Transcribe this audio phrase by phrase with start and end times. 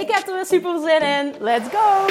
[0.00, 1.34] Ik heb er weer super zin in.
[1.40, 2.06] Let's go!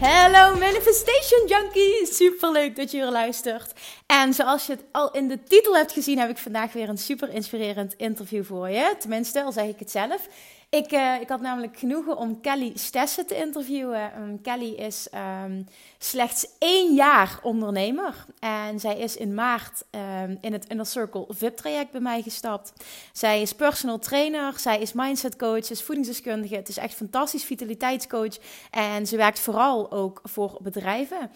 [0.00, 2.06] Hallo Manifestation Junkie!
[2.06, 3.72] Super leuk dat je weer luistert.
[4.06, 6.98] En zoals je het al in de titel hebt gezien, heb ik vandaag weer een
[6.98, 8.94] super inspirerend interview voor je.
[8.98, 10.28] Tenminste, al zeg ik het zelf.
[10.72, 14.22] Ik, uh, ik had namelijk genoegen om Kelly Stessen te interviewen.
[14.22, 15.08] Um, Kelly is
[15.44, 15.66] um,
[15.98, 18.24] slechts één jaar ondernemer.
[18.38, 22.72] En zij is in maart um, in het Inner Circle VIP-traject bij mij gestapt.
[23.12, 26.54] Zij is personal trainer, zij is mindset coach, is voedingsdeskundige.
[26.54, 28.38] Het is echt fantastisch vitaliteitscoach.
[28.70, 31.30] En ze werkt vooral ook voor bedrijven.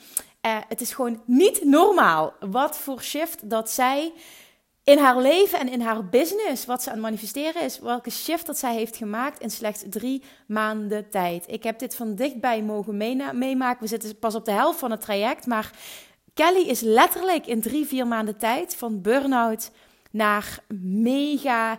[0.47, 4.12] Uh, het is gewoon niet normaal wat voor shift dat zij
[4.87, 8.47] in haar leven en in haar business, wat ze aan het manifesteren is, welke shift
[8.47, 11.45] dat zij heeft gemaakt in slechts drie maanden tijd.
[11.47, 12.97] Ik heb dit van dichtbij mogen
[13.33, 13.83] meemaken.
[13.83, 15.70] We zitten pas op de helft van het traject, maar
[16.34, 19.70] Kelly is letterlijk in drie, vier maanden tijd van burn-out
[20.11, 21.78] naar mega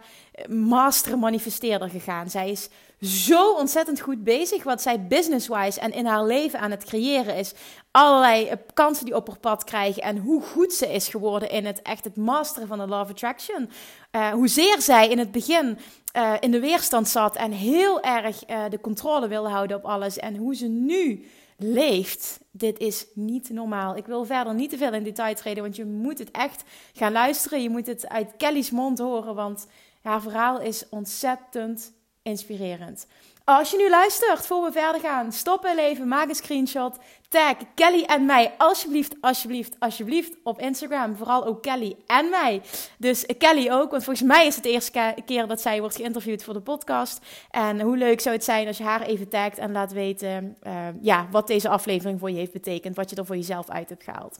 [0.49, 2.30] master manifesteerder gegaan.
[2.30, 2.69] Zij is
[3.02, 7.53] zo ontzettend goed bezig wat zij business-wise en in haar leven aan het creëren is.
[7.98, 11.66] Allerlei eh, kansen die op haar pad krijgen en hoe goed ze is geworden in
[11.66, 13.70] het echt het masteren van de Love Attraction.
[14.12, 15.78] Uh, hoezeer zij in het begin
[16.17, 18.39] uh, in de weerstand zat en heel erg
[18.70, 21.26] de controle wilde houden op alles en hoe ze nu
[21.58, 22.39] leeft.
[22.52, 23.95] Dit is niet normaal.
[23.95, 26.64] Ik wil verder niet te veel in detail treden, want je moet het echt
[26.94, 27.61] gaan luisteren.
[27.61, 29.67] Je moet het uit Kelly's mond horen, want
[30.02, 33.08] haar verhaal is ontzettend inspirerend.
[33.49, 36.97] Als je nu luistert, voor we verder gaan, stop even, maak een screenshot.
[37.30, 41.15] Tag Kelly en mij, alsjeblieft, alsjeblieft, alsjeblieft op Instagram.
[41.15, 42.61] Vooral ook Kelly en mij.
[42.97, 46.43] Dus Kelly ook, want volgens mij is het de eerste keer dat zij wordt geïnterviewd
[46.43, 47.25] voor de podcast.
[47.52, 50.87] En hoe leuk zou het zijn als je haar even tagt en laat weten uh,
[51.02, 52.95] ja, wat deze aflevering voor je heeft betekend.
[52.95, 54.39] Wat je er voor jezelf uit hebt gehaald.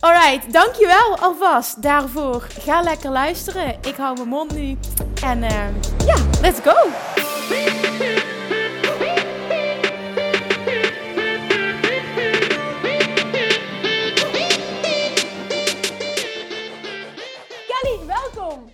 [0.00, 2.40] Alright, dankjewel alvast daarvoor.
[2.40, 3.68] Ga lekker luisteren.
[3.82, 4.76] Ik hou mijn mond nu.
[5.22, 6.74] En uh, ja, let's go!
[17.66, 18.70] Kelly, welkom!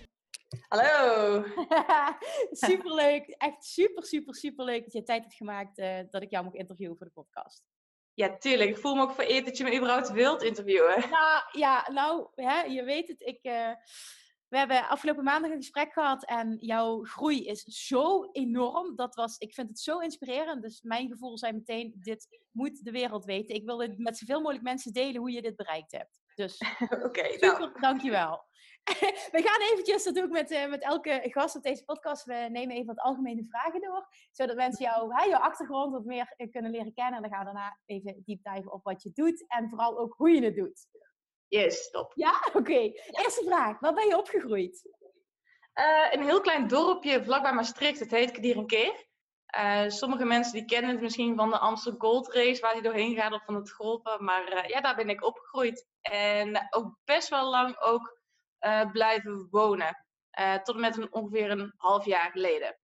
[0.67, 1.43] Hallo!
[2.51, 6.43] superleuk, echt super, super, super leuk dat je tijd hebt gemaakt uh, dat ik jou
[6.43, 7.63] mag interviewen voor de podcast.
[8.17, 8.69] Ja, tuurlijk.
[8.69, 11.09] Ik voel me ook vereerd dat je me überhaupt wilt interviewen.
[11.09, 13.21] Nou, ja, nou, hè, je weet het.
[13.21, 13.71] Ik, uh,
[14.47, 18.95] we hebben afgelopen maandag een gesprek gehad en jouw groei is zo enorm.
[18.95, 20.61] Dat was, ik vind het zo inspirerend.
[20.61, 23.55] Dus mijn gevoel zei meteen, dit moet de wereld weten.
[23.55, 26.19] Ik wil het met zoveel mogelijk mensen delen hoe je dit bereikt hebt.
[26.35, 27.79] Dus Oké, okay, super, nou.
[27.79, 28.45] dankjewel.
[29.35, 32.47] We gaan eventjes, dat doe ik met, uh, met elke gast op deze podcast, we
[32.51, 34.07] nemen even wat algemene vragen door.
[34.31, 37.15] Zodat mensen jou, hè, jouw achtergrond wat meer kunnen leren kennen.
[37.15, 39.45] En dan gaan we daarna even deep dive op wat je doet.
[39.47, 40.87] En vooral ook hoe je het doet.
[41.47, 42.11] Yes, top.
[42.15, 42.31] Ja?
[42.47, 42.57] Oké.
[42.57, 43.01] Okay.
[43.05, 43.79] Eerste vraag.
[43.79, 44.89] Waar ben je opgegroeid?
[45.73, 47.99] Uh, een heel klein dorpje vlakbij Maastricht.
[47.99, 49.05] Het heet Kedierenkeer.
[49.57, 53.15] Uh, sommige mensen die kennen het misschien van de Amsterdam Gold Race, waar hij doorheen
[53.15, 54.23] gaat of van het golven.
[54.23, 55.87] Maar uh, ja, daar ben ik opgegroeid.
[56.01, 58.17] En ook best wel lang ook
[58.61, 60.05] uh, blijven wonen.
[60.63, 62.77] tot en met een, ongeveer een half jaar geleden.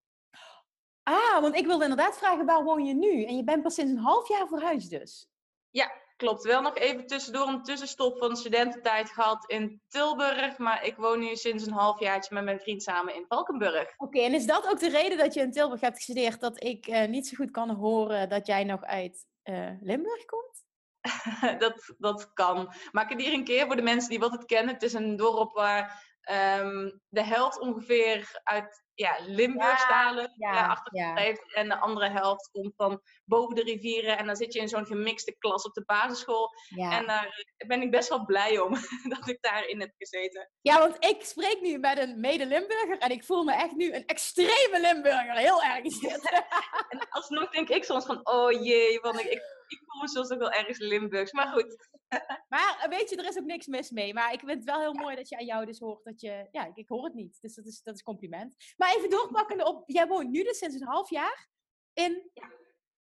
[1.03, 3.23] Ah, want ik wilde inderdaad vragen, waar woon je nu?
[3.23, 5.27] En je bent pas sinds een half jaar verhuisd dus.
[5.69, 6.43] Ja, klopt.
[6.43, 10.57] Wel nog even tussendoor een tussenstop van studententijd gehad in Tilburg.
[10.57, 13.93] Maar ik woon nu sinds een halfjaartje met mijn vriend samen in Valkenburg.
[13.97, 16.39] Oké, okay, en is dat ook de reden dat je in Tilburg hebt gestudeerd?
[16.39, 20.62] Dat ik uh, niet zo goed kan horen dat jij nog uit uh, Limburg komt?
[21.59, 22.73] dat, dat kan.
[22.91, 24.73] Maak het hier een keer voor de mensen die wat het kennen.
[24.73, 30.97] Het is een dorp waar um, de helft ongeveer uit ja, Limburgstalen ja, ja, achter
[30.97, 31.15] ja.
[31.15, 31.53] heeft.
[31.53, 34.17] En de andere helft komt van boven de rivieren.
[34.17, 36.49] En dan zit je in zo'n gemixte klas op de basisschool.
[36.77, 38.71] En daar ben ik best wel blij om
[39.17, 40.49] dat ik daarin heb gezeten.
[40.61, 42.97] Ja, want ik spreek nu met een mede-Limburger.
[42.97, 45.35] En ik voel me echt nu een extreme Limburger.
[45.35, 45.81] Heel erg
[46.89, 49.41] en alsnog denk ik soms van, oh jee, want ik,
[49.73, 51.31] ik, voel me soms ook wel ergens Limburgs.
[51.31, 51.89] Maar goed.
[52.53, 54.13] maar weet je, er is ook niks mis mee.
[54.13, 56.47] Maar ik vind het wel heel mooi dat je aan jou dus hoort dat je...
[56.51, 57.37] Ja, ik, ik hoor het niet.
[57.41, 58.55] Dus dat is, dat is compliment.
[58.77, 59.83] Maar even doorpakken op...
[59.85, 61.49] Jij woont nu dus sinds een half jaar
[61.93, 62.29] in...
[62.33, 62.51] Ja.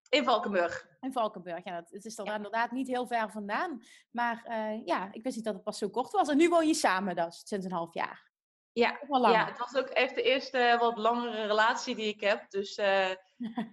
[0.10, 0.88] In Valkenburg.
[1.00, 1.86] In Valkenburg, ja.
[1.90, 3.82] Het is dan inderdaad niet heel ver vandaan.
[4.12, 6.30] Maar uh, ja, ik wist niet dat het pas zo kort was.
[6.30, 8.29] En nu woon je samen dus, sinds een half jaar.
[8.74, 12.50] Ja, ja, het was ook echt de eerste wat langere relatie die ik heb.
[12.50, 12.86] Dus uh,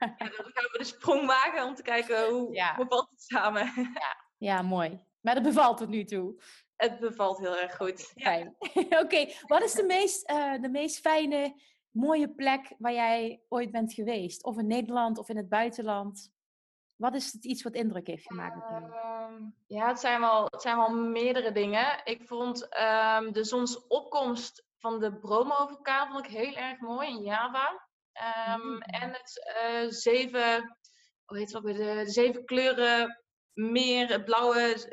[0.00, 2.76] ja, dan gaan we de sprong wagen om te kijken hoe ja.
[2.76, 3.72] bevalt het samen.
[3.76, 4.16] Ja.
[4.36, 5.00] ja, mooi.
[5.20, 6.42] Maar dat bevalt tot nu toe.
[6.76, 8.00] Het bevalt heel erg goed.
[8.16, 8.56] Fijn.
[9.02, 11.60] Oké, wat is de meest, uh, de meest fijne,
[11.90, 14.44] mooie plek waar jij ooit bent geweest?
[14.44, 16.34] Of in Nederland of in het buitenland?
[16.96, 18.62] Wat is het iets wat indruk heeft gemaakt?
[18.70, 22.00] Ehm, ja, het zijn, wel, het zijn wel meerdere dingen.
[22.04, 27.88] Ik vond um, de zonsopkomst van de Bromo-vulkaan vond ik heel erg mooi in Java.
[28.54, 30.76] Um, En het uh, zeven,
[31.24, 34.92] hoe heet het ook weer, de, zeven kleuren meer, het blauwe,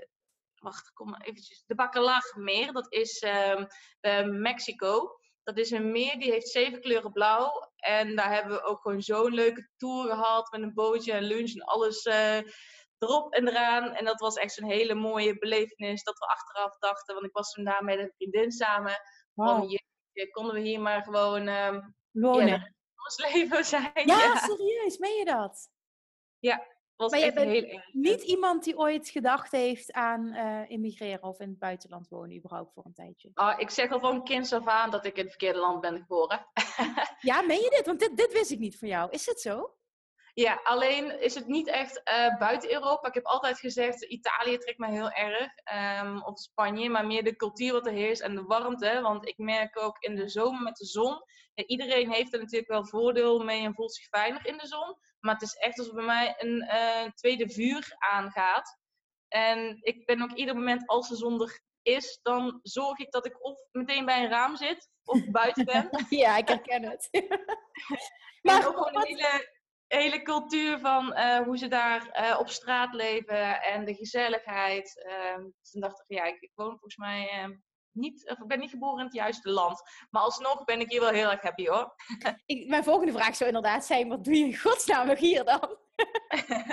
[0.56, 3.68] wacht, kom maar eventjes, de Bacalar meer, dat is um,
[4.02, 5.18] uh, Mexico.
[5.44, 7.72] Dat is een meer die heeft zeven kleuren blauw.
[7.76, 11.54] En daar hebben we ook gewoon zo'n leuke tour gehad met een bootje en lunch
[11.54, 12.42] en alles uh,
[12.98, 13.94] erop en eraan.
[13.94, 17.52] En dat was echt zo'n hele mooie belevenis dat we achteraf dachten, want ik was
[17.52, 18.96] toen daar met een vriendin samen.
[19.34, 19.70] Wow.
[20.12, 22.76] je, konden we hier maar gewoon um, wonen.
[23.04, 23.92] ons leven zijn.
[23.94, 25.70] Ja, ja, serieus, meen je dat?
[26.40, 27.82] Ja, was maar echt heel.
[27.92, 32.74] Niet iemand die ooit gedacht heeft aan uh, immigreren of in het buitenland wonen, überhaupt
[32.74, 33.32] voor een tijdje.
[33.34, 35.98] Oh, ik zeg al van kind af aan dat ik in het verkeerde land ben
[35.98, 36.48] geboren.
[37.20, 37.86] ja, meen je dit?
[37.86, 39.10] Want dit, dit wist ik niet van jou.
[39.10, 39.76] Is het zo?
[40.36, 43.08] Ja, alleen is het niet echt uh, buiten Europa.
[43.08, 45.52] Ik heb altijd gezegd, Italië trekt mij heel erg.
[46.02, 49.00] Um, of Spanje, maar meer de cultuur wat er heerst en de warmte.
[49.02, 51.22] Want ik merk ook in de zomer met de zon.
[51.66, 54.96] Iedereen heeft er natuurlijk wel voordeel mee en voelt zich veilig in de zon.
[55.20, 58.78] Maar het is echt alsof bij mij een uh, tweede vuur aangaat.
[59.28, 63.26] En ik ben ook ieder moment als de zon er is, dan zorg ik dat
[63.26, 65.90] ik of meteen bij een raam zit of buiten ben.
[66.24, 67.10] ja, ik herken het.
[68.42, 69.62] maar ook gewoon een hele
[69.98, 75.06] hele cultuur van uh, hoe ze daar uh, op straat leven en de gezelligheid.
[75.08, 77.52] Uh, dus toen dacht ik, ja, ik, ik woon volgens mij ehm,
[77.92, 79.82] niet, of ik ben niet geboren in het juiste land.
[80.10, 81.96] Maar alsnog ben ik hier wel heel erg happy hoor.
[82.46, 85.78] ik, mijn volgende vraag zou inderdaad zijn, wat doe je in godsnaam nog hier dan?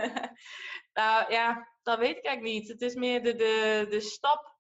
[1.00, 2.68] nou ja, dat weet ik eigenlijk niet.
[2.68, 4.58] Het is meer de, de, de stap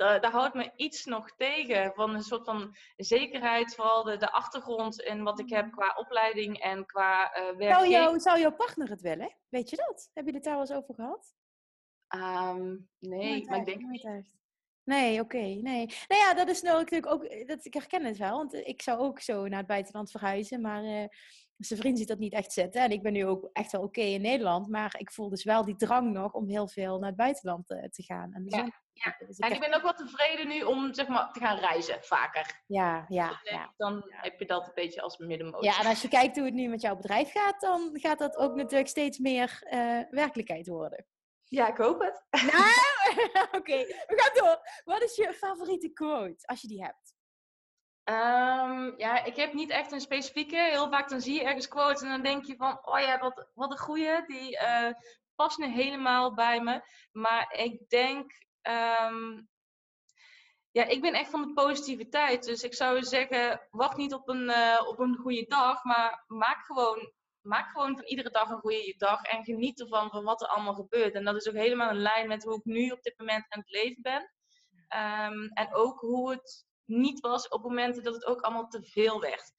[0.00, 1.92] uh, daar houdt me iets nog tegen.
[1.94, 6.58] Van een soort van zekerheid, vooral de, de achtergrond in wat ik heb qua opleiding
[6.58, 7.74] en qua uh, werk.
[7.74, 9.36] Zou, jou, zou jouw partner het willen?
[9.48, 10.10] Weet je dat?
[10.14, 11.34] Heb je het daar wel eens over gehad?
[12.14, 14.08] Um, nee, maar ik denk niet.
[14.84, 15.36] Nee, oké.
[15.36, 15.86] nee.
[16.08, 17.46] Nou ja, dat is nou natuurlijk ook.
[17.46, 20.60] Dat, ik herken het wel, want ik zou ook zo naar het buitenland verhuizen.
[20.60, 21.04] Maar uh,
[21.66, 22.82] zijn vriend ziet dat niet echt zitten.
[22.82, 24.68] En ik ben nu ook echt wel oké in Nederland.
[24.68, 28.02] Maar ik voel dus wel die drang nog om heel veel naar het buitenland te
[28.02, 28.32] gaan.
[28.32, 28.68] En ja.
[29.04, 31.58] Ja, dus ik en ik ben ook wel tevreden nu om zeg maar, te gaan
[31.58, 32.62] reizen vaker.
[32.66, 33.40] Ja, ja.
[33.42, 33.72] ja.
[33.76, 35.64] Dan heb je dat een beetje als middenmoot.
[35.64, 38.36] Ja, en als je kijkt hoe het nu met jouw bedrijf gaat, dan gaat dat
[38.36, 41.06] ook natuurlijk steeds meer uh, werkelijkheid worden.
[41.48, 42.24] Ja, ik hoop het.
[42.30, 42.64] Nou,
[43.60, 44.60] oké, we gaan door.
[44.84, 47.09] Wat is je favoriete quote, als je die hebt?
[48.04, 50.56] Um, ja, ik heb niet echt een specifieke.
[50.56, 53.48] Heel vaak dan zie je ergens quotes en dan denk je van, oh ja, wat,
[53.54, 54.26] wat een goeie.
[54.26, 54.90] Die uh,
[55.34, 56.82] past nu helemaal bij me.
[57.12, 58.32] Maar ik denk
[58.62, 59.48] Um,
[60.70, 62.44] ja, ik ben echt van de positiviteit.
[62.44, 66.64] Dus ik zou zeggen, wacht niet op een, uh, op een goede dag, maar maak
[66.64, 70.48] gewoon, maak gewoon van iedere dag een goede dag en geniet ervan van wat er
[70.48, 71.14] allemaal gebeurt.
[71.14, 73.60] En dat is ook helemaal in lijn met hoe ik nu op dit moment aan
[73.60, 74.32] het leven ben.
[75.26, 79.20] Um, en ook hoe het niet was op momenten dat het ook allemaal te veel
[79.20, 79.52] werd.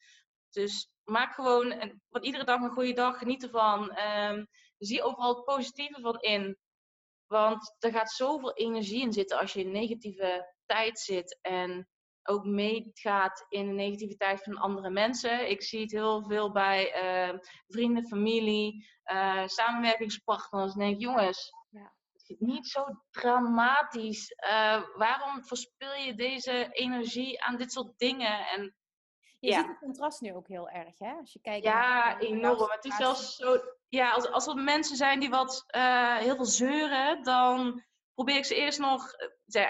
[0.50, 3.98] Dus maak gewoon wat iedere dag een goede dag, geniet ervan.
[3.98, 4.48] Um,
[4.78, 6.58] zie overal het positieve van in.
[7.28, 11.88] Want er gaat zoveel energie in zitten als je in negatieve tijd zit en
[12.24, 15.50] ook meegaat in de negativiteit van andere mensen.
[15.50, 20.74] Ik zie het heel veel bij uh, vrienden, familie, uh, samenwerkingspartners.
[20.74, 21.52] En denk, jongens.
[22.40, 24.32] Niet zo dramatisch.
[24.32, 28.48] Uh, waarom verspil je deze energie aan dit soort dingen?
[28.48, 28.76] En,
[29.40, 29.60] je ja.
[29.60, 31.12] ziet het contrast nu ook heel erg, hè?
[31.12, 32.72] Als je kijkt ja, naar enorm.
[32.72, 33.62] Het is zelfs zo
[33.92, 37.84] ja, als, als er mensen zijn die wat uh, heel veel zeuren, dan
[38.14, 39.28] probeer ik ze eerst nog eh,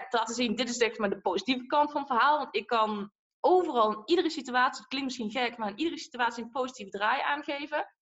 [0.10, 2.38] te laten zien, dit is zeg maar de positieve kant van het verhaal.
[2.38, 6.44] Want ik kan overal, in iedere situatie, het klinkt misschien gek, maar in iedere situatie
[6.44, 7.94] een positieve draai aangeven.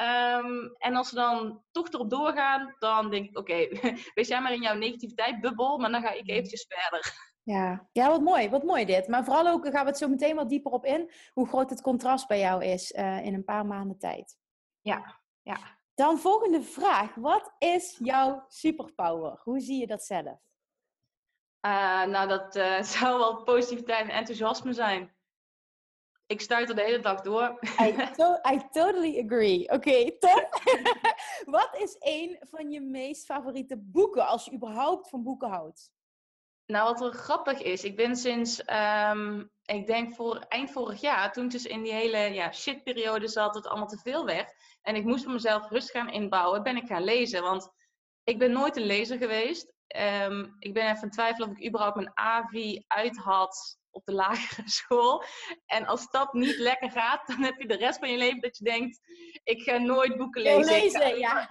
[0.00, 4.40] Um, en als ze dan toch erop doorgaan, dan denk ik, oké, okay, wees jij
[4.40, 7.34] maar in jouw negativiteit bubbel, maar dan ga ik eventjes verder.
[7.42, 7.88] Ja.
[7.92, 9.08] ja, wat mooi, wat mooi dit.
[9.08, 11.80] Maar vooral ook, gaan we het zo meteen wat dieper op in, hoe groot het
[11.80, 14.36] contrast bij jou is uh, in een paar maanden tijd.
[14.80, 15.58] Ja, ja.
[15.94, 17.14] Dan volgende vraag.
[17.14, 19.40] Wat is jouw superpower?
[19.42, 20.38] Hoe zie je dat zelf?
[21.66, 25.15] Uh, nou, dat uh, zou wel positiviteit en enthousiasme zijn.
[26.26, 27.58] Ik stuit er de hele dag door.
[27.80, 27.84] I,
[28.52, 29.62] I totally agree.
[29.62, 30.60] Oké, okay, top.
[31.56, 35.90] Wat is een van je meest favoriete boeken als je überhaupt van boeken houdt?
[36.66, 41.32] Nou, wat er grappig is, ik ben sinds, ehm, ik denk voor eind vorig jaar,
[41.32, 44.54] toen dus in die hele ja, shitperiode zat, het allemaal te veel werd.
[44.82, 47.42] En ik moest voor mezelf rust gaan inbouwen, ben ik gaan lezen.
[47.42, 47.70] Want
[48.24, 49.74] ik ben nooit een lezer geweest.
[49.86, 54.68] Ehm, ik ben even twijfelen of ik überhaupt mijn AVI uit had op de lagere
[54.80, 55.24] school.
[55.66, 58.56] En als dat niet lekker gaat, dan heb je de rest van je leven dat
[58.56, 59.00] je denkt:
[59.44, 60.72] ik ga nooit boeken lezen.
[60.72, 61.48] lezen, ik ja.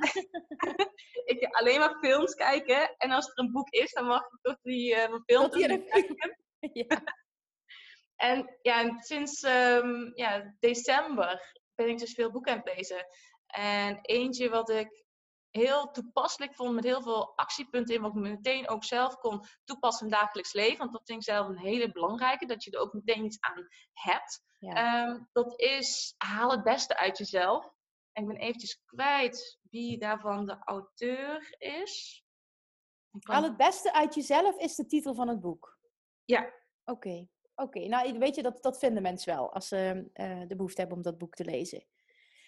[1.32, 2.96] ik ga alleen maar films kijken.
[2.98, 5.86] En als er een boek is, dan mag ik toch die uh, film kijken.
[6.88, 7.04] ja.
[8.16, 13.06] en ja, sinds um, ja, december ben ik dus veel boeken aan het lezen.
[13.48, 15.05] En eentje wat ik
[15.56, 20.06] heel toepasselijk vond met heel veel actiepunten in, wat ik meteen ook zelf kon toepassen
[20.06, 20.78] in het dagelijks leven.
[20.78, 23.68] Want dat vind ik zelf een hele belangrijke, dat je er ook meteen iets aan
[23.94, 24.44] hebt.
[24.60, 27.74] Ehm, dat is haal het beste uit jezelf.
[28.12, 32.24] En ik ben eventjes kwijt wie daarvan de auteur is.
[33.20, 35.78] Haal het beste uit jezelf is de titel van het boek.
[36.26, 36.54] Ja.
[36.86, 37.28] Oké.
[37.56, 40.98] Oké, nou weet je, dat, dat vinden mensen wel als ze uh, de behoefte hebben
[40.98, 41.86] om dat boek te lezen.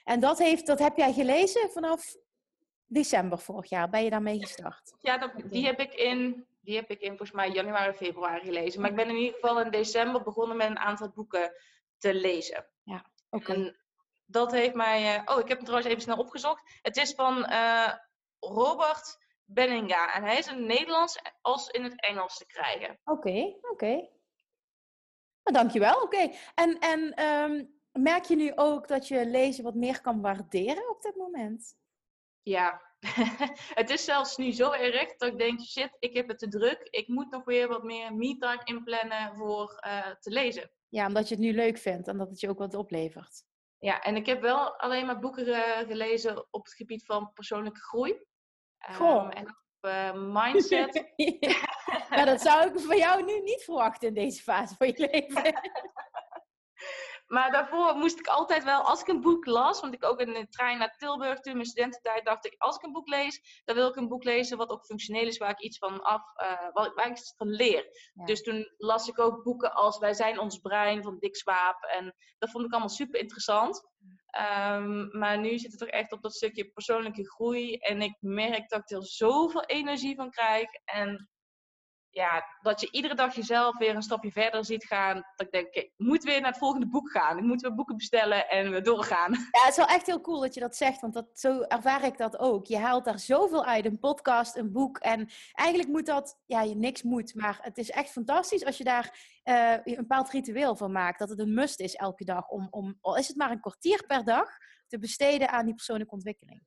[0.04, 2.16] En dat, heeft, dat heb jij gelezen vanaf
[2.88, 3.90] december vorig jaar.
[3.90, 4.94] Ben je daarmee gestart?
[5.00, 8.82] Ja, dat, die, heb ik in, die heb ik in volgens mij januari, februari gelezen.
[8.82, 11.52] Maar ik ben in ieder geval in december begonnen met een aantal boeken
[11.98, 12.66] te lezen.
[12.84, 13.76] Ja, oké.
[14.26, 15.16] Dat heeft mij...
[15.16, 16.80] Uh, oh, ik heb hem trouwens even snel opgezocht.
[16.82, 17.94] Het is van uh,
[18.40, 20.14] Robert Benninga.
[20.14, 23.00] En hij is in het Nederlands als in het Engels te krijgen.
[23.04, 23.72] Oké, oké.
[23.72, 24.10] Okay.
[25.44, 26.02] Nou, dankjewel.
[26.02, 26.32] Oké.
[26.56, 31.02] En, en um, merk je nu ook dat je lezen wat meer kan waarderen op
[31.02, 31.76] dit moment?
[32.48, 32.82] Ja,
[33.82, 36.88] het is zelfs nu zo erg dat ik denk, shit, ik heb het te druk.
[36.90, 40.72] Ik moet nog weer wat meer me-time inplannen voor uh, te lezen.
[40.90, 43.44] Ja, omdat je het nu leuk vindt en dat het je ook wat oplevert.
[43.78, 47.80] Ja, en ik heb wel alleen maar boeken uh, gelezen op het gebied van persoonlijke
[47.80, 48.12] groei.
[49.02, 51.14] Um, en op uh, mindset.
[52.10, 55.44] ja, dat zou ik van jou nu niet verwachten in deze fase van je leven.
[57.28, 60.34] Maar daarvoor moest ik altijd wel, als ik een boek las, want ik ook in
[60.34, 63.76] de trein naar Tilburg toen, mijn studententijd, dacht ik, als ik een boek lees, dan
[63.76, 66.68] wil ik een boek lezen wat ook functioneel is, waar ik iets van af, uh,
[66.74, 67.86] waar, ik iets van leer.
[68.26, 71.84] Dus toen las ik ook boeken als Wij zijn ons brein van Dick Swaap.
[71.84, 73.84] En dat vond ik allemaal super interessant.
[74.72, 77.76] Um, maar nu zit het toch echt op dat stukje persoonlijke groei.
[77.76, 80.68] En ik merk dat ik er zoveel energie van krijg.
[80.86, 81.30] En
[82.18, 85.16] ja, dat je iedere dag jezelf weer een stapje verder ziet gaan.
[85.36, 87.38] Dat ik denk, ik moet weer naar het volgende boek gaan.
[87.38, 89.32] Ik moet weer boeken bestellen en weer doorgaan.
[89.58, 91.02] Ja, het is wel echt heel cool dat je dat zegt.
[91.02, 92.66] Want dat, zo ervaar ik dat ook.
[92.66, 93.86] Je haalt daar zoveel uit.
[93.86, 94.98] Een podcast, een boek.
[94.98, 97.36] En eigenlijk moet dat, ja, je niks moet.
[97.36, 101.20] Maar het is echt fantastisch als je daar uh, een bepaald ritueel van maakt.
[101.20, 102.48] Dat het een must is elke dag.
[102.48, 104.50] Om, om, al is het maar een kwartier per dag,
[104.88, 106.64] te besteden aan die persoonlijke ontwikkeling.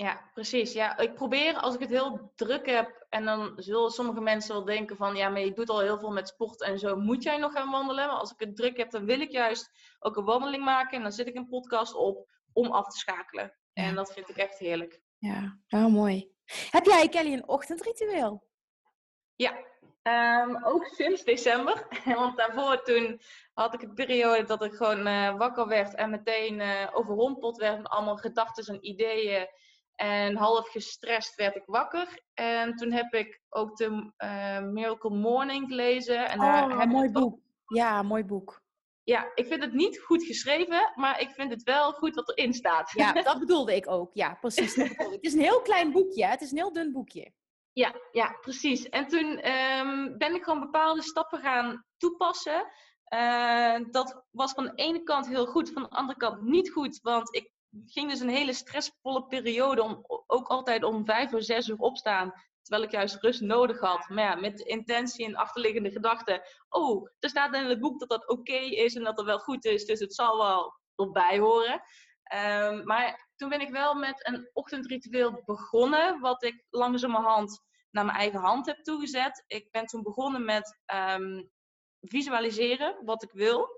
[0.00, 0.72] Ja, precies.
[0.72, 4.64] Ja, ik probeer als ik het heel druk heb en dan zullen sommige mensen wel
[4.64, 7.36] denken van ja, maar je doet al heel veel met sport en zo, moet jij
[7.36, 8.06] nog gaan wandelen?
[8.06, 11.02] Maar als ik het druk heb, dan wil ik juist ook een wandeling maken en
[11.02, 13.54] dan zit ik een podcast op om af te schakelen.
[13.72, 15.00] En dat vind ik echt heerlijk.
[15.18, 16.32] Ja, heel mooi.
[16.70, 18.48] Heb jij, Kelly, een ochtendritueel?
[19.36, 19.56] Ja,
[20.42, 21.86] um, ook sinds december.
[22.04, 23.20] Want daarvoor toen
[23.54, 27.76] had ik een periode dat ik gewoon uh, wakker werd en meteen uh, overrompeld werd
[27.76, 29.48] met allemaal gedachten en ideeën
[30.00, 32.22] en half gestrest werd ik wakker.
[32.34, 36.28] En toen heb ik ook de uh, Miracle Morning gelezen.
[36.28, 37.38] En daar oh, heb mooi boek.
[37.66, 38.62] Ja, mooi boek.
[39.02, 42.52] Ja, ik vind het niet goed geschreven, maar ik vind het wel goed wat erin
[42.52, 42.92] staat.
[42.92, 44.10] Ja, dat bedoelde ik ook.
[44.12, 44.74] Ja, precies.
[44.74, 46.26] het is een heel klein boekje.
[46.26, 47.32] Het is een heel dun boekje.
[47.72, 48.88] Ja, ja precies.
[48.88, 52.66] En toen um, ben ik gewoon bepaalde stappen gaan toepassen.
[53.14, 57.00] Uh, dat was van de ene kant heel goed, van de andere kant niet goed.
[57.02, 57.50] Want ik
[57.86, 62.32] ging dus een hele stressvolle periode om ook altijd om vijf of zes uur opstaan.
[62.62, 64.08] Terwijl ik juist rust nodig had.
[64.08, 66.46] Maar ja, met de intentie en achterliggende gedachte.
[66.68, 69.64] Oh, er staat in het boek dat dat oké is en dat dat wel goed
[69.64, 69.84] is.
[69.84, 71.82] Dus het zal wel erbij horen.
[72.34, 76.20] Um, maar toen ben ik wel met een ochtendritueel begonnen.
[76.20, 77.60] Wat ik langzamerhand
[77.90, 79.44] naar mijn eigen hand heb toegezet.
[79.46, 81.50] Ik ben toen begonnen met um,
[82.00, 83.68] visualiseren wat ik wil.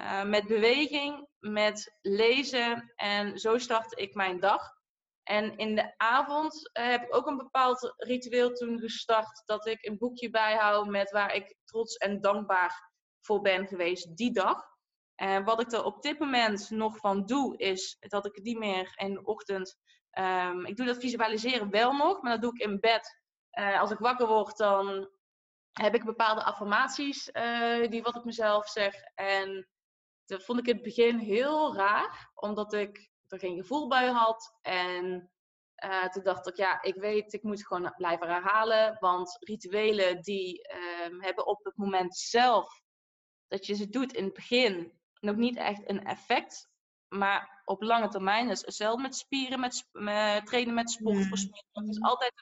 [0.00, 4.78] Uh, met beweging, met lezen en zo startte ik mijn dag.
[5.22, 9.86] En in de avond uh, heb ik ook een bepaald ritueel toen gestart dat ik
[9.86, 14.68] een boekje bijhoud met waar ik trots en dankbaar voor ben geweest die dag.
[15.14, 18.92] En wat ik er op dit moment nog van doe, is dat ik niet meer
[18.94, 19.78] in de ochtend.
[20.18, 23.22] Um, ik doe dat visualiseren wel nog, maar dat doe ik in bed.
[23.78, 25.10] Als ik wakker word, dan
[25.72, 27.30] heb ik bepaalde affirmaties,
[27.88, 28.94] die wat ik mezelf zeg.
[29.14, 29.68] En
[30.30, 34.58] dat vond ik in het begin heel raar, omdat ik er geen gevoel bij had.
[34.62, 35.30] En
[35.84, 38.96] uh, toen dacht ik, ja, ik weet, ik moet gewoon blijven herhalen.
[39.00, 42.82] Want rituelen die ehm, hebben op het moment zelf
[43.48, 46.68] dat je ze doet in het begin nog niet echt een effect.
[47.08, 51.14] Maar op lange termijn, dus hetzelfde met spieren, met, met trainen met sport.
[51.14, 51.32] Mm.
[51.72, 52.32] Het is altijd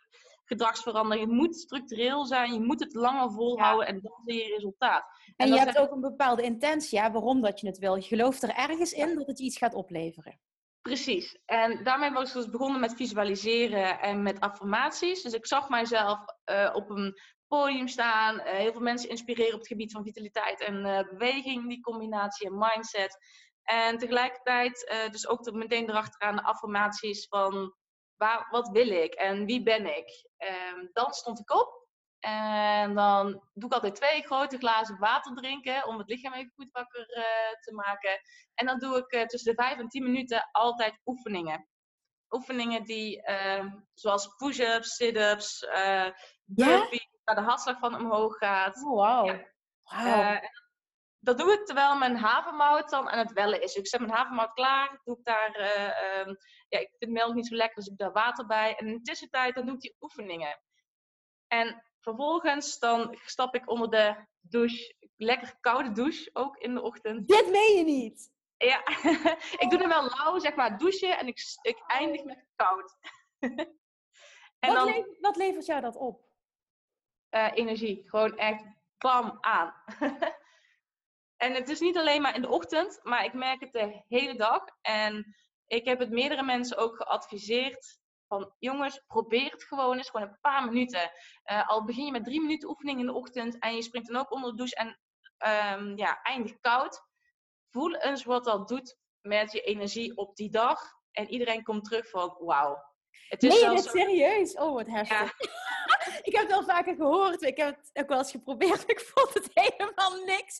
[0.48, 1.30] gedragsverandering.
[1.30, 5.04] Moet structureel zijn, je moet het langer volhouden en dan zie je resultaat.
[5.36, 7.94] En, en je hebt ook een bepaalde intentie, ja, waarom dat je het wil.
[7.94, 10.40] Je gelooft er ergens in dat het iets gaat opleveren.
[10.82, 11.38] Precies.
[11.44, 15.22] En daarmee was ik dus begonnen met visualiseren en met affirmaties.
[15.22, 16.18] Dus ik zag mijzelf
[16.50, 17.14] uh, op een
[17.46, 21.68] podium staan, uh, heel veel mensen inspireren op het gebied van vitaliteit en uh, beweging,
[21.68, 23.18] die combinatie en mindset.
[23.62, 27.74] En tegelijkertijd dus ook meteen erachteraan de affirmaties van
[28.18, 30.28] waar, wat wil ik en wie ben ik.
[30.36, 31.78] Ehm, dan stond ik op
[32.20, 36.72] en dan doe ik altijd twee grote glazen water drinken om het lichaam even goed
[36.72, 38.20] wakker uh, te maken.
[38.54, 41.68] En dan doe ik uh, tussen de vijf en tien minuten altijd oefeningen.
[42.30, 46.08] Oefeningen die, uh, zoals push-ups, sit-ups, uh,
[46.44, 48.76] burpees, waar de hartslag van omhoog gaat.
[48.76, 49.40] Oh, wow.
[49.82, 50.38] wow.
[51.20, 53.74] Dat doe ik terwijl mijn havermout dan aan het wellen is.
[53.74, 55.56] ik zet mijn havermout klaar, doe ik daar,
[56.26, 56.36] um,
[56.68, 58.74] ja, ik vind melk niet zo lekker, dus ik doe daar water bij.
[58.76, 60.60] En in de tussentijd dan doe ik die oefeningen.
[61.46, 64.94] En Vervolgens dan stap ik onder de douche.
[65.16, 67.28] Lekker koude douche, ook in de ochtend.
[67.28, 68.30] Dit meen je niet?
[68.56, 68.86] Ja,
[69.62, 72.96] ik doe hem wel lauw, zeg maar, douchen en ik, ik eindig met koud.
[73.38, 73.54] en
[74.60, 76.26] wat, dan, levert, wat levert jou dat op?
[77.30, 78.08] Uh, energie.
[78.08, 78.64] Gewoon echt
[78.98, 79.74] bam aan.
[81.38, 84.34] en het is niet alleen maar in de ochtend, maar ik merk het de hele
[84.34, 84.64] dag.
[84.80, 90.28] En ik heb het meerdere mensen ook geadviseerd van jongens, probeer het gewoon eens, gewoon
[90.28, 91.10] een paar minuten.
[91.50, 94.20] Uh, al begin je met drie minuten oefening in de ochtend en je springt dan
[94.20, 94.98] ook onder de douche en
[95.78, 97.02] um, ja, eindig koud.
[97.70, 100.80] Voel eens wat dat doet met je energie op die dag.
[101.12, 102.76] En iedereen komt terug van wauw.
[103.28, 103.88] Het is nee, zo...
[103.88, 104.54] serieus?
[104.54, 105.34] Oh, wat heftig.
[106.22, 107.42] Ik heb het al vaker gehoord.
[107.42, 108.82] Ik heb het ook wel eens geprobeerd.
[108.90, 110.58] Ik vond het helemaal niks.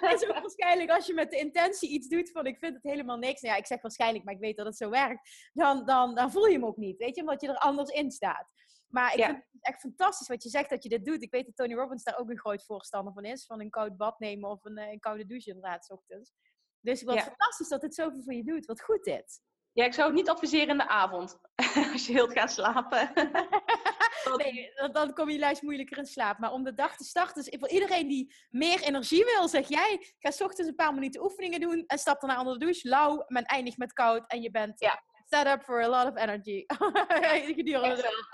[0.00, 2.82] Het is ook waarschijnlijk als je met de intentie iets doet van ik vind het
[2.82, 3.40] helemaal niks.
[3.40, 5.50] Nou ja, ik zeg waarschijnlijk, maar ik weet dat het zo werkt.
[5.52, 6.98] Dan, dan, dan voel je hem ook niet.
[6.98, 8.50] Weet je, omdat je er anders in staat.
[8.92, 11.22] Maar ik vind het echt fantastisch wat je zegt dat je dit doet.
[11.22, 13.46] Ik weet dat Tony Robbins daar ook een groot voorstander van is.
[13.46, 16.32] Van een koud bad nemen of een, eh, een koude douche inderdaad, s ochtends.
[16.80, 18.66] Dus wat fantastisch dat dit zoveel voor je doet.
[18.66, 19.40] Wat goed dit.
[19.72, 21.38] Ja, ik zou het niet adviseren in de avond.
[21.92, 23.12] als je wilt gaan slapen.
[24.36, 26.38] nee, dan kom je juist moeilijker in slaap.
[26.38, 30.14] Maar om de dag te starten, dus voor iedereen die meer energie wil, zeg jij,
[30.18, 33.24] ga s ochtends een paar minuten oefeningen doen en stap daarna onder de douche, lauw,
[33.26, 35.02] men eindigt met koud en je bent ja.
[35.28, 36.64] set up for a lot of energy.
[37.56, 38.26] Gedurende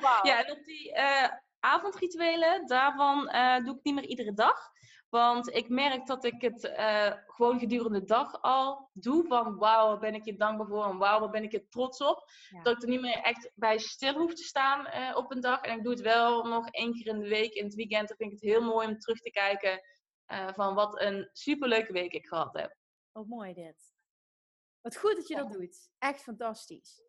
[0.00, 0.24] wow.
[0.28, 1.28] Ja, en op die uh,
[1.60, 4.74] avondrituelen, daarvan uh, doe ik niet meer iedere dag.
[5.08, 9.26] Want ik merk dat ik het uh, gewoon gedurende de dag al doe.
[9.26, 12.30] Van wauw, ben ik je dankbaar voor en wauw, ben ik je trots op.
[12.62, 15.60] Dat ik er niet meer echt bij stil hoef te staan uh, op een dag.
[15.60, 18.08] En ik doe het wel nog één keer in de week, in het weekend.
[18.08, 19.80] Dan vind ik het heel mooi om terug te kijken
[20.32, 22.76] uh, van wat een superleuke week ik gehad heb.
[23.12, 23.94] Wat mooi dit.
[24.80, 25.90] Wat goed dat je dat doet.
[25.98, 27.02] Echt fantastisch.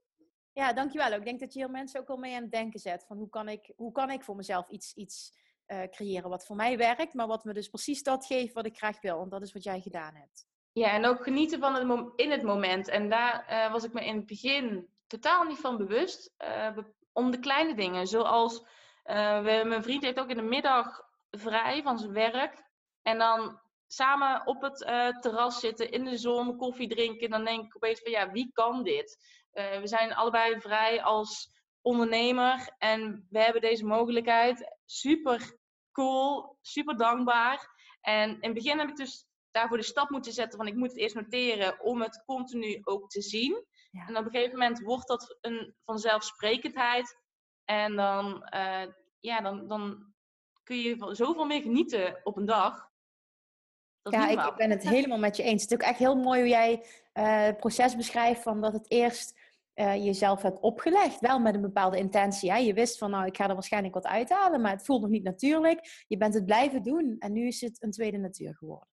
[0.54, 1.12] Ja, dankjewel.
[1.12, 3.06] Ik denk dat je hier mensen ook al mee aan het denken zet.
[3.06, 5.34] Van hoe kan ik, hoe kan ik voor mezelf iets, iets
[5.68, 8.78] uh, creëren wat voor mij werkt, maar wat me dus precies dat geeft wat ik
[8.78, 9.18] graag wil.
[9.18, 10.46] Want dat is wat jij gedaan hebt.
[10.72, 12.88] Ja, en ook genieten van het in het moment.
[12.88, 16.34] En daar uh, was ik me in het begin totaal niet van bewust.
[16.38, 16.78] Uh,
[17.14, 18.66] om de kleine dingen, zoals
[19.04, 21.02] mijn vriend heeft ook in de middag
[21.32, 22.64] vrij van zijn werk.
[23.02, 24.78] En dan samen op het
[25.22, 27.30] terras zitten, in de zon, koffie drinken.
[27.30, 29.18] Dan denk ik opeens van ja, wie kan dit?
[29.52, 31.57] we zijn allebei vrij als
[31.88, 34.78] ondernemer en we hebben deze mogelijkheid.
[34.86, 35.58] Super
[35.92, 37.76] cool, super dankbaar.
[38.02, 40.90] En in het begin heb ik dus daarvoor de stap moeten zetten van ik moet
[40.90, 43.66] het eerst noteren om het continu ook te zien.
[43.92, 47.18] En op een gegeven moment wordt dat een vanzelfsprekendheid.
[47.66, 48.86] En dan, uh,
[49.20, 50.14] ja, dan, dan
[50.64, 52.90] kun je zoveel meer genieten op een dag.
[54.02, 55.62] ja, ik, ik, ben het helemaal met je eens.
[55.62, 58.92] Het is ook echt heel mooi hoe jij uh, het proces beschrijft van dat het
[58.92, 59.47] eerst
[59.80, 61.20] uh, jezelf hebt opgelegd.
[61.20, 62.52] Wel met een bepaalde intentie.
[62.52, 62.58] Hè?
[62.58, 65.24] Je wist van, nou, ik ga er waarschijnlijk wat uithalen, maar het voelt nog niet
[65.24, 66.04] natuurlijk.
[66.08, 68.90] Je bent het blijven doen en nu is het een tweede natuur geworden.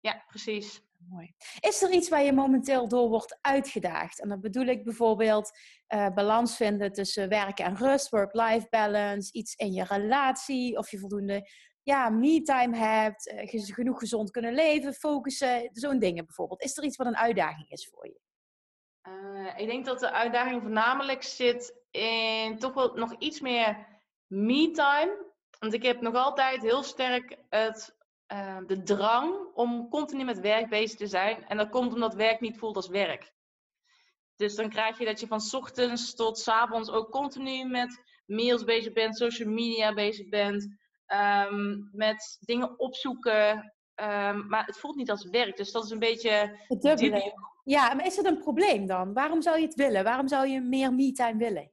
[0.00, 0.82] Ja, precies.
[1.08, 1.34] Mooi.
[1.60, 4.20] Is er iets waar je momenteel door wordt uitgedaagd?
[4.20, 5.50] En dan bedoel ik bijvoorbeeld
[5.88, 10.98] uh, balans vinden tussen werk en rust, work-life balance, iets in je relatie, of je
[10.98, 11.48] voldoende
[11.82, 16.62] ja, me-time hebt, uh, genoeg gezond kunnen leven, focussen, zo'n dingen bijvoorbeeld.
[16.62, 18.20] Is er iets wat een uitdaging is voor je?
[19.08, 23.86] Uh, ik denk dat de uitdaging voornamelijk zit in toch wel nog iets meer
[24.26, 25.28] me-time.
[25.58, 30.68] Want ik heb nog altijd heel sterk het ehm, de drang om continu met werk
[30.68, 31.46] bezig te zijn.
[31.46, 33.32] En dat komt omdat werk niet voelt als werk.
[34.36, 38.64] Dus dan krijg je dat je van ochtends tot s avonds ook continu met mails
[38.64, 43.74] bezig bent, social media bezig bent, ehm, met dingen opzoeken.
[43.94, 45.56] Ehm, maar het voelt niet als werk.
[45.56, 46.58] Dus dat is een beetje.
[46.68, 46.82] Het
[47.64, 49.12] Ja, maar is het een probleem dan?
[49.12, 50.04] Waarom zou je het willen?
[50.04, 51.72] Waarom zou je meer me-time willen?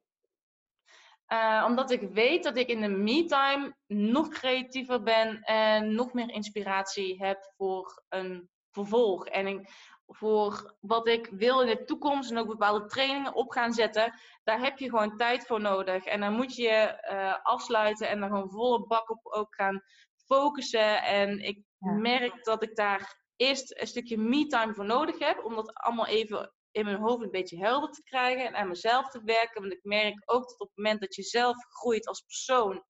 [1.34, 6.30] Uh, omdat ik weet dat ik in de me-time nog creatiever ben en nog meer
[6.30, 9.28] inspiratie heb voor een vervolg.
[9.28, 9.70] En ik,
[10.08, 14.60] voor wat ik wil in de toekomst en ook bepaalde trainingen op gaan zetten, daar
[14.60, 16.06] heb je gewoon tijd voor nodig.
[16.06, 19.82] En dan moet je uh, afsluiten en dan gewoon volle bak op ook gaan
[20.26, 21.04] focussen.
[21.04, 25.74] En ik merk dat ik daar eerst een stukje me-time voor nodig heb, om dat
[25.74, 29.62] allemaal even in mijn hoofd een beetje helder te krijgen en aan mezelf te werken.
[29.62, 32.84] Want ik merk ook dat op het moment dat je zelf groeit als persoon,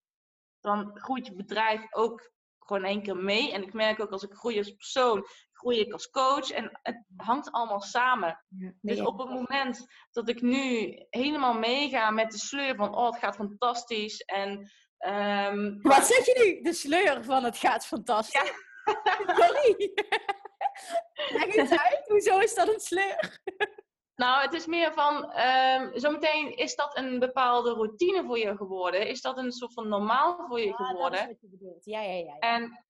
[0.59, 3.51] dan groeit je bedrijf ook gewoon één keer mee.
[3.51, 6.49] En ik merk ook als ik groei als persoon, groei ik als coach.
[6.49, 8.43] En het hangt allemaal samen.
[8.81, 13.19] dus op het moment dat ik nu helemaal meega met de sleur van, oh, het
[13.19, 14.19] gaat fantastisch.
[14.21, 14.71] En,
[15.07, 16.61] um, Wat zeg je nu?
[16.61, 18.41] De sleur van het gaat fantastisch?
[18.41, 18.65] Ja.
[19.35, 19.93] Sorry.
[21.29, 23.41] Leg eens uit, hoezo is dat een sleur?
[24.15, 29.07] Nou, het is meer van, um, zometeen is dat een bepaalde routine voor je geworden?
[29.07, 31.19] Is dat een soort van normaal voor je geworden?
[31.19, 32.37] Dat is wat je bedoelt, ja, ja, ja.
[32.39, 32.85] En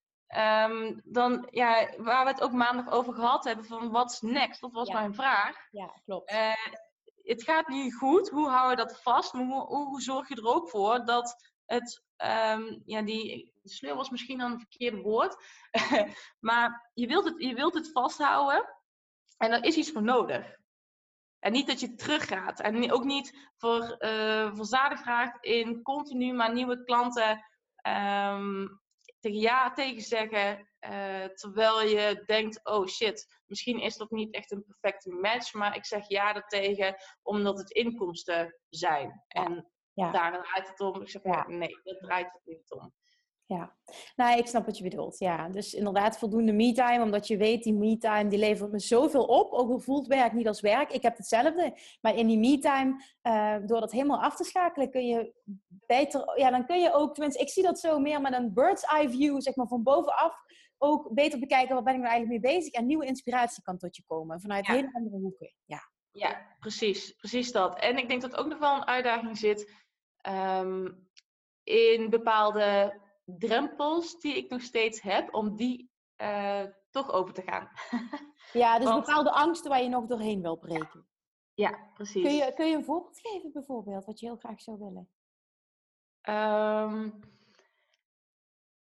[0.72, 4.62] um, dan, ja, waar we het ook maandag over gehad hebben, van what's next?
[4.62, 5.58] Dat was mijn vraag.
[5.72, 6.32] Ja, klopt.
[6.32, 6.52] Uh,
[7.24, 9.32] het gaat nu goed, hoe hou je dat vast?
[9.32, 14.38] Hoe, hoe zorg je er ook voor dat het, um, ja, die sleur was misschien
[14.38, 15.36] dan een verkeerde woord,
[16.40, 18.76] maar je wilt, het, je wilt het vasthouden
[19.38, 20.56] en er is iets voor nodig.
[21.40, 22.60] En niet dat je teruggaat.
[22.60, 27.46] En ook niet voor, uh, voor zaden vraagt in continu maar nieuwe klanten
[27.88, 28.82] um,
[29.20, 30.70] tegen ja tegen zeggen.
[30.80, 35.54] Uh, terwijl je denkt, oh shit, misschien is dat niet echt een perfecte match.
[35.54, 39.24] Maar ik zeg ja daartegen omdat het inkomsten zijn.
[39.28, 39.72] En
[40.06, 40.12] ja.
[40.12, 41.02] daar draait het om.
[41.02, 41.48] Ik zeg ja.
[41.48, 42.94] nee, dat draait het niet om.
[43.46, 43.76] Ja,
[44.16, 45.20] nou, ik snap wat je bedoelt.
[45.20, 49.52] Ja, dus inderdaad voldoende me-time, omdat je weet, die me-time die levert me zoveel op.
[49.52, 50.92] Ook al voelt werk niet als werk.
[50.92, 51.78] Ik heb hetzelfde.
[52.02, 55.34] Maar in die me-time, uh, door dat helemaal af te schakelen, kun je
[55.68, 58.84] beter, ja, dan kun je ook, tenminste, ik zie dat zo meer met een bird's
[58.84, 60.36] eye view, zeg maar van bovenaf,
[60.78, 62.74] ook beter bekijken, wat ben ik nou eigenlijk mee bezig?
[62.74, 65.54] En nieuwe inspiratie kan tot je komen, vanuit hele andere hoeken.
[65.66, 65.92] Ja.
[66.12, 67.12] ja, precies.
[67.12, 67.80] Precies dat.
[67.80, 69.86] En ik denk dat ook nog wel een uitdaging zit
[70.22, 71.10] um,
[71.64, 77.70] in bepaalde drempels die ik nog steeds heb, om die uh, toch over te gaan.
[78.64, 81.08] ja, dus bepaalde angsten waar je nog doorheen wil breken.
[81.54, 82.24] Ja, precies.
[82.24, 85.10] Kun je, kun je een voorbeeld geven bijvoorbeeld, wat je heel graag zou willen?
[86.30, 87.20] Um,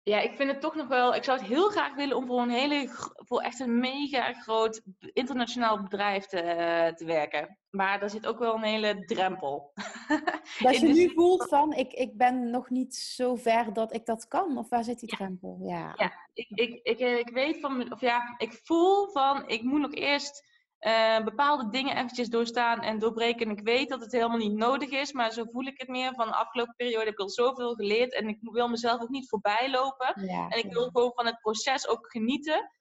[0.08, 1.16] ja, ik vind het toch nog wel.
[1.16, 4.82] Ik zou het heel graag willen om voor een hele, voor echt een mega groot
[5.14, 7.58] internationaal bedrijf te, uh, te werken.
[7.70, 9.72] Maar daar zit ook wel een hele drempel.
[10.60, 14.28] Dat je nu voelt van, ik, ik ben nog niet zo ver dat ik dat
[14.28, 14.58] kan.
[14.58, 15.58] Of waar zit die drempel?
[15.62, 19.80] Ja, ja ik, ik, ik, ik weet van, of ja, ik voel van, ik moet
[19.80, 23.46] nog eerst uh, bepaalde dingen eventjes doorstaan en doorbreken.
[23.46, 26.14] En ik weet dat het helemaal niet nodig is, maar zo voel ik het meer.
[26.14, 29.30] Van de afgelopen periode heb ik al zoveel geleerd en ik wil mezelf ook niet
[29.30, 30.14] voorbij lopen.
[30.50, 32.72] en ik wil gewoon van het proces ook genieten.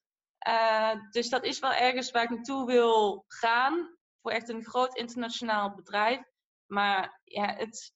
[0.49, 3.97] Uh, dus dat is wel ergens waar ik naartoe wil gaan.
[4.23, 6.21] Voor echt een groot internationaal bedrijf.
[6.67, 7.93] Maar ja, het,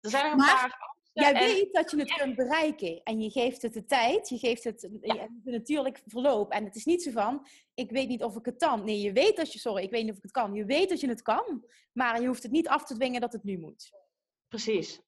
[0.00, 0.89] er zijn er een paar
[1.20, 4.64] Jij weet dat je het kunt bereiken en je geeft het de tijd, je geeft
[4.64, 4.88] het
[5.42, 6.50] natuurlijk verloop.
[6.50, 8.84] En het is niet zo van, ik weet niet of ik het kan.
[8.84, 10.54] Nee, je weet dat je, sorry, ik weet niet of ik het kan.
[10.54, 13.32] Je weet dat je het kan, maar je hoeft het niet af te dwingen dat
[13.32, 13.90] het nu moet.
[14.48, 15.00] Precies.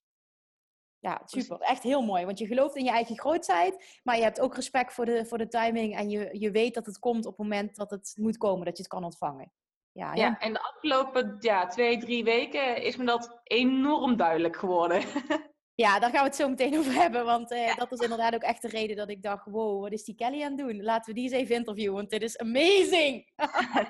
[0.98, 1.60] Ja, super.
[1.60, 2.24] Echt heel mooi.
[2.24, 5.38] Want je gelooft in je eigen grootheid, maar je hebt ook respect voor de, voor
[5.38, 5.96] de timing.
[5.96, 8.76] En je, je weet dat het komt op het moment dat het moet komen, dat
[8.76, 9.52] je het kan ontvangen.
[9.92, 15.02] Ja, ja, en de afgelopen ja, twee, drie weken is me dat enorm duidelijk geworden.
[15.74, 17.24] Ja, daar gaan we het zo meteen over hebben.
[17.24, 20.04] Want eh, dat is inderdaad ook echt de reden dat ik dacht: wow, wat is
[20.04, 20.82] die Kelly aan het doen?
[20.82, 23.32] Laten we die eens even interviewen, want dit is amazing.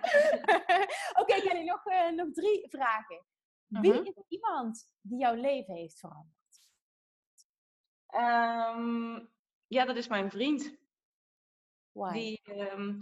[1.20, 3.24] Oké, Kelly, nog, uh, nog drie vragen.
[3.66, 4.02] Wie mhm.
[4.04, 6.40] is iemand die jouw leven heeft veranderd?
[8.14, 9.30] Um,
[9.66, 10.76] ja, dat is mijn vriend.
[11.92, 12.12] Why?
[12.12, 12.40] Die,
[12.72, 12.98] um,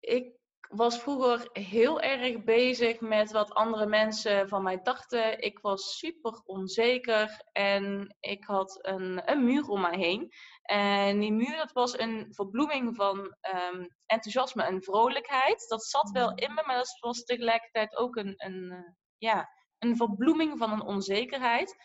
[0.00, 0.43] ik
[0.76, 5.40] was vroeger heel erg bezig met wat andere mensen van mij dachten.
[5.40, 10.32] Ik was super onzeker en ik had een, een muur om mij heen.
[10.62, 15.64] En die muur, dat was een verbloeming van um, enthousiasme en vrolijkheid.
[15.68, 18.78] Dat zat wel in me, maar dat was tegelijkertijd ook een, een, uh,
[19.18, 21.76] ja, een verbloeming van een onzekerheid.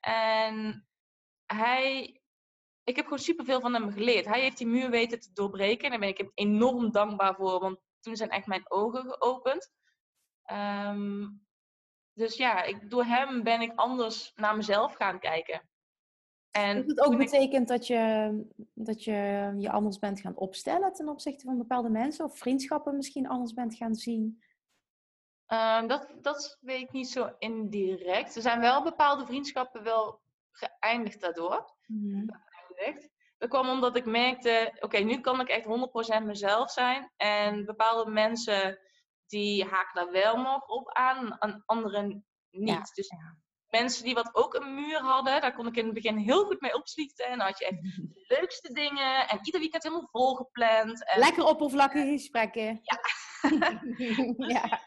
[0.00, 0.86] En
[1.46, 2.16] hij
[2.84, 4.26] ik heb gewoon superveel van hem geleerd.
[4.26, 5.84] Hij heeft die muur weten te doorbreken.
[5.84, 7.60] En daar ben ik hem enorm dankbaar voor.
[7.60, 9.72] Want toen zijn echt mijn ogen geopend.
[10.42, 11.28] Ehm,
[12.12, 15.68] dus ja, ik, door hem ben ik anders naar mezelf gaan kijken.
[16.50, 18.32] En dat het ook betekent dat, je,
[18.74, 22.24] dat je je anders bent gaan opstellen ten opzichte van bepaalde mensen?
[22.24, 24.42] Of vriendschappen misschien anders bent gaan zien?
[25.48, 28.36] Uh, dat, dat weet ik niet zo indirect.
[28.36, 31.74] Er zijn wel bepaalde vriendschappen wel geëindigd daardoor.
[31.86, 32.26] Mm.
[33.42, 35.64] Dat kwam omdat ik merkte, oké, nu kan ik echt
[36.22, 37.12] 100% mezelf zijn.
[37.16, 38.78] En bepaalde mensen
[39.26, 42.94] die haken daar wel nog op aan, en anderen niet.
[42.94, 43.10] Dus
[43.68, 46.60] mensen die wat ook een muur hadden, daar kon ik in het begin heel goed
[46.60, 47.26] mee opschieten.
[47.26, 51.06] En dan had je echt de leukste dingen en ieder weekend helemaal volgepland.
[51.06, 51.18] En...
[51.18, 52.80] Lekker oppervlakkige gesprekken.
[53.42, 53.80] Ja.
[54.54, 54.80] ja.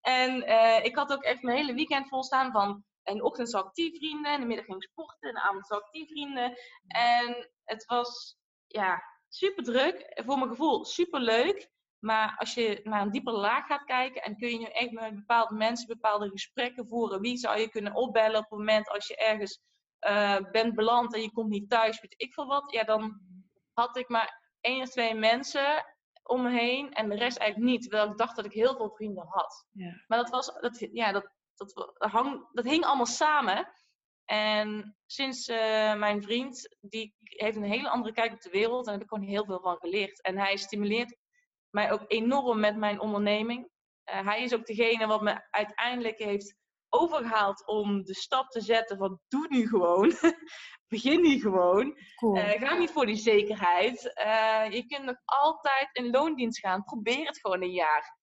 [0.00, 3.64] en uh, ik had ook echt mijn hele weekend volstaan van in de ochtend zag
[3.64, 6.06] ik die vrienden, in de middag ging ik sporten, in de avond zag ik die
[6.06, 6.58] vrienden.
[6.86, 8.36] En het was
[8.66, 11.70] ja, super druk, voor mijn gevoel super leuk.
[11.98, 15.14] Maar als je naar een diepere laag gaat kijken en kun je nu echt met
[15.14, 17.20] bepaalde mensen bepaalde gesprekken voeren.
[17.20, 19.60] Wie zou je kunnen opbellen op het moment als je ergens
[20.08, 22.72] uh, bent beland en je komt niet thuis, weet ik veel wat.
[22.72, 23.20] Ja, dan
[23.72, 25.84] had ik maar één of twee mensen
[26.22, 27.82] om me heen en de rest eigenlijk niet.
[27.82, 29.66] Terwijl ik dacht dat ik heel veel vrienden had.
[29.72, 30.04] Ja.
[30.06, 31.30] Maar dat was, dat, ja, dat,
[31.64, 33.72] dat, hang, dat hing allemaal samen.
[34.24, 38.78] En sinds uh, mijn vriend, die heeft een hele andere kijk op de wereld.
[38.78, 40.22] En daar heb ik gewoon heel veel van geleerd.
[40.22, 41.16] En hij stimuleert
[41.70, 43.70] mij ook enorm met mijn onderneming.
[44.10, 46.54] Uh, hij is ook degene wat me uiteindelijk heeft
[46.88, 50.12] overgehaald om de stap te zetten van doe nu gewoon.
[50.88, 51.98] Begin nu gewoon.
[52.16, 52.36] Cool.
[52.36, 54.02] Uh, ga niet voor die zekerheid.
[54.72, 56.84] je kunt nog altijd in loondienst gaan.
[56.84, 58.20] Probeer het gewoon een jaar.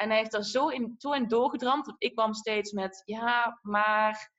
[0.00, 1.94] En hij heeft daar zo in, toe en doorgedramd.
[1.98, 4.32] Ik kwam steeds met, ja, maar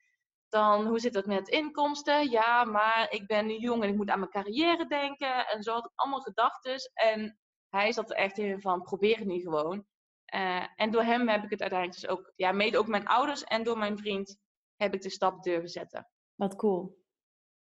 [0.48, 2.30] dan hoe zit het met inkomsten?
[2.30, 5.46] Ja, maar ik ben nu jong en ik moet aan mijn carrière denken.
[5.46, 6.76] En zo had ik allemaal gedachten.
[6.92, 9.86] En hij zat er echt in van, probeer het nu gewoon.
[10.34, 13.44] Uh, en door hem heb ik het uiteindelijk dus ook, ja, mede ook mijn ouders
[13.44, 14.38] en door mijn vriend,
[14.76, 16.08] heb ik de stap durven zetten.
[16.34, 16.98] Wat cool.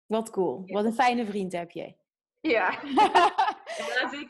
[0.06, 0.63] Wat cool.
[0.65, 1.95] Wat een fijne vriend heb je.
[2.39, 2.80] Ja.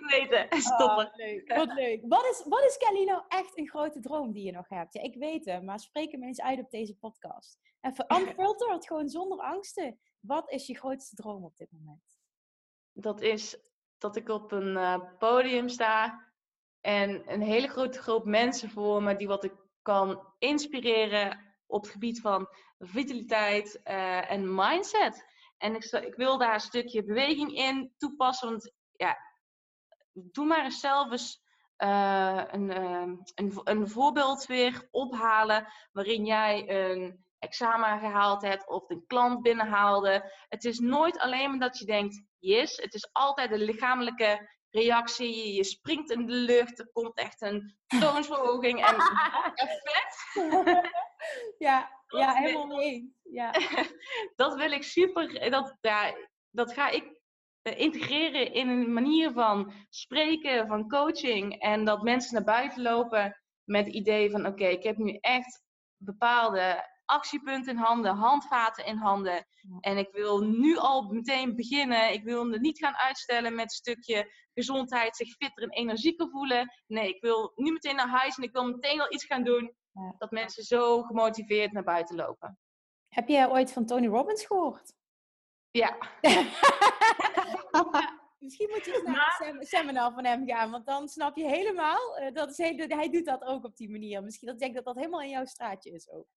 [0.09, 0.47] weten.
[0.61, 1.07] Stoppen.
[1.07, 1.53] Oh, leuk.
[1.55, 2.01] Wat leuk.
[2.07, 4.93] Wat is, wat is Kelly nou echt een grote droom die je nog hebt?
[4.93, 7.59] Ja, ik weet het, maar spreek hem eens uit op deze podcast.
[7.81, 9.99] Even unfiltered, gewoon zonder angsten.
[10.19, 12.19] Wat is je grootste droom op dit moment?
[12.93, 13.57] Dat is
[13.97, 16.27] dat ik op een uh, podium sta
[16.81, 21.91] en een hele grote groep mensen voor me die wat ik kan inspireren op het
[21.91, 22.47] gebied van
[22.79, 25.25] vitaliteit uh, en mindset.
[25.57, 29.17] En ik, ik, wil daar een stukje beweging in toepassen, want ja,
[30.13, 31.43] doe maar eens zelf eens
[31.77, 38.89] uh, een, uh, een, een voorbeeld weer ophalen waarin jij een examen gehaald hebt of
[38.89, 40.33] een klant binnenhaalde.
[40.47, 42.77] Het is nooit alleen maar dat je denkt, yes.
[42.77, 45.53] Het is altijd een lichamelijke reactie.
[45.53, 48.95] Je springt in de lucht, er komt echt een toonsverhoging en
[49.65, 50.33] effect.
[51.67, 53.15] ja, ja, helemaal mee.
[53.23, 53.51] Ja.
[54.35, 56.15] dat wil ik super, dat, ja,
[56.49, 57.18] dat ga ik eh,
[57.61, 61.61] integreren in een manier van spreken, van coaching.
[61.61, 65.63] En dat mensen naar buiten lopen met het idee van: oké, ik heb nu echt
[65.97, 69.45] bepaalde actiepunten in handen, handvaten in handen.
[69.79, 72.13] En ik wil nu al meteen beginnen.
[72.13, 76.73] Ik wil het niet gaan uitstellen met een stukje gezondheid, zich fitter en energieker voelen.
[76.87, 79.73] Nee, ik wil nu meteen naar huis en ik wil meteen al iets gaan doen.
[80.17, 82.59] Dat mensen zo gemotiveerd naar buiten lopen.
[83.09, 84.93] Heb jij ooit van Tony Robbins gehoord?
[85.71, 85.97] Ja.
[88.39, 92.19] Misschien moet je eens naar een seminar van hem gaan, want dan snap je helemaal.
[92.21, 94.23] Uh, dat is heel, hij doet dat ook op die manier.
[94.23, 96.27] Misschien dat ik denk dat dat helemaal in jouw straatje is ook.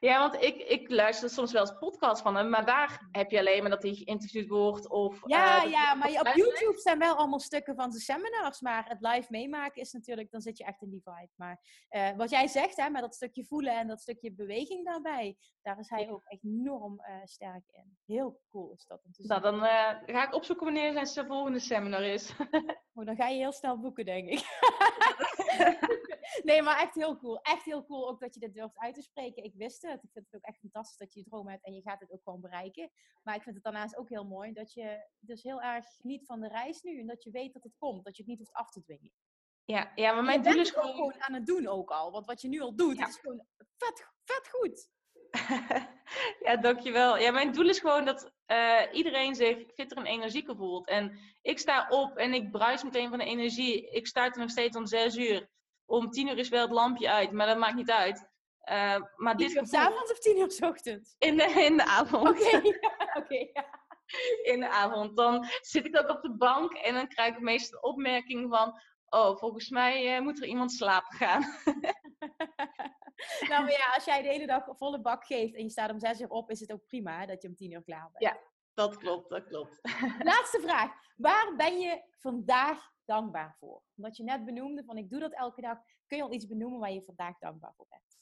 [0.00, 3.38] Ja, want ik, ik luister soms wel eens podcasts van hem, maar daar heb je
[3.38, 4.88] alleen maar dat hij geïnterviewd wordt.
[4.88, 8.60] Of, ja, uh, ja, maar op YouTube zijn wel allemaal stukken van zijn seminars.
[8.60, 11.32] Maar het live meemaken is natuurlijk, dan zit je echt in die vibe.
[11.34, 15.36] Maar uh, wat jij zegt, hè, met dat stukje voelen en dat stukje beweging daarbij,
[15.62, 17.98] daar is hij ook enorm uh, sterk in.
[18.06, 19.30] Heel cool is dat om te zien.
[19.30, 19.60] Nou, dan
[20.14, 22.34] ga ik opzoeken wanneer zijn volgende seminar is.
[22.94, 24.44] oh, dan ga je heel snel boeken, denk ik.
[26.48, 27.40] nee, maar echt heel cool.
[27.42, 29.44] Echt heel cool ook dat je dit durft uit te spreken.
[29.44, 30.02] Ik wist het.
[30.02, 32.12] Ik vind het ook echt fantastisch dat je je droom hebt en je gaat het
[32.12, 32.90] ook gewoon bereiken.
[33.22, 36.40] Maar ik vind het daarnaast ook heel mooi dat je dus heel erg geniet van
[36.40, 37.00] de reis nu.
[37.00, 38.04] En dat je weet dat het komt.
[38.04, 39.12] Dat je het niet hoeft af te dwingen.
[39.64, 40.94] Ja, ja maar mijn doel is gewoon...
[40.94, 41.22] gewoon...
[41.22, 42.10] aan het doen ook al.
[42.10, 44.90] Want wat je nu al doet, is gewoon vet, vet goed.
[46.46, 47.18] ja, dankjewel.
[47.18, 50.86] Ja, mijn doel is gewoon dat uh, iedereen zich fitter en energieker voelt.
[50.86, 53.90] En ik sta op en ik bruis meteen van de energie.
[53.90, 55.48] Ik start er nog steeds om zes uur.
[55.84, 58.28] Om tien uur is wel het lampje uit, maar dat maakt niet uit.
[58.70, 61.14] Uh, maar dit uur s avonds of tien uur s ochtends?
[61.18, 62.28] In de, in de avond.
[62.28, 62.56] Oké,
[63.20, 63.64] okay, ja.
[64.42, 65.16] in de avond.
[65.16, 68.80] Dan zit ik ook op de bank en dan krijg ik meestal de opmerking van...
[69.08, 71.40] Oh, volgens mij uh, moet er iemand slapen gaan.
[73.48, 75.98] nou, maar ja, als jij de hele dag volle bak geeft en je staat om
[75.98, 78.24] zes uur op, is het ook prima dat je om tien uur klaar bent.
[78.24, 78.38] Ja,
[78.74, 79.80] dat klopt, dat klopt.
[80.30, 80.92] Laatste vraag.
[81.16, 83.82] Waar ben je vandaag dankbaar voor?
[83.96, 85.78] Omdat je net benoemde van ik doe dat elke dag.
[86.06, 88.18] Kun je al iets benoemen waar je vandaag dankbaar voor bent?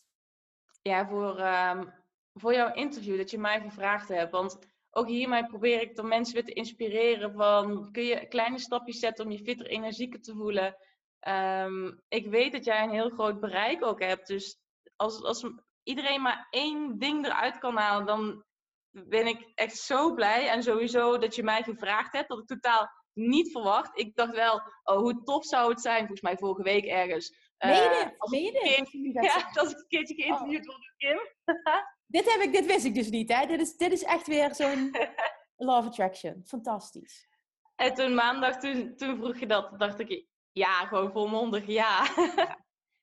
[0.86, 1.92] Ja, voor, um,
[2.32, 4.30] voor jouw interview dat je mij gevraagd hebt.
[4.30, 4.58] Want
[4.90, 9.24] ook hiermee probeer ik de mensen weer te inspireren van kun je kleine stapjes zetten
[9.24, 10.76] om je fitter, energieker te voelen.
[11.20, 14.26] Ehm, ik weet dat jij een heel groot bereik ook hebt.
[14.26, 14.58] Dus
[14.96, 15.50] als, als
[15.82, 18.44] iedereen maar één ding eruit kan halen, dan
[18.90, 20.48] ben ik echt zo blij.
[20.48, 23.98] En sowieso dat je mij gevraagd hebt, dat ik totaal niet verwacht.
[23.98, 27.45] Ik dacht wel, oh, hoe tof zou het zijn, volgens mij vorige week ergens.
[27.58, 30.66] Uh, als, ik ja, als ik een keertje geïnterviewd oh.
[30.66, 31.18] word door Kim.
[32.16, 33.46] dit, heb ik, dit wist ik dus niet, hè?
[33.46, 34.90] Dit is, dit is echt weer zo'n
[35.56, 36.42] love attraction.
[36.46, 37.28] Fantastisch.
[37.76, 42.06] En toen maandag, toen, toen vroeg je dat, dacht ik, ja, gewoon volmondig ja.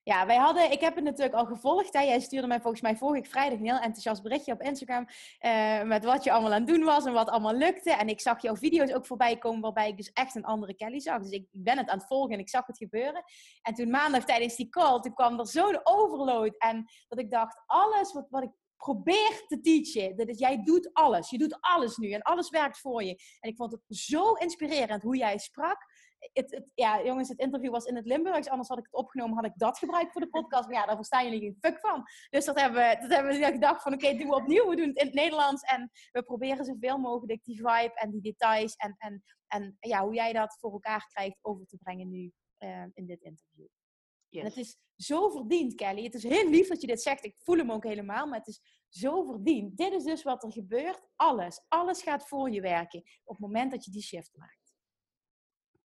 [0.06, 1.94] Ja, wij hadden, ik heb het natuurlijk al gevolgd.
[1.94, 2.02] Hè.
[2.02, 5.08] Jij stuurde mij volgens mij vorige vrijdag een heel enthousiast berichtje op Instagram.
[5.42, 7.92] Uh, met wat je allemaal aan het doen was en wat allemaal lukte.
[7.92, 11.00] En ik zag jouw video's ook voorbij komen waarbij ik dus echt een andere Kelly
[11.00, 11.22] zag.
[11.22, 13.24] Dus ik, ben het aan het volgen en ik zag het gebeuren.
[13.62, 16.58] En toen maandag tijdens die call, toen kwam er zo'n overload.
[16.58, 18.52] En dat ik dacht, alles wat, wat ik
[18.84, 20.16] probeer te teachen.
[20.16, 21.30] Dat is, jij doet alles.
[21.30, 23.16] Je doet alles nu en alles werkt voor je.
[23.40, 25.78] En ik vond het zo inspirerend hoe jij sprak
[26.34, 28.50] het, het, ja, jongens, het interview was in het Limburgs.
[28.50, 30.68] Anders had ik het opgenomen, had ik dat gebruikt voor de podcast.
[30.68, 32.04] Maar ja, daar verstaan jullie geen fuck van.
[32.30, 34.70] Dus dat hebben we, dat hebben we gedacht van, oké, doen we opnieuw.
[34.70, 35.62] We doen het in het Nederlands.
[35.62, 38.76] En we proberen zoveel mogelijk die vibe en die details.
[38.76, 42.86] En, en, en ja, hoe jij dat voor elkaar krijgt over te brengen nu uh,
[42.94, 43.68] in dit interview.
[44.28, 44.42] Yes.
[44.42, 46.04] En het is zo verdiend, Kelly.
[46.04, 47.26] Het is heel lief dat je dit zegt.
[47.26, 49.78] Ik voel hem ook helemaal, maar het is zo verdiend.
[49.78, 51.02] Dit is dus wat er gebeurt.
[51.16, 51.66] Alles.
[51.68, 54.63] Alles gaat voor je werken op het moment dat je die shift maakt.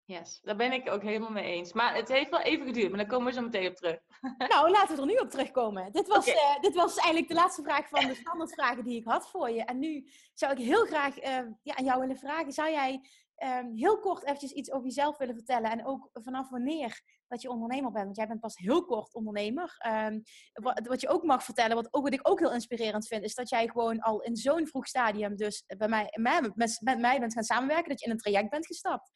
[0.08, 1.72] Yes, daar ben ik ook helemaal mee eens.
[1.72, 3.98] Maar het heeft wel even geduurd, maar daar komen we zo meteen op terug.
[4.48, 5.92] Nou, laten we er nu op terugkomen.
[5.92, 9.30] Dit was, uh, dit was eigenlijk de laatste vraag van de standaardvragen die ik had
[9.30, 9.64] voor je.
[9.64, 11.24] En nu zou ik heel graag uh,
[11.62, 12.52] ja, aan jou willen vragen.
[12.52, 13.00] Zou jij
[13.38, 15.70] uh, heel kort eventjes iets over jezelf willen vertellen?
[15.70, 18.04] En ook vanaf wanneer dat je ondernemer bent?
[18.04, 19.74] Want jij bent pas heel kort ondernemer.
[19.78, 20.20] Ehm,
[20.52, 23.34] wat, wat, je ook mag vertellen, wat, ook, wat ik ook heel inspirerend vind, is
[23.34, 26.08] dat jij gewoon al in zo'n vroeg stadium dus bij mij,
[26.54, 27.88] met, met mij bent gaan samenwerken.
[27.88, 29.10] Dat je in een traject bent gestapt.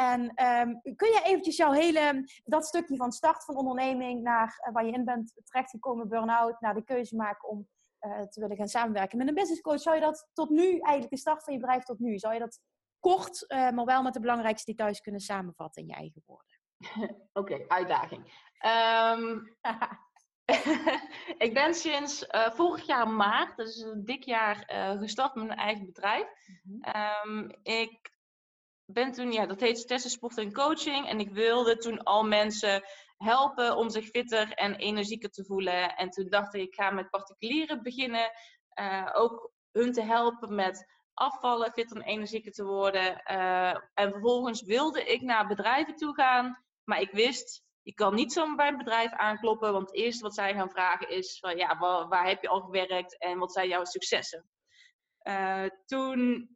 [0.00, 4.72] En ehm, kun je eventjes jouw hele, dat stukje van start van onderneming naar uh,
[4.72, 7.68] waar je in bent terechtgekomen, burn-out, naar de keuze maken om
[8.00, 9.80] uh, te willen gaan samenwerken met een business coach.
[9.80, 12.40] Zou je dat tot nu, eigenlijk de start van je bedrijf tot nu, zou je
[12.40, 12.60] dat
[12.98, 16.58] kort, uh, maar wel met de belangrijkste details kunnen samenvatten in je eigen woorden?
[17.32, 18.32] Oké, okay, uitdaging.
[19.16, 19.56] Um,
[21.46, 24.64] ik ben sinds vorig jaar maart, dus een dik jaar,
[24.98, 26.26] gestart met mijn eigen bedrijf.
[26.62, 27.32] Mm -hmm.
[27.32, 28.18] um, ik
[28.92, 31.08] ben toen, ja, dat heet Stessen Sport en Coaching.
[31.08, 32.82] En ik wilde toen al mensen
[33.16, 35.96] helpen om zich fitter en energieker te voelen.
[35.96, 38.30] En toen dacht ik, ik ga met particulieren beginnen.
[38.80, 43.22] Uh, ook hun te helpen met afvallen, fitter en energieker te worden.
[43.30, 46.64] Uh, en vervolgens wilde ik naar bedrijven toe gaan.
[46.84, 49.72] Maar ik wist, je kan niet zomaar bij een bedrijf aankloppen.
[49.72, 53.18] Want het eerste wat zij gaan vragen is, van, ja, waar, heb je al gewerkt
[53.18, 54.48] en wat zijn jouw successen?
[55.22, 56.48] Uh, toen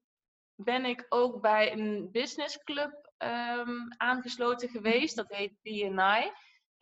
[0.56, 5.16] ben ik ook bij een businessclub um, aangesloten geweest.
[5.16, 6.30] Dat heet BNI.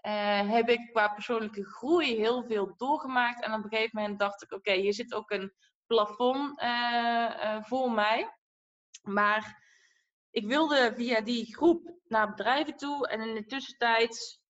[0.07, 3.43] Uh, heb ik qua persoonlijke groei heel veel doorgemaakt.
[3.43, 5.53] En op een gegeven moment dacht ik: oké, hier zit ook een
[5.87, 8.37] plafond uh, uh, voor mij.
[9.03, 9.63] Maar
[10.31, 14.41] ik wilde via die groep naar bedrijven toe en in de tussentijd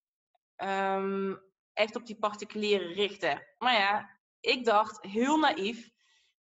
[0.57, 1.41] um,
[1.73, 3.47] echt op die particulieren richten.
[3.59, 5.91] Maar ja, ik dacht heel naïef: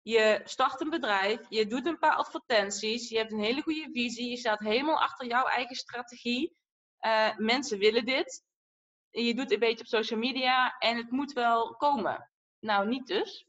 [0.08, 4.30] je start een bedrijf, je doet een paar advertenties, je hebt een hele goede visie,
[4.30, 6.56] je staat helemaal achter jouw eigen strategie.
[7.00, 8.44] Uh, mensen willen dit.
[9.10, 12.30] Je doet een beetje op social media en het moet wel komen.
[12.60, 13.46] Nou, niet dus.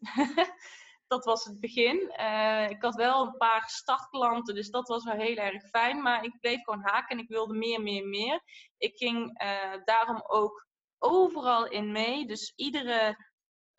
[1.14, 2.14] dat was het begin.
[2.20, 6.02] Uh, ik had wel een paar startklanten, dus dat was wel heel erg fijn.
[6.02, 8.42] Maar ik bleef gewoon haken en ik wilde meer, meer, meer.
[8.78, 10.68] Ik ging uh, daarom ook
[10.98, 12.26] overal in mee.
[12.26, 13.18] Dus iedere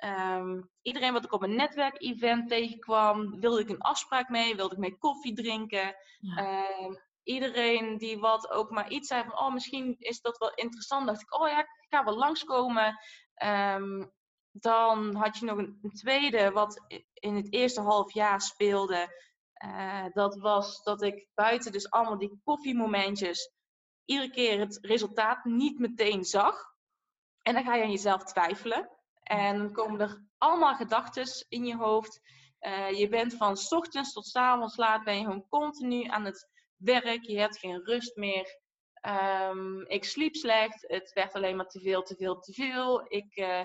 [0.05, 4.81] Um, iedereen wat ik op een netwerkevent tegenkwam, wilde ik een afspraak mee, wilde ik
[4.81, 5.95] mee koffie drinken.
[6.19, 6.43] Ja.
[6.43, 11.07] Uh, iedereen die wat ook maar iets zei van, oh misschien is dat wel interessant,
[11.07, 12.99] dacht ik, oh ja, ik ga wel langskomen.
[13.45, 14.13] Um,
[14.51, 19.27] dan had je nog een, een, tweede wat in het eerste half jaar speelde.
[19.65, 23.53] Uh, dat was dat ik buiten dus allemaal die koffiemomentjes
[24.05, 26.65] iedere keer het resultaat niet meteen zag.
[27.43, 28.98] En dan ga je aan jezelf twijfelen.
[29.29, 32.21] En komen er allemaal gedachten in je hoofd
[32.95, 36.49] je bent van s ochtends tot s avonds laat ben je gewoon continu aan het
[36.77, 37.23] werk.
[37.23, 38.61] Je hebt geen rust meer.
[38.93, 40.85] Ehm, ik sliep slecht.
[40.89, 43.05] Het werd alleen maar te veel, te veel, te veel.
[43.09, 43.65] Ik uh,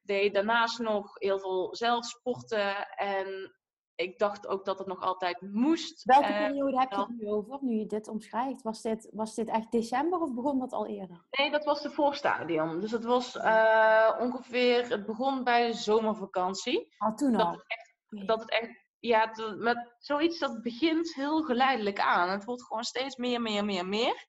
[0.00, 2.88] deed daarnaast nog heel veel zelfsporten.
[2.88, 3.57] En
[3.98, 6.04] ik dacht ook dat het nog altijd moest.
[6.04, 8.62] Welke eh, periode heb je het nu over, nu je dit omschrijft?
[8.62, 11.24] Was dit, was dit echt december of begon dat al eerder?
[11.30, 12.80] Nee, dat was de voorstadium.
[12.80, 16.94] Dus het was uh, ongeveer, het begon bij de zomervakantie.
[16.98, 17.44] Ah, toen al?
[17.44, 22.30] Dat het echt, dat het echt ja, met zoiets dat begint heel geleidelijk aan.
[22.30, 24.26] Het wordt gewoon steeds meer, meer, meer, meer.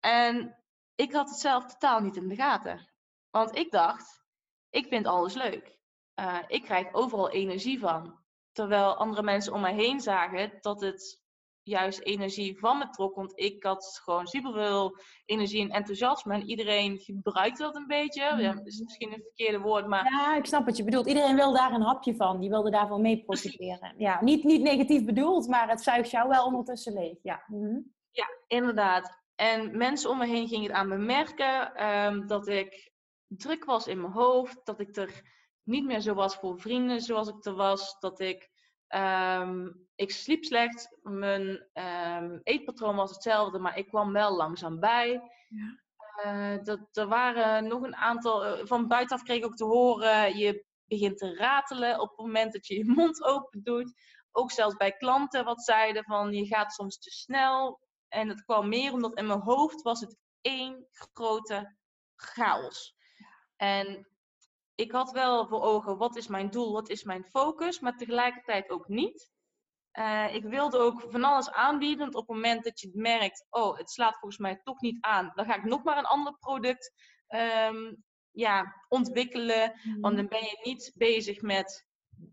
[0.00, 0.64] En
[0.94, 2.90] ik had het zelf totaal niet in de gaten.
[3.30, 4.24] Want ik dacht,
[4.70, 5.78] ik vind alles leuk.
[6.20, 8.23] Uh, ik krijg overal energie van.
[8.54, 11.22] Terwijl andere mensen om mij heen zagen dat het
[11.64, 13.14] juist energie van me trok.
[13.14, 16.34] Want ik had gewoon superveel energie en enthousiasme.
[16.34, 18.22] En iedereen gebruikte dat een beetje.
[18.22, 20.04] Ja, dat is misschien een verkeerde woord, maar...
[20.12, 21.06] Ja, ik snap wat je bedoelt.
[21.06, 22.40] Iedereen wil daar een hapje van.
[22.40, 23.94] Die wilde daarvan mee profiteren.
[23.98, 27.18] Ja, niet, niet negatief bedoeld, maar het zuigt jou wel ondertussen leeg.
[27.22, 27.78] Ja, mhm.
[28.10, 29.22] ja inderdaad.
[29.34, 31.74] En mensen om me heen gingen het aan me merken.
[31.74, 32.92] Ehm, dat ik
[33.26, 34.60] druk was in mijn hoofd.
[34.64, 35.22] Dat ik er
[35.64, 37.96] niet meer zo was voor vrienden zoals ik er was.
[38.00, 38.50] Dat ik,
[38.88, 40.96] um, ik sliep slecht.
[41.02, 45.30] Mijn um, eetpatroon was hetzelfde, maar ik kwam wel langzaam bij.
[45.48, 45.82] Ja.
[46.24, 48.46] Uh, dat, er waren nog een aantal.
[48.46, 50.36] Uh, van buitenaf kreeg ik ook te horen.
[50.36, 53.92] Je begint te ratelen op het moment dat je je mond open doet.
[54.32, 57.80] Ook zelfs bij klanten wat zeiden van je gaat soms te snel.
[58.08, 61.76] En het kwam meer omdat in mijn hoofd was het één grote
[62.16, 62.96] chaos.
[63.56, 64.08] En
[64.74, 68.70] ik had wel voor ogen, wat is mijn doel, wat is mijn focus, maar tegelijkertijd
[68.70, 69.32] ook niet.
[69.98, 73.76] Uh, ik wilde ook van alles aanbieden, want op het moment dat je merkt, oh,
[73.76, 76.92] het slaat volgens mij toch niet aan, dan ga ik nog maar een ander product
[77.28, 79.72] um, ja, ontwikkelen.
[80.00, 80.16] Want mhm.
[80.16, 81.86] dan ben je niet bezig met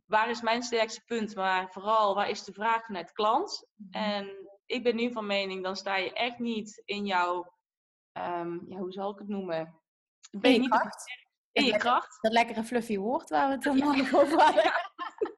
[0.05, 3.67] waar is mijn sterkste punt, maar vooral waar is de vraag vanuit klant.
[3.75, 4.03] Mhm.
[4.03, 7.53] En ik ben nu van mening, dan sta je echt niet in jouw,
[8.17, 9.81] um, ja, hoe zal ik het noemen?
[10.31, 10.69] Ben je niet?
[11.51, 12.17] In je kracht.
[12.21, 14.71] Dat lekkere fluffy woord waar we het toen nog over hadden.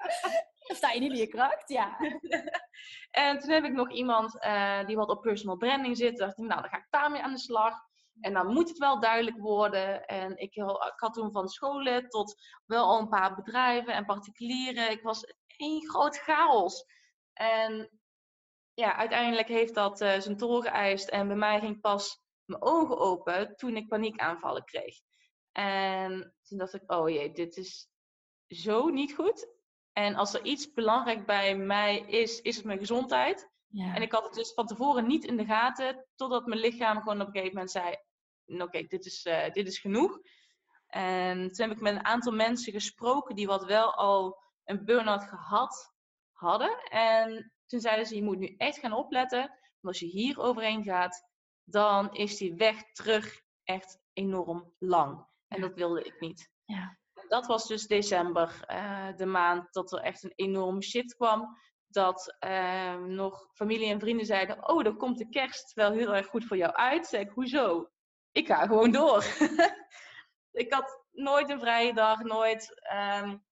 [0.68, 1.97] Dan sta je niet in je kracht, ja.
[3.11, 6.18] en toen heb ik nog iemand uh, die wat op personal branding zit.
[6.18, 7.74] Dacht ik, nou, dan ga ik daarmee aan de slag.
[8.20, 10.05] En dan moet het wel duidelijk worden.
[10.05, 12.36] En ik, ik had toen van scholen tot
[12.66, 14.91] wel al een paar bedrijven en particulieren.
[14.91, 16.86] Ik was één groot chaos.
[17.34, 17.99] En
[18.74, 21.09] ja, uiteindelijk heeft dat uh, zijn tol geëist.
[21.09, 24.99] En bij mij ging pas mijn ogen open toen ik paniekaanvallen kreeg.
[25.54, 27.89] En toen dacht ik, oh jee, dit is
[28.47, 29.47] zo niet goed.
[29.93, 33.51] En als er iets belangrijk bij mij is, is het mijn gezondheid.
[33.68, 33.95] Ja.
[33.95, 37.22] En ik had het dus van tevoren niet in de gaten, totdat mijn lichaam gewoon
[37.22, 37.95] op een gegeven moment zei:
[38.45, 40.20] Oké, dit, is, uh, dit is genoeg.
[40.88, 45.24] En toen heb ik met een aantal mensen gesproken die wat wel al een burn-out
[45.24, 45.93] gehad
[46.32, 46.84] hadden.
[46.89, 49.39] En toen zeiden ze: Je moet nu echt gaan opletten.
[49.39, 51.24] Want als je hier overheen gaat,
[51.64, 55.26] dan is die weg terug echt enorm lang.
[55.54, 56.49] En dat wilde ik niet.
[56.66, 56.97] Ja.
[57.28, 61.58] Dat was dus december, uh, de maand dat er echt een enorm shit kwam.
[61.88, 66.28] Dat uh, nog familie en vrienden zeiden: Oh, dan komt de kerst wel heel erg
[66.28, 67.08] goed voor jou uit.
[67.08, 67.89] Zeg ik: Hoezo?
[68.32, 69.26] Ik ga gewoon door.
[70.64, 72.84] ik had nooit een vrije dag, nooit
[73.24, 73.43] um,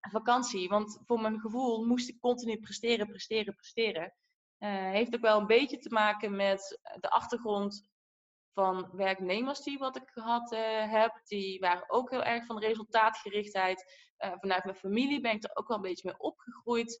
[0.00, 0.68] vakantie.
[0.68, 4.14] Want voor mijn gevoel moest ik continu presteren, presteren, presteren.
[4.58, 7.88] Uh, heeft ook wel een beetje te maken met de achtergrond
[8.58, 11.20] van werknemers die wat ik gehad uh, heb.
[11.24, 13.92] Die waren ook heel erg van resultaatgerichtheid.
[14.24, 17.00] Uh, vanuit mijn familie ben ik er ook wel een beetje mee opgegroeid.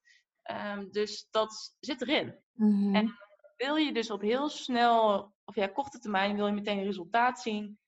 [0.50, 2.38] Um, dus dat zit erin.
[2.52, 2.94] Mm-hmm.
[2.94, 3.18] En
[3.56, 7.78] wil je dus op heel snel, of ja, korte termijn, wil je meteen resultaat zien.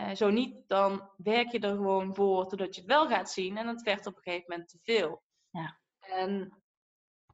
[0.00, 3.56] Uh, zo niet, dan werk je er gewoon voor totdat je het wel gaat zien.
[3.56, 5.22] En het werd op een gegeven moment te veel.
[5.50, 5.78] Ja.
[5.98, 6.62] En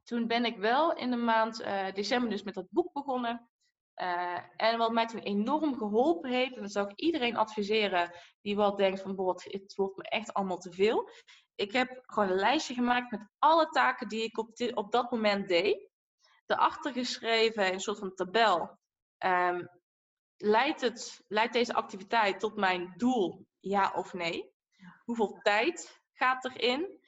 [0.03, 1.57] toen ben ik wel in de maand
[1.93, 3.47] december dus met dat boek begonnen.
[4.01, 8.55] Uh, en wat mij toen enorm geholpen heeft, en dat zou ik iedereen adviseren die
[8.55, 11.09] wat denkt van, boh, het wordt me echt allemaal te veel.
[11.55, 15.11] Ik heb gewoon een lijstje gemaakt met alle taken die ik op, dit, op dat
[15.11, 15.89] moment deed.
[16.45, 18.77] Daarachter geschreven, een soort van tabel.
[19.25, 19.69] Um,
[20.37, 24.53] leidt, het, leidt deze activiteit tot mijn doel, ja of nee?
[25.03, 26.99] Hoeveel tijd gaat erin?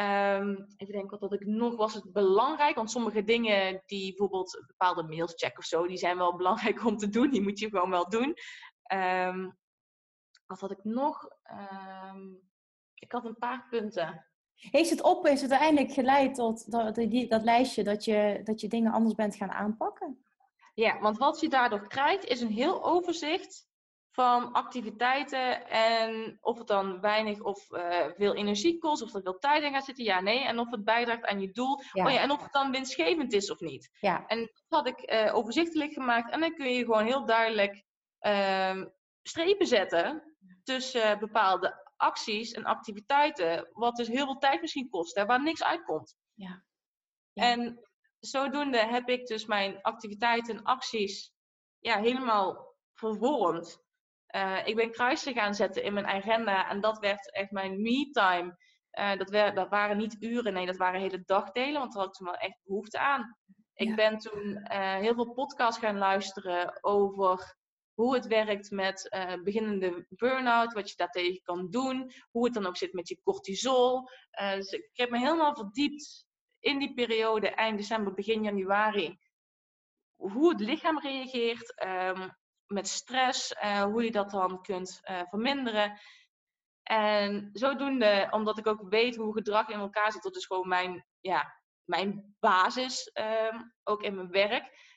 [0.00, 2.76] Um, even denken wat ik nog was het belangrijk.
[2.76, 6.96] Want sommige dingen die bijvoorbeeld bepaalde mails checken of zo, die zijn wel belangrijk om
[6.96, 7.30] te doen.
[7.30, 8.36] Die moet je gewoon wel doen.
[8.92, 9.56] Um,
[10.46, 11.28] wat had ik nog?
[12.12, 12.40] Um,
[12.94, 14.26] ik had een paar punten.
[14.54, 18.60] Heeft het op, is het uiteindelijk geleid tot dat, die, dat lijstje dat je, dat
[18.60, 20.24] je dingen anders bent gaan aanpakken?
[20.74, 23.68] Ja, want wat je daardoor krijgt is een heel overzicht
[24.16, 29.38] van activiteiten en of het dan weinig of uh, veel energie kost, of er veel
[29.38, 30.44] tijd in gaat zitten, ja, nee.
[30.44, 31.74] En of het bijdraagt aan je doel.
[31.74, 33.90] Oh ja, en of het dan winstgevend is of niet.
[34.00, 34.26] Ja.
[34.26, 36.30] En dat had ik uh, overzichtelijk gemaakt.
[36.30, 37.84] En dan kun je gewoon heel duidelijk
[38.20, 38.82] uh,
[39.22, 45.26] strepen zetten tussen bepaalde acties en activiteiten, wat dus heel veel tijd misschien kost, hè,
[45.26, 46.16] waar niks uitkomt.
[46.34, 46.64] Ja.
[47.32, 47.42] ja.
[47.42, 47.80] En
[48.18, 51.32] zodoende heb ik dus mijn activiteiten en acties
[51.78, 53.84] ja, helemaal vervormd.
[54.36, 58.56] Uh, ik ben kruisen gaan zetten in mijn agenda en dat werd echt mijn me-time.
[58.98, 62.16] Uh, dat, dat, waren niet uren, nee, dat waren hele dagdelen, want daar had ik
[62.16, 63.36] toen wel echt behoefte aan.
[63.74, 67.56] Ik ben toen uh, heel veel podcasts gaan luisteren over
[67.94, 69.08] hoe het werkt met
[69.42, 74.08] beginnende burn-out, wat je daartegen kan doen, hoe het dan ook zit met je cortisol.
[74.30, 76.26] dus ik heb me helemaal verdiept
[76.60, 79.18] in die periode, eind december, begin januari,
[80.16, 82.36] hoe het lichaam reageert, um,
[82.66, 86.00] met stress, uh, hoe je dat dan kunt uh, verminderen.
[86.82, 91.06] En zodoende, omdat ik ook weet hoe gedrag in elkaar zit, dat is gewoon mijn,
[91.20, 93.10] ja, mijn basis,
[93.52, 94.94] um, ook in mijn werk,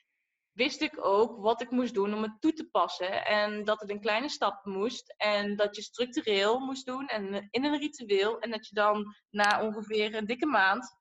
[0.52, 3.26] wist ik ook wat ik moest doen om het toe te passen.
[3.26, 5.14] En dat het een kleine stap moest.
[5.18, 8.40] En dat je structureel moest doen en in een ritueel.
[8.40, 10.98] En dat je dan na ongeveer een dikke maand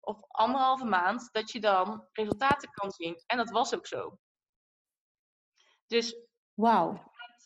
[0.00, 3.22] of anderhalve maand, dat je dan resultaten kan zien.
[3.26, 4.18] En dat was ook zo.
[5.86, 6.16] Dus
[6.54, 6.98] wow.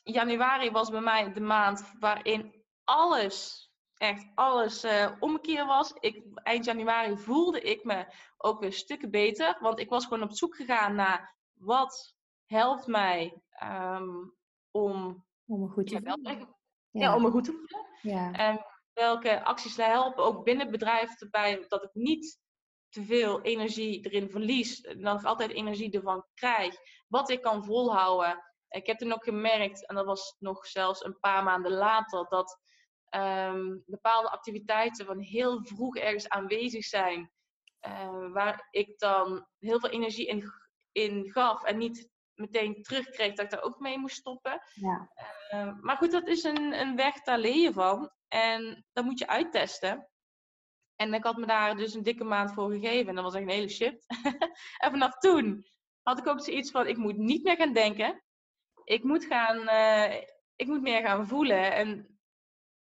[0.03, 5.93] januari was bij mij de maand waarin alles, echt alles uh, omkeer was.
[5.93, 9.59] Ik, eind januari voelde ik me ook weer stukken beter.
[9.61, 12.15] Want ik was gewoon op zoek gegaan naar wat
[12.47, 14.37] helpt mij um,
[14.71, 16.57] om, om me goed te ja, voelen.
[16.91, 17.15] Ja.
[17.17, 17.87] om me goed te voelen.
[18.03, 18.33] Ja.
[18.33, 22.41] En welke acties helpen, ook binnen het bedrijf, erbij dat ik niet
[22.91, 26.75] te veel energie erin verlies, dan ik altijd energie ervan krijg.
[27.09, 28.45] Wat ik kan volhouden.
[28.69, 32.61] Ik heb toen ook gemerkt, en dat was nog zelfs een paar maanden later, dat
[33.09, 37.33] ehm, bepaalde activiteiten van heel vroeg ergens aanwezig zijn.
[37.87, 40.53] Uh, waar ik dan heel veel energie in,
[40.93, 44.63] in gaf en niet meteen terugkreeg dat ik daar ook mee moest stoppen.
[44.75, 45.11] Ja.
[45.55, 48.11] Uh, maar goed, dat is een, een weg, daar leer je van.
[48.29, 50.10] En dat moet je uittesten.
[51.01, 53.09] En ik had me daar dus een dikke maand voor gegeven.
[53.09, 54.07] En dat was echt een hele shit.
[54.85, 55.67] en vanaf toen
[56.03, 58.23] had ik ook zoiets van, ik moet niet meer gaan denken.
[58.85, 60.21] Ik moet, gaan, uh,
[60.57, 61.73] ik moet meer gaan voelen.
[61.73, 62.19] En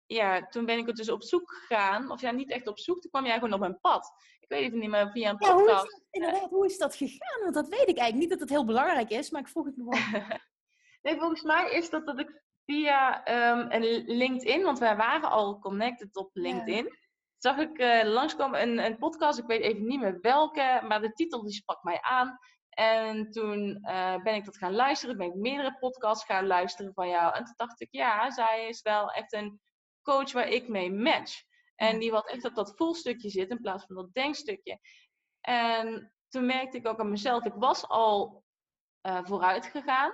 [0.06, 2.12] ja, toen ben ik er dus op zoek gegaan.
[2.12, 3.02] Of ja, niet echt op zoek.
[3.02, 4.14] Toen kwam jij gewoon op mijn pad.
[4.40, 5.68] Ik weet even niet meer via een podcast.
[5.68, 7.42] Ja, hoe is dat, inderdaad, hoe is dat gegaan?
[7.42, 9.30] Want dat weet ik eigenlijk niet dat het heel belangrijk is.
[9.30, 10.22] Maar ik vroeg het me wel.
[11.02, 14.64] nee, volgens mij is dat dat ik via um, een LinkedIn.
[14.64, 16.98] Want wij waren al connected op LinkedIn
[17.40, 19.40] zag ik uh, langskomen een, een podcast.
[19.40, 22.40] Ik weet even niet meer welke, maar de titel die sprak mij aan.
[22.70, 25.18] En toen uh, ben ik dat gaan luisteren.
[25.18, 27.36] Ben ik meerdere podcasts gaan luisteren van jou.
[27.36, 29.62] En toen dacht ik, ja, zij is wel echt een
[30.02, 31.44] coach waar ik mee match.
[31.76, 34.80] En die wat echt op dat voelstukje zit in plaats van dat denkstukje.
[35.42, 38.44] En toen merkte ik ook aan mezelf, ik was al
[39.08, 40.12] uh, vooruit gegaan.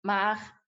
[0.00, 0.62] Maar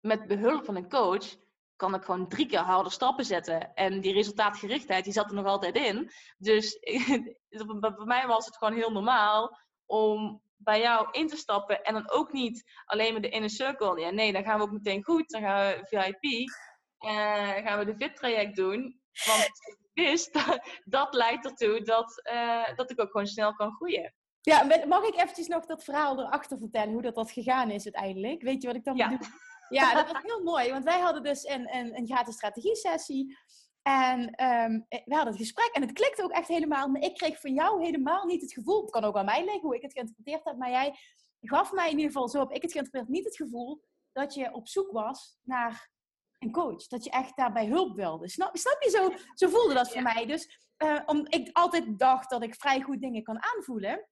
[0.00, 1.36] met behulp van een coach
[1.76, 3.74] kan ik gewoon drie keer harder stappen zetten.
[3.74, 6.10] En die resultaatgerichtheid, die zat er nog altijd in.
[6.38, 6.78] Dus
[7.80, 11.82] bij mij was het gewoon heel normaal om bij jou in te stappen.
[11.82, 14.00] En dan ook niet alleen met de inner circle.
[14.00, 15.30] Ja, nee, dan gaan we ook meteen goed.
[15.30, 16.50] Dan gaan we VIP.
[16.98, 19.00] En uh, gaan we de VIP-traject doen.
[19.26, 19.48] Want
[19.92, 24.14] ik wist, dat, dat leidt ertoe dat, uh, dat ik ook gewoon snel kan groeien.
[24.40, 28.42] Ja, mag ik eventjes nog dat verhaal erachter vertellen, hoe dat, dat gegaan is uiteindelijk?
[28.42, 29.08] Weet je wat ik dan ja.
[29.08, 29.28] bedoel?
[29.68, 33.38] Ja, dat was heel mooi, want wij hadden dus een, een, een gratis strategie-sessie.
[33.82, 36.88] En um, we hadden het gesprek en het klikte ook echt helemaal.
[36.88, 39.60] Maar ik kreeg van jou helemaal niet het gevoel, het kan ook aan mij liggen
[39.60, 40.94] hoe ik het geïnterpreteerd heb, maar jij
[41.40, 44.52] gaf mij in ieder geval zo heb ik het geïnterpreteerd, niet het gevoel dat je
[44.52, 45.90] op zoek was naar
[46.38, 46.86] een coach.
[46.86, 48.28] Dat je echt daarbij hulp wilde.
[48.28, 48.90] Snap, snap je?
[48.90, 50.26] Zo, zo voelde dat voor mij.
[50.26, 54.08] Dus uh, om, ik altijd dacht dat ik vrij goed dingen kan aanvoelen.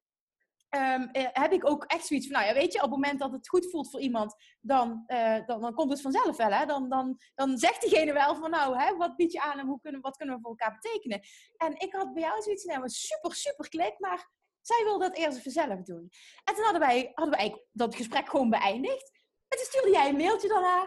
[0.76, 3.32] Um, heb ik ook echt zoiets van, nou ja, weet je, op het moment dat
[3.32, 6.50] het goed voelt voor iemand, dan, uh, dan, dan, komt het vanzelf wel.
[6.50, 6.66] Hè?
[6.66, 9.80] Dan, dan, dan zegt diegene wel van, nou, hè, wat bied je aan en hoe
[9.80, 11.20] kunnen, wat kunnen we voor elkaar betekenen?
[11.56, 15.52] En ik had bij jou zoiets, nou, super, super klik, maar zij wilde dat eerst
[15.52, 16.10] zelf doen.
[16.44, 19.10] En toen hadden wij, hadden dat gesprek gewoon beëindigd.
[19.48, 20.78] En toen stuurde jij een mailtje daarna.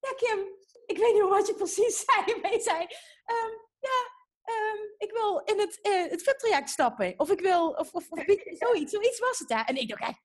[0.00, 0.38] Ja, Kim,
[0.86, 2.24] ik weet niet wat je precies zei.
[2.40, 4.13] Maar zei, um, ja,
[4.44, 7.14] um, ik wil in het, uh, het VIP-traject stappen.
[7.16, 8.24] Of ik wil, of, of, of
[8.64, 9.64] zoiets, zoiets was het daar.
[9.64, 10.20] En ik dacht,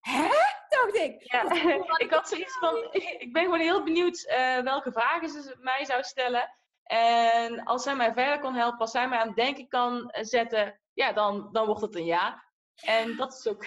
[0.00, 0.28] hè?
[0.68, 1.32] Dacht ik.
[1.32, 1.52] Ja,
[2.04, 2.76] ik had zoiets van,
[3.24, 6.50] ik ben gewoon heel benieuwd uh, welke vragen ze mij zou stellen.
[6.82, 10.80] En als zij mij verder kon helpen, als zij mij aan het denken kan zetten,
[10.92, 12.44] ja, dan, dan wordt het een ja.
[12.74, 13.66] En dat is ook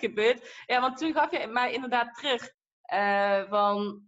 [0.00, 0.62] gebeurd.
[0.66, 2.52] Ja, want toen gaf je mij inderdaad terug
[2.94, 4.06] uh, van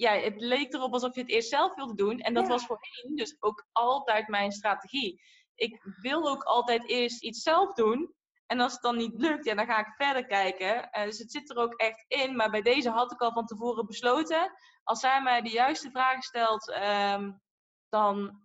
[0.00, 2.18] ja, het leek erop alsof je het eerst zelf wilde doen.
[2.18, 5.22] En dat was voorheen dus ook altijd mijn strategie.
[5.54, 8.14] Ik wil ook altijd eerst iets zelf doen.
[8.46, 10.88] En als het dan niet lukt, ja, dan ga ik verder kijken.
[10.98, 12.36] Uh, dus het zit er ook echt in.
[12.36, 14.52] Maar bij deze had ik al van tevoren besloten.
[14.82, 17.40] Als zij mij de juiste vragen stelt, um,
[17.88, 18.40] dan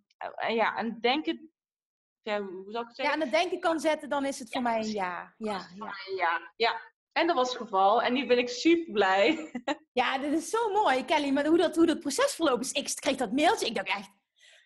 [0.49, 1.51] uh, ja, en denken.
[2.21, 3.17] Ja, hoe zou ik het zeggen?
[3.17, 5.33] Ja, aan het denken kan zetten, dan is het voor mij een ja.
[5.37, 5.93] Ja, ja.
[6.15, 6.51] ja.
[6.55, 6.93] ja.
[7.17, 8.01] En dat was het geval.
[8.01, 9.51] En nu ben ik super blij.
[9.91, 11.29] Ja, dit is zo mooi, Kelly.
[11.29, 12.71] Maar hoe dat, hoe dat proces verlopen is.
[12.71, 13.65] Ik kreeg dat mailtje.
[13.65, 14.09] Ik dacht echt,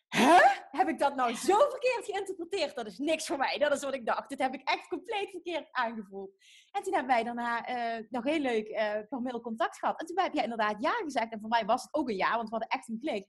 [0.09, 0.41] Huh?
[0.71, 2.75] Heb ik dat nou zo verkeerd geïnterpreteerd?
[2.75, 3.57] Dat is niks voor mij.
[3.57, 4.29] Dat is wat ik dacht.
[4.29, 6.31] Dit heb ik echt compleet verkeerd aangevoeld.
[6.71, 8.77] En toen hebben wij daarna uh, nog heel leuk uh,
[9.09, 9.99] per mail contact gehad.
[9.99, 11.31] En toen heb jij inderdaad ja gezegd.
[11.31, 13.27] En voor mij was het ook een ja, want we hadden echt een klik.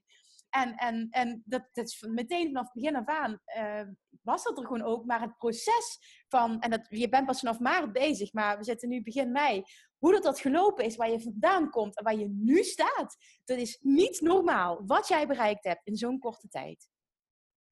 [0.51, 3.87] En, en, en dat, dat is meteen vanaf het begin af aan uh,
[4.21, 5.05] was dat er gewoon ook.
[5.05, 8.89] Maar het proces van, en dat, je bent pas vanaf maart bezig, maar we zitten
[8.89, 9.63] nu begin mei.
[9.97, 13.57] Hoe dat, dat gelopen is, waar je vandaan komt en waar je nu staat, dat
[13.57, 16.89] is niet normaal wat jij bereikt hebt in zo'n korte tijd.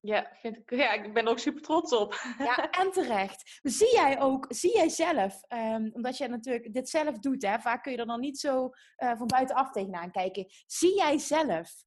[0.02, 2.14] Ja, vind ik, ja, ik ben er ook super trots op.
[2.38, 3.58] Ja, en terecht.
[3.62, 7.82] Zie jij ook, zie jij zelf, um, omdat je natuurlijk dit zelf doet, hè, vaak
[7.82, 10.46] kun je er dan niet zo uh, van buitenaf tegenaan kijken.
[10.66, 11.84] Zie jij zelf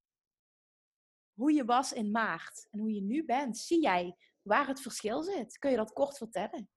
[1.33, 3.57] hoe je was in maart en hoe je nu bent?
[3.57, 5.57] Zie jij waar het verschil zit?
[5.57, 6.69] Kun je dat kort vertellen?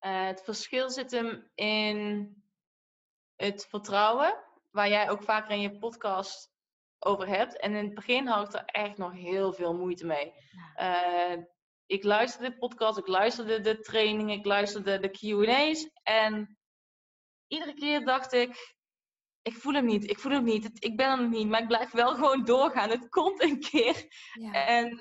[0.00, 2.32] Uh, het verschil zit hem in
[3.36, 6.52] het vertrouwen, waar jij ook vaker in je podcast
[6.98, 7.60] over hebt.
[7.60, 10.34] En in het begin had ik er echt nog heel veel moeite mee.
[10.76, 11.42] Uh,
[11.86, 15.90] ik luisterde de podcast, ik luisterde de training, ik luisterde de QA's.
[16.02, 16.58] En
[17.46, 18.76] iedere keer dacht ik,
[19.48, 21.90] ik voel hem niet, ik voel hem niet, ik ben nog niet, maar ik blijf
[21.90, 22.90] wel gewoon doorgaan.
[22.90, 24.06] Het komt een keer.
[24.32, 24.52] Ja.
[24.52, 25.00] En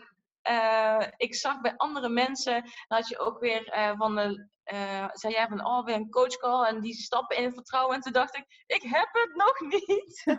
[0.50, 5.34] uh, ik zag bij andere mensen, dat je ook weer uh, van de, uh, zei
[5.34, 7.96] jij van, oh, weer een coachcall en die stappen in het vertrouwen.
[7.96, 10.24] En toen dacht ik, ik heb het nog niet.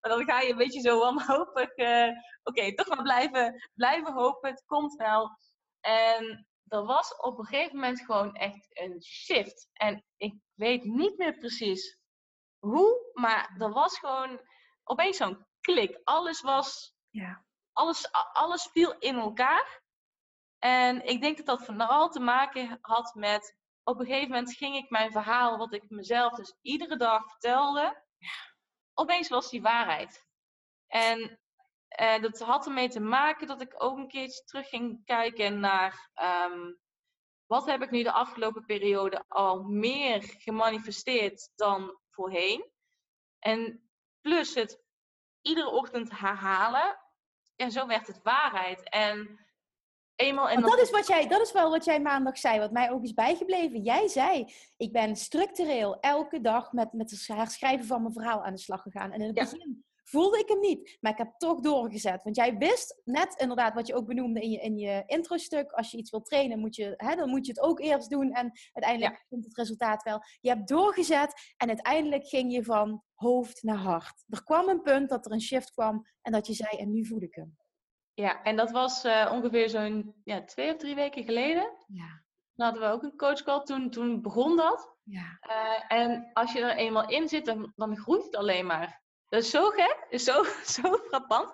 [0.00, 4.50] maar dan ga je een beetje zo wanhopig, oké, okay, toch maar blijven, blijven hopen,
[4.50, 5.38] het komt wel.
[5.80, 9.68] En er was op een gegeven moment gewoon echt een shift.
[9.72, 12.00] En ik weet niet meer precies
[12.62, 14.40] hoe, maar er was gewoon
[14.84, 16.00] opeens zo'n klik.
[16.04, 17.44] Alles was, ja.
[17.72, 19.80] alles, alles viel in elkaar.
[20.58, 24.76] En ik denk dat dat vooral te maken had met, op een gegeven moment ging
[24.76, 28.02] ik mijn verhaal, wat ik mezelf dus iedere dag vertelde,
[28.94, 30.26] opeens was die waarheid.
[30.86, 31.40] En
[32.00, 36.10] uh, dat had ermee te maken dat ik ook een keertje terug ging kijken naar
[36.50, 36.80] um,
[37.46, 42.70] wat heb ik nu de afgelopen periode al meer gemanifesteerd dan voorheen.
[43.38, 43.90] En
[44.20, 44.82] plus het
[45.40, 46.98] iedere ochtend herhalen.
[47.56, 48.88] En zo werd het waarheid.
[48.88, 49.46] En
[50.14, 50.48] eenmaal...
[50.48, 53.02] En dat, is wat jij, dat is wel wat jij maandag zei, wat mij ook
[53.02, 53.82] is bijgebleven.
[53.82, 58.54] Jij zei, ik ben structureel elke dag met, met het herschrijven van mijn verhaal aan
[58.54, 59.12] de slag gegaan.
[59.12, 60.96] En in het begin voelde ik hem niet.
[61.00, 62.22] Maar ik heb toch doorgezet.
[62.22, 65.72] Want jij wist net inderdaad wat je ook benoemde in je, in je intro-stuk.
[65.72, 68.32] Als je iets wil trainen, moet je, hè, dan moet je het ook eerst doen.
[68.32, 70.20] En uiteindelijk komt het resultaat wel.
[70.40, 74.24] Je hebt doorgezet en uiteindelijk ging je van hoofd naar hart.
[74.28, 77.06] Er kwam een punt dat er een shift kwam en dat je zei, en nu
[77.06, 77.56] voel ik hem.
[78.14, 81.76] Ja, en dat was uh, ongeveer zo'n ja, twee of drie weken geleden.
[81.86, 82.22] Ja.
[82.54, 83.62] Dan hadden we ook een coachcall.
[83.62, 84.96] Toen, toen begon dat.
[85.02, 85.38] Ja.
[85.48, 89.01] Uh, en als je er eenmaal in zit, dan, dan groeit het alleen maar.
[89.32, 90.44] Dat is zo gek, is zo,
[90.82, 91.50] zo frappant.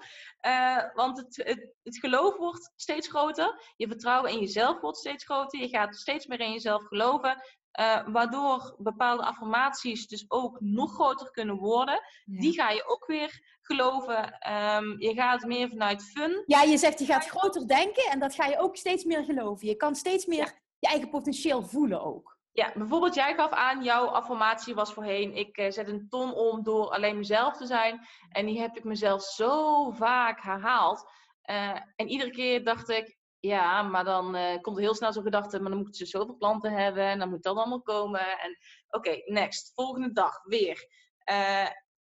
[0.47, 3.73] Uh, want het, het, het, geloof wordt steeds groter.
[3.77, 5.61] Je vertrouwen in jezelf wordt steeds groter.
[5.61, 7.43] Je gaat steeds meer in jezelf geloven.
[7.81, 12.01] Uh, waardoor bepaalde affirmaties dus ook nog groter kunnen worden.
[12.25, 14.25] Die ga je ook weer geloven.
[14.53, 16.43] Um, je gaat meer vanuit fun.
[16.47, 19.69] Ja, je zegt je gaat groter denken en dat ga je ook steeds meer geloven.
[19.69, 22.38] Je kan steeds meer je eigen potentieel voelen ook.
[22.59, 26.63] Ja, bijvoorbeeld jij gaf aan, jouw affirmatie was voorheen, ik uh, zet een ton om
[26.63, 28.07] door alleen mezelf te zijn.
[28.29, 31.11] En die heb ik mezelf zo vaak herhaald.
[31.51, 35.23] Uh, en iedere keer dacht ik, ja, maar dan uh, komt er heel snel zo'n
[35.23, 38.39] gedachte, maar dan moeten ze zoveel klanten hebben en dan moet dat allemaal komen.
[38.39, 40.89] En oké, next, volgende dag weer.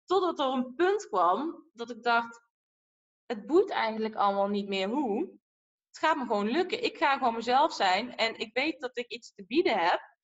[0.05, 2.41] totdat er een punt kwam dat ik dacht,
[3.27, 5.21] het boeit eigenlijk allemaal niet meer hoe.
[5.89, 6.85] Het gaat me gewoon lukken.
[6.85, 10.15] Ik ga gewoon mezelf zijn en ik weet dat ik iets te bieden heb.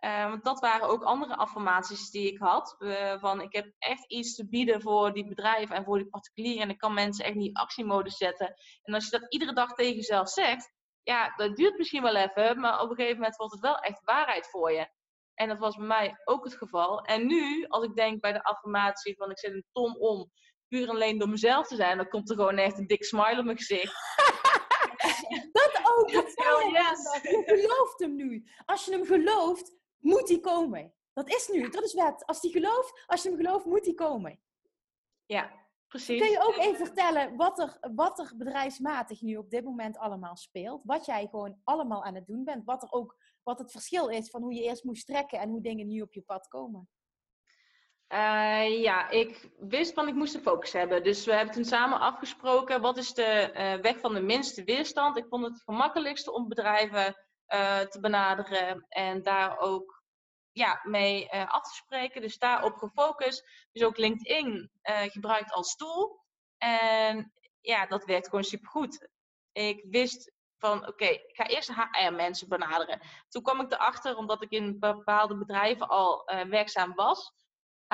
[0.00, 2.76] Uh, want dat waren ook andere affirmaties die ik had.
[2.78, 6.62] Uh, van ik heb echt iets te bieden voor die bedrijven en voor die particulieren.
[6.62, 8.54] En ik kan mensen echt niet actiemodus zetten.
[8.82, 10.72] En als je dat iedere dag tegen jezelf zegt,
[11.02, 12.60] ja, dat duurt misschien wel even.
[12.60, 14.88] Maar op een gegeven moment wordt het wel echt waarheid voor je.
[15.34, 17.00] En dat was bij mij ook het geval.
[17.00, 20.30] En nu, als ik denk bij de affirmatie van ik zet een ton om,
[20.68, 23.38] puur en alleen door mezelf te zijn, dan komt er gewoon echt een dik smile
[23.38, 23.94] op mijn gezicht.
[25.52, 26.12] dat ook.
[26.18, 26.32] Dat
[26.72, 27.22] yes.
[27.22, 28.44] Je gelooft hem nu.
[28.64, 30.94] Als je hem gelooft, moet die komen.
[31.12, 32.26] Dat is nu, dat is wet.
[32.26, 34.40] Als die gelooft, als je hem gelooft, moet die komen.
[35.26, 35.52] Ja,
[35.86, 36.20] precies.
[36.20, 40.36] Kun je ook even vertellen wat er, wat er bedrijfsmatig nu op dit moment allemaal
[40.36, 40.82] speelt?
[40.84, 42.64] Wat jij gewoon allemaal aan het doen bent?
[42.64, 45.62] Wat, er ook, wat het verschil is van hoe je eerst moest trekken en hoe
[45.62, 46.88] dingen nu op je pad komen?
[48.12, 51.02] Uh, ja, ik wist van ik moest een focus hebben.
[51.02, 55.16] Dus we hebben toen samen afgesproken wat is de uh, weg van de minste weerstand.
[55.16, 57.16] Ik vond het gemakkelijkste om bedrijven
[57.90, 60.02] te benaderen en daar ook
[60.52, 62.20] ja, mee af te spreken.
[62.20, 63.68] Dus daarop gefocust.
[63.72, 66.24] Dus ook LinkedIn gebruikt als tool.
[66.58, 69.08] En ja, dat werkt gewoon supergoed.
[69.52, 73.00] Ik wist van oké, ik ga eerst HR-mensen benaderen.
[73.28, 77.32] Toen kwam ik erachter, omdat ik in bepaalde bedrijven al werkzaam was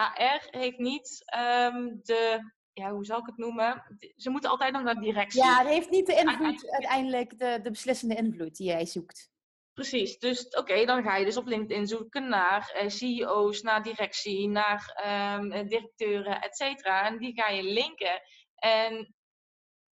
[0.01, 3.99] HR heeft niet um, de, ja, hoe zal ik het noemen?
[4.17, 5.43] Ze moeten altijd nog naar directie.
[5.43, 9.31] Ja, het heeft niet de invloed, uiteindelijk de, de beslissende invloed die jij zoekt.
[9.77, 14.49] Precies, dus oké, dan ga je dus op LinkedIn zoeken naar uh, CEO's, naar directie,
[14.49, 15.03] naar
[15.39, 17.05] um, directeuren, et cetera.
[17.05, 18.23] En die ga je linken.
[18.55, 19.15] En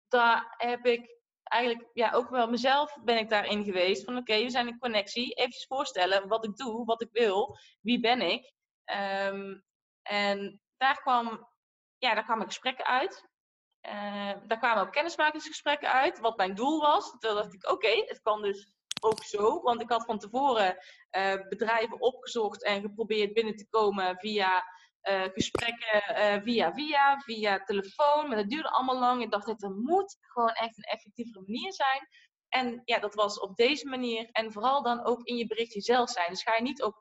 [0.09, 4.05] daar heb ik eigenlijk, ja, ook wel mezelf ben ik daarin geweest.
[4.05, 5.35] Van oké, we zijn een connectie.
[5.35, 8.53] Even voorstellen wat ik doe, wat ik wil, wie ben ik.
[9.31, 9.65] Um,
[10.03, 11.49] en daar, kwam,
[11.99, 13.29] ja, daar kwamen gesprekken uit.
[13.87, 17.11] Uh, daar kwamen ook kennismakingsgesprekken uit, wat mijn doel was.
[17.11, 18.75] Toen dacht ik, oké, het kan dus
[19.05, 19.61] ook zo.
[19.63, 20.77] Want ik had van tevoren
[21.17, 24.65] uh, bedrijven opgezocht en geprobeerd binnen te komen via
[25.11, 28.29] uh, gesprekken via via, via telefoon.
[28.29, 29.23] Maar dat duurde allemaal lang.
[29.23, 32.09] Ik dacht, het moet gewoon echt een effectievere manier zijn.
[32.49, 34.29] En ja, dat was op deze manier.
[34.33, 36.31] En vooral dan ook in je berichtje zelf zijn.
[36.31, 37.01] Dus ga je niet ook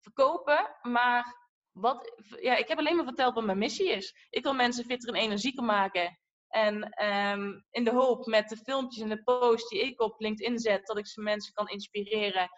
[0.00, 1.40] verkopen, maar
[1.72, 4.26] wat, ja, ik heb alleen maar verteld wat mijn missie is.
[4.30, 6.18] Ik wil mensen fitter en energieker maken.
[6.52, 10.58] En um, in de hoop met de filmpjes en de posts die ik op LinkedIn
[10.58, 12.48] zet, dat ik ze mensen kan inspireren.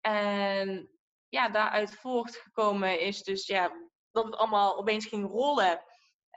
[0.00, 0.90] En
[1.28, 3.72] ja, daaruit voortgekomen is dus ja,
[4.10, 5.84] dat het allemaal opeens ging rollen.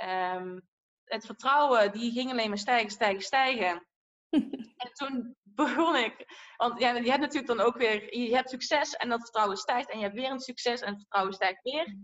[0.04, 0.68] Um,
[1.04, 3.88] het vertrouwen, die ging alleen maar stijgen, stijgen, stijgen.
[4.84, 6.26] en toen begon ik.
[6.58, 9.90] Want ja, je hebt natuurlijk dan ook weer, je hebt succes en dat vertrouwen stijgt.
[9.90, 11.96] En je hebt weer een succes en het vertrouwen stijgt weer.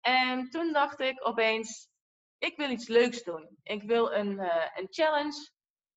[0.00, 1.88] En toen dacht ik opeens,
[2.42, 3.58] ik wil iets leuks doen.
[3.62, 5.50] Ik wil een, uh, een challenge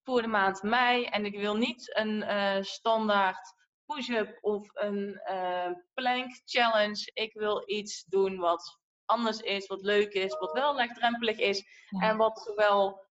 [0.04, 1.06] voor de maand mei.
[1.06, 3.54] En ik wil niet een uh, standaard
[3.86, 7.12] push-up of een uh, plank challenge.
[7.14, 11.64] Ik wil iets doen wat anders is, wat leuk is, wat wel laagdrempelig is.
[12.00, 13.04] En wat zowel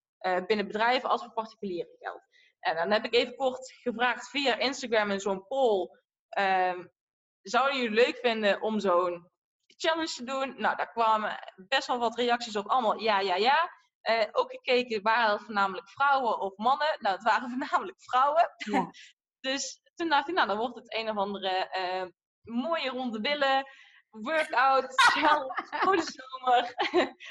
[0.47, 2.24] binnen bedrijven als voor particulieren geldt.
[2.61, 5.91] En dan heb ik even kort gevraagd via Instagram in zo'n poll.
[6.39, 6.93] Um,
[7.43, 9.30] zouden jullie leuk vinden om zo'n
[9.76, 10.54] challenge te doen?
[10.60, 12.66] Nou, daar kwamen best wel wat reacties op.
[12.66, 13.70] Allemaal ja, ja, ja.
[14.10, 16.96] Uh, ook gekeken, waren het voornamelijk vrouwen of mannen?
[16.98, 18.50] Nou, het waren voornamelijk vrouwen.
[18.56, 18.90] Ja.
[19.48, 22.06] dus toen dacht ik, nou, dan wordt het een of andere uh,
[22.54, 23.66] mooie ronde billen.
[24.10, 26.74] Workout, challenge voor de zomer.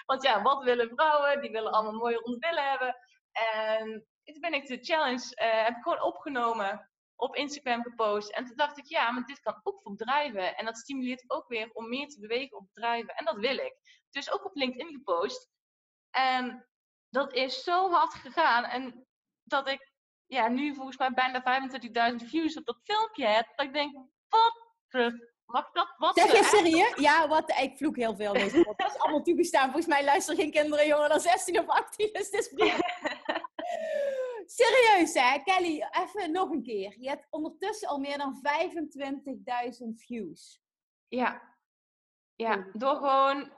[0.05, 1.41] Want ja, wat willen vrouwen?
[1.41, 2.95] Die willen allemaal mooie ronde billen hebben.
[3.31, 6.91] En toen ben ik de challenge, uh, heb ik gewoon opgenomen,
[7.23, 8.29] op Instagram gepost.
[8.29, 10.57] En toen dacht ik, ja, maar dit kan ook voor bedrijven.
[10.57, 13.15] En dat stimuleert ook weer om meer te bewegen op bedrijven.
[13.15, 13.75] En dat wil ik.
[14.09, 15.49] Dus ook op LinkedIn gepost.
[16.09, 16.67] En
[17.09, 18.63] dat is zo hard gegaan.
[18.63, 19.07] En
[19.43, 19.91] dat ik
[20.25, 21.71] ja, nu volgens mij bijna
[22.19, 23.47] 25.000 views op dat filmpje heb.
[23.55, 23.93] Dat ik denk,
[24.27, 24.63] wat
[25.45, 25.93] Mag dat?
[25.97, 26.95] Wat zeg je serieus?
[26.95, 27.49] Ja, wat?
[27.59, 28.33] Ik vloek heel veel.
[28.33, 29.63] Dat is allemaal toegestaan.
[29.63, 32.09] Volgens mij luisteren geen kinderen jonger dan 16 of 18.
[32.13, 32.51] Dus het is
[34.45, 36.95] Serieus hè, Kelly, even nog een keer.
[36.99, 38.41] Je hebt ondertussen al meer dan
[39.83, 40.61] 25.000 views.
[41.07, 41.41] Ja.
[42.35, 43.51] Ja, door gewoon...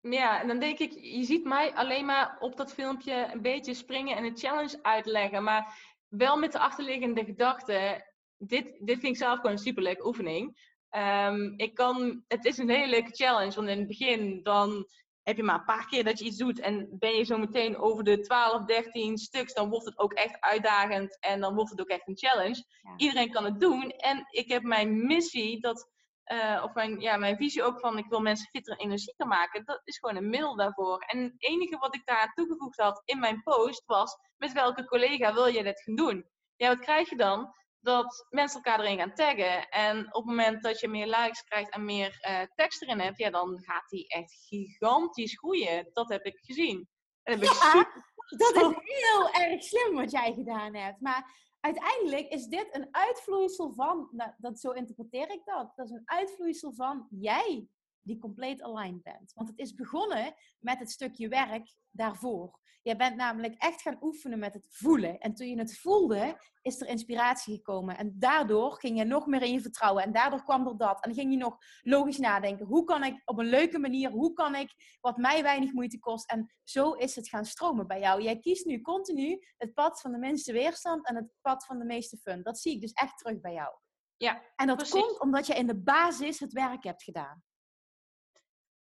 [0.00, 3.74] Ja, en dan denk ik, je ziet mij alleen maar op dat filmpje een beetje
[3.74, 5.42] springen en een challenge uitleggen.
[5.42, 8.06] Maar wel met de achterliggende gedachte,
[8.36, 10.68] dit, dit vind ik zelf gewoon een superleuke oefening.
[10.90, 14.88] Um, ik kan, het is een hele leuke challenge, want in het begin dan
[15.22, 17.76] heb je maar een paar keer dat je iets doet en ben je zo meteen
[17.76, 21.80] over de 12, 13 stuks, dan wordt het ook echt uitdagend en dan wordt het
[21.80, 22.64] ook echt een challenge.
[22.96, 25.90] Iedereen kan het doen en ik heb mijn missie, dat,
[26.32, 29.64] uh, of mijn, ja, mijn visie ook van ik wil mensen fitter en energieker maken,
[29.64, 30.98] dat is gewoon een middel daarvoor.
[30.98, 35.34] En het enige wat ik daar toegevoegd had in mijn post was, met welke collega
[35.34, 36.26] wil je dit gaan doen?
[36.56, 37.54] Ja, wat krijg je dan?
[37.80, 39.68] Dat mensen elkaar erin gaan taggen.
[39.68, 43.18] En op het moment dat je meer likes krijgt en meer uh, tekst erin hebt,
[43.18, 45.90] ja, dan gaat die echt gigantisch groeien.
[45.92, 46.88] Dat heb ik gezien.
[47.22, 48.08] En heb ja, ik
[48.38, 51.00] dat is heel erg slim wat jij gedaan hebt.
[51.00, 55.72] Maar uiteindelijk is dit een uitvloeisel van, nou, dat, zo interpreteer ik dat.
[55.76, 57.68] Dat is een uitvloeisel van jij
[58.02, 59.32] die compleet aligned bent.
[59.34, 62.58] Want het is begonnen met het stukje werk daarvoor.
[62.82, 65.18] Je bent namelijk echt gaan oefenen met het voelen.
[65.18, 67.96] En toen je het voelde, is er inspiratie gekomen.
[67.96, 70.02] En daardoor ging je nog meer in je vertrouwen.
[70.02, 71.04] En daardoor kwam er dat.
[71.04, 72.66] En dan ging je nog logisch nadenken.
[72.66, 76.30] Hoe kan ik op een leuke manier, hoe kan ik wat mij weinig moeite kost.
[76.30, 78.22] En zo is het gaan stromen bij jou.
[78.22, 81.84] Jij kiest nu continu het pad van de minste weerstand en het pad van de
[81.84, 82.42] meeste fun.
[82.42, 83.74] Dat zie ik dus echt terug bij jou.
[84.16, 87.42] Ja, en dat komt omdat je in de basis het werk hebt gedaan.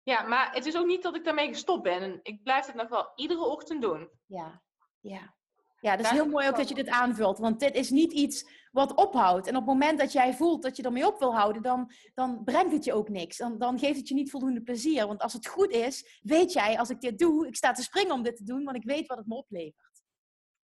[0.08, 2.20] Ja, maar het is ook niet dat ik daarmee gestopt ben.
[2.22, 4.10] Ik blijf het nog wel iedere ochtend doen.
[4.26, 4.62] Ja,
[5.00, 5.36] ja.
[5.80, 7.38] Ja, dat is heel mooi ook dat je dit aanvult.
[7.38, 9.46] Want dit is niet iets wat ophoudt.
[9.46, 12.44] En op het moment dat jij voelt dat je ermee op wil houden, dan, dan
[12.44, 13.36] brengt het je ook niks.
[13.36, 15.06] Dan, dan geeft het je niet voldoende plezier.
[15.06, 18.14] Want als het goed is, weet jij, als ik dit doe, ik sta te springen
[18.14, 20.02] om dit te doen, want ik weet wat het me oplevert.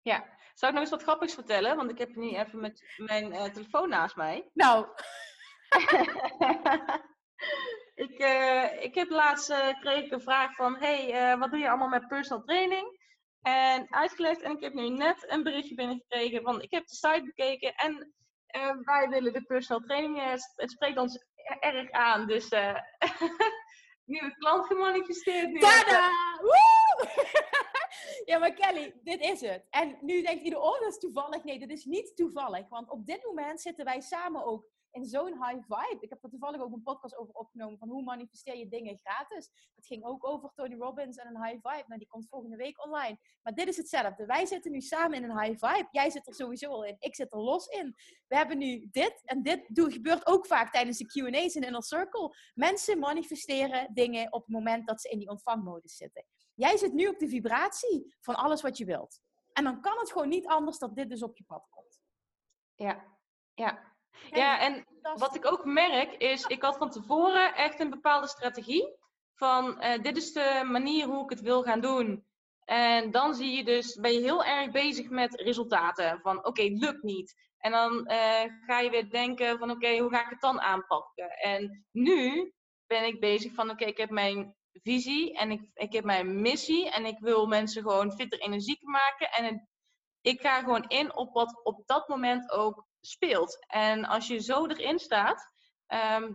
[0.02, 0.18] Ja,
[0.54, 1.76] zou ik nog eens wat grappigs vertellen?
[1.76, 4.50] Want ik heb nu even met mijn uh, telefoon naast mij.
[4.54, 4.88] Nou.
[8.00, 11.70] ik, uh, ik heb laatst uh, kreeg ik een vraag van: hey, wat doe je
[11.70, 12.98] allemaal met personal training?
[13.42, 17.24] En uitgelegd, en ik heb nu net een berichtje binnengekregen van: ik heb de site
[17.24, 18.14] bekeken en
[18.84, 20.22] wij willen de personal training.
[20.56, 21.26] het spreekt ons
[21.60, 22.50] erg aan, dus
[24.06, 25.52] nieuwe klant gemanifesteerd.
[25.52, 26.10] Nu Tada!
[28.26, 29.66] Ja, maar Kelly, dit is het.
[29.70, 31.44] En nu denkt iedereen, oh, dat is toevallig.
[31.44, 32.70] Nee, dat is niet toevallig.
[32.70, 35.98] Want op dit moment zitten wij samen ook in zo'n high vibe.
[36.00, 39.50] Ik heb er toevallig ook een podcast over opgenomen van hoe manifesteer je dingen gratis.
[39.76, 41.84] Het ging ook over Tony Robbins en een high vibe.
[41.88, 43.20] Nou, die komt volgende week online.
[43.42, 44.26] Maar dit is hetzelfde.
[44.26, 45.88] Wij zitten nu samen in een high vibe.
[45.92, 46.96] Jij zit er sowieso al in.
[47.00, 47.96] Ik zit er los in.
[48.28, 49.22] We hebben nu dit.
[49.26, 52.36] En dit gebeurt ook vaak tijdens de Q&A's in Inner Circle.
[52.54, 56.26] Mensen manifesteren dingen op het moment dat ze in die ontvangmodus zitten.
[56.54, 59.22] Jij zit nu op de vibratie van alles wat je wilt.
[59.54, 62.02] En dan kan het gewoon niet anders dat dit dus op je pad komt.
[62.76, 63.18] Ja,
[63.54, 63.89] ja.
[64.32, 68.98] Ja, en wat ik ook merk is, ik had van tevoren echt een bepaalde strategie.
[69.36, 72.28] Van uh, dit is de manier hoe ik het wil gaan doen.
[72.66, 76.20] En dan zie je dus, ben je heel erg bezig met resultaten.
[76.22, 77.48] Van oké, lukt niet.
[77.58, 81.30] En dan uh, ga je weer denken van oké, hoe ga ik het dan aanpakken?
[81.30, 82.54] En nu
[82.88, 86.90] ben ik bezig van oké, ik heb mijn visie en ik, ik heb mijn missie.
[86.90, 89.32] En ik wil mensen gewoon fitter energieker maken.
[89.32, 89.70] En
[90.22, 93.66] ik ga gewoon in op wat op dat moment ook speelt.
[93.68, 95.52] En als je zo erin staat,
[95.88, 96.32] ehm,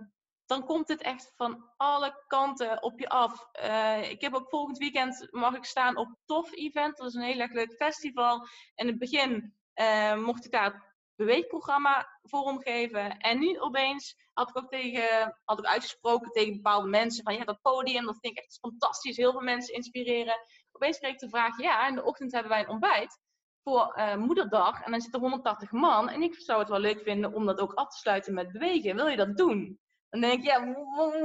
[0.46, 3.48] dan komt het echt van alle kanten op je af.
[3.64, 6.96] Uh, ik heb ook volgend weekend mag ik staan op TOF Event.
[6.96, 8.46] Dat is een heel erg leuk festival.
[8.74, 13.18] In het begin uh, mocht ik daar beweegprogramma vormgeven.
[13.18, 17.44] En nu opeens had ik ook tegen, had ik uitgesproken tegen bepaalde mensen van ja,
[17.44, 19.16] dat podium, dat vind ik echt fantastisch.
[19.16, 20.36] Heel veel mensen inspireren.
[20.72, 23.18] Opeens kreeg ik de vraag, ja, in de ochtend hebben wij een ontbijt
[23.64, 26.08] voor uh, moederdag en dan zitten 180 man.
[26.08, 28.96] En ik zou het wel leuk vinden om dat ook af te sluiten met bewegen.
[28.96, 29.78] Wil je dat doen?
[30.10, 30.58] Dan denk ik, ja,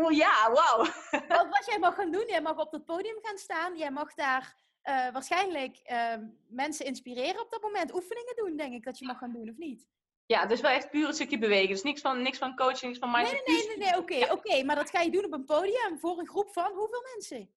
[0.09, 0.77] ja, wauw.
[1.49, 3.77] Wat jij mag gaan doen, jij mag op dat podium gaan staan.
[3.77, 6.13] Jij mag daar uh, waarschijnlijk uh,
[6.47, 7.93] mensen inspireren op dat moment.
[7.93, 9.87] Oefeningen doen, denk ik, dat je mag gaan doen, of niet?
[10.25, 11.69] Ja, dus wel echt puur een stukje bewegen.
[11.69, 13.47] Dus niks van, niks van coaching, niks van mindset.
[13.47, 14.63] Nee, nee, nee, nee, oké, okay, oké.
[14.63, 17.49] maar dat ga je doen op een podium voor een groep van hoeveel mensen?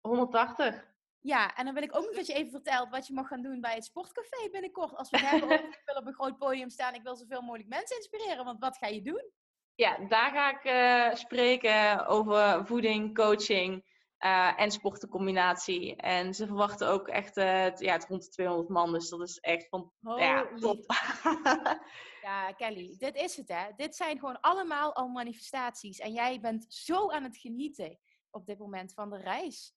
[0.00, 0.95] 180.
[1.26, 3.42] Ja, en dan wil ik ook nog dat je even vertelt wat je mag gaan
[3.42, 4.96] doen bij het sportcafé binnenkort.
[4.96, 7.68] Als we hebben over, ik wil op een groot podium staan, ik wil zoveel mogelijk
[7.68, 8.44] mensen inspireren.
[8.44, 9.30] Want wat ga je doen?
[9.74, 13.84] Ja, daar ga ik uh, spreken over voeding, coaching
[14.24, 15.96] uh, en sportencombinatie.
[15.96, 18.92] En ze verwachten ook echt uh, ja, het rond de 200 man.
[18.92, 20.84] Dus dat is echt van, ja, top.
[22.22, 23.64] ja, Kelly, dit is het hè.
[23.76, 25.98] Dit zijn gewoon allemaal al manifestaties.
[25.98, 27.98] En jij bent zo aan het genieten
[28.30, 29.75] op dit moment van de reis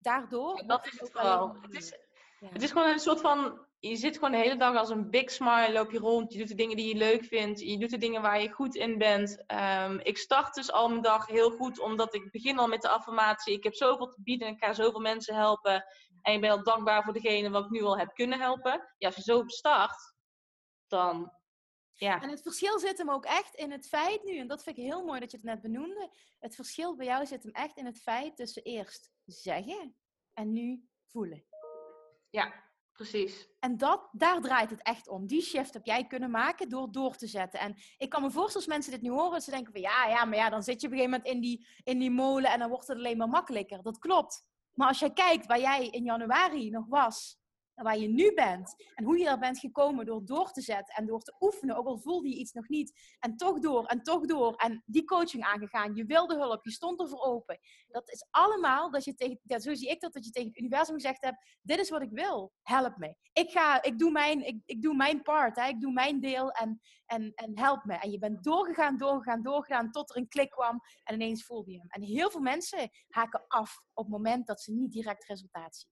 [0.00, 0.62] daardoor.
[0.66, 1.56] dat is het vooral.
[1.60, 1.92] Het is,
[2.40, 3.68] het is gewoon een soort van.
[3.78, 6.32] Je zit gewoon de hele dag als een big smile, loop je rond.
[6.32, 7.60] Je doet de dingen die je leuk vindt.
[7.60, 9.44] Je doet de dingen waar je goed in bent.
[9.46, 12.88] Um, ik start dus al mijn dag heel goed, omdat ik begin al met de
[12.88, 13.56] affirmatie.
[13.56, 15.84] Ik heb zoveel te bieden en ik ga zoveel mensen helpen.
[16.22, 18.94] En ik ben al dankbaar voor degene wat ik nu al heb kunnen helpen.
[18.98, 20.14] Ja, als je zo start,
[20.86, 21.32] dan
[22.00, 22.22] ja.
[22.22, 24.84] En het verschil zit hem ook echt in het feit nu, en dat vind ik
[24.84, 26.10] heel mooi dat je het net benoemde.
[26.38, 29.96] Het verschil bij jou zit hem echt in het feit tussen eerst zeggen
[30.32, 31.44] en nu voelen.
[32.30, 33.48] Ja, precies.
[33.58, 35.26] En dat, daar draait het echt om.
[35.26, 37.60] Die shift heb jij kunnen maken door door te zetten.
[37.60, 40.24] En ik kan me voorstellen als mensen dit nu horen, ze denken van ja, ja,
[40.24, 42.58] maar ja, dan zit je op een gegeven moment in die, in die molen en
[42.58, 43.82] dan wordt het alleen maar makkelijker.
[43.82, 44.44] Dat klopt.
[44.74, 47.39] Maar als jij kijkt waar jij in januari nog was,
[47.82, 51.06] waar je nu bent en hoe je er bent gekomen door door te zetten en
[51.06, 54.26] door te oefenen, ook al voelde je iets nog niet, en toch door en toch
[54.26, 57.58] door en die coaching aangegaan, je wilde hulp, je stond ervoor open.
[57.88, 60.58] Dat is allemaal dat je tegen, ja, zo zie ik dat, dat je tegen het
[60.58, 63.16] universum gezegd hebt, dit is wat ik wil, help me.
[63.32, 66.50] Ik, ga, ik, doe, mijn, ik, ik doe mijn part, hè, ik doe mijn deel
[66.50, 67.94] en, en, en help me.
[67.94, 71.78] En je bent doorgegaan, doorgegaan, doorgegaan tot er een klik kwam en ineens voelde je
[71.78, 71.88] hem.
[71.88, 75.90] En heel veel mensen haken af op het moment dat ze niet direct resultaat zien.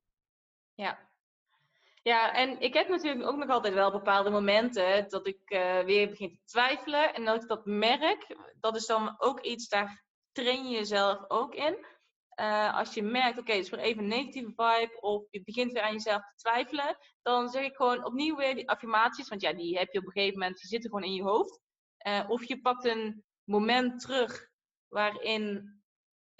[0.75, 1.11] Ja,
[2.09, 6.09] ja, en ik heb natuurlijk ook nog altijd wel bepaalde momenten dat ik uh, weer
[6.09, 7.15] begin te twijfelen.
[7.15, 11.55] En dat ik dat merk, dat is dan ook iets, daar train je jezelf ook
[11.55, 11.87] in.
[12.41, 15.73] Uh, als je merkt, oké, het is weer even een negatieve vibe, of je begint
[15.73, 19.53] weer aan jezelf te twijfelen, dan zeg ik gewoon opnieuw weer die affirmaties, want ja,
[19.53, 21.61] die heb je op een gegeven moment, die zitten gewoon in je hoofd.
[22.07, 24.49] Uh, of je pakt een moment terug
[24.89, 25.78] waarin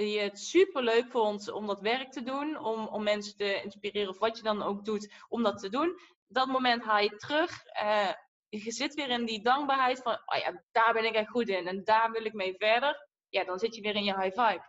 [0.07, 4.09] je het super leuk vond om dat werk te doen, om, om mensen te inspireren
[4.09, 5.99] of wat je dan ook doet om dat te doen.
[6.27, 7.65] Dat moment haal je terug.
[7.83, 8.13] Uh,
[8.49, 11.67] je zit weer in die dankbaarheid van, oh ja, daar ben ik echt goed in
[11.67, 13.09] en daar wil ik mee verder.
[13.29, 14.65] Ja, dan zit je weer in je high vibe.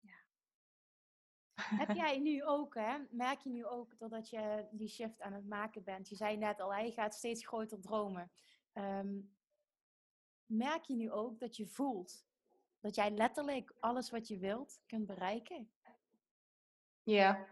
[0.00, 0.24] Ja.
[1.54, 5.46] Heb jij nu ook, hè, merk je nu ook doordat je die shift aan het
[5.46, 6.08] maken bent?
[6.08, 8.30] Je zei net al, je gaat steeds groter dromen.
[8.72, 9.36] Um,
[10.46, 12.25] merk je nu ook dat je voelt
[12.86, 15.70] dat jij letterlijk alles wat je wilt kunt bereiken.
[17.02, 17.46] Ja,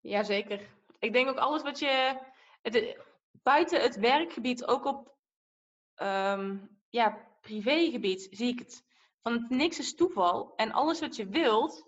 [0.00, 0.68] ja zeker.
[0.98, 2.18] Ik denk ook alles wat je
[2.62, 2.96] het,
[3.42, 5.16] buiten het werkgebied, ook op
[5.96, 8.84] um, ja, privégebied, zie ik het.
[9.22, 11.86] Van niks is toeval en alles wat je wilt,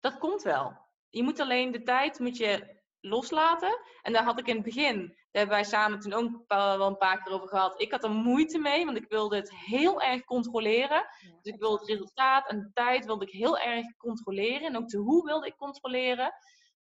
[0.00, 0.76] dat komt wel.
[1.10, 2.73] Je moet alleen de tijd moet je
[3.04, 3.80] loslaten.
[4.02, 6.96] En daar had ik in het begin, daar hebben wij samen toen ook wel een
[6.96, 7.80] paar keer over gehad.
[7.80, 11.06] Ik had er moeite mee, want ik wilde het heel erg controleren.
[11.42, 14.66] Dus ik wilde het resultaat en de tijd wilde ik heel erg controleren.
[14.66, 16.34] En ook de hoe wilde ik controleren.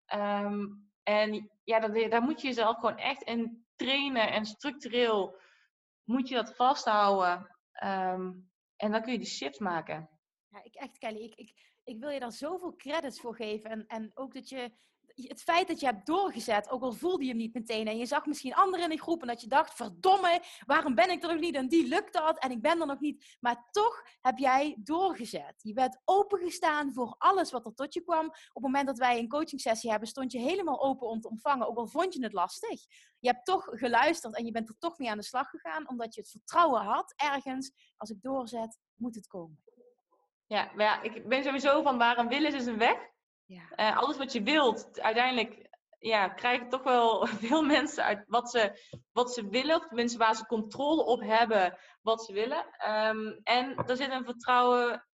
[0.04, 0.66] Ehm,
[1.02, 5.40] en ja, daar, daar moet je jezelf gewoon echt in trainen en structureel
[6.04, 7.56] moet je dat vasthouden.
[7.72, 8.32] Ehm,
[8.76, 10.08] en dan kun je die shift maken.
[10.48, 11.52] Ja, ik echt, Kelly, ik, ik,
[11.84, 13.70] ik wil je daar zoveel credits voor geven.
[13.70, 14.72] En, en ook dat je
[15.26, 17.86] het feit dat je hebt doorgezet, ook al voelde je hem niet meteen.
[17.86, 21.10] En je zag misschien anderen in de groep en dat je dacht, verdomme, waarom ben
[21.10, 21.54] ik er nog niet?
[21.54, 23.36] En die lukt dat en ik ben er nog niet.
[23.40, 25.54] Maar toch heb jij doorgezet.
[25.62, 28.26] Je bent opengestaan voor alles wat er tot je kwam.
[28.26, 31.28] Op het moment dat wij een coaching sessie hebben, stond je helemaal open om te
[31.28, 31.68] ontvangen.
[31.68, 32.80] Ook al vond je het lastig.
[33.18, 35.88] Je hebt toch geluisterd en je bent er toch mee aan de slag gegaan.
[35.88, 39.62] Omdat je het vertrouwen had ergens, als ik doorzet, moet het komen.
[40.46, 43.16] Ja, maar ja, ik ben sowieso van waar een wil is, is een weg.
[43.48, 43.62] Ja.
[43.76, 45.68] Uh, alles wat je wilt, uiteindelijk
[45.98, 48.80] ja, krijgen toch wel veel mensen uit wat ze,
[49.12, 49.76] wat ze willen.
[49.76, 52.66] Of mensen waar ze controle op hebben wat ze willen.
[52.90, 55.06] Um, en er zit een vertrouwen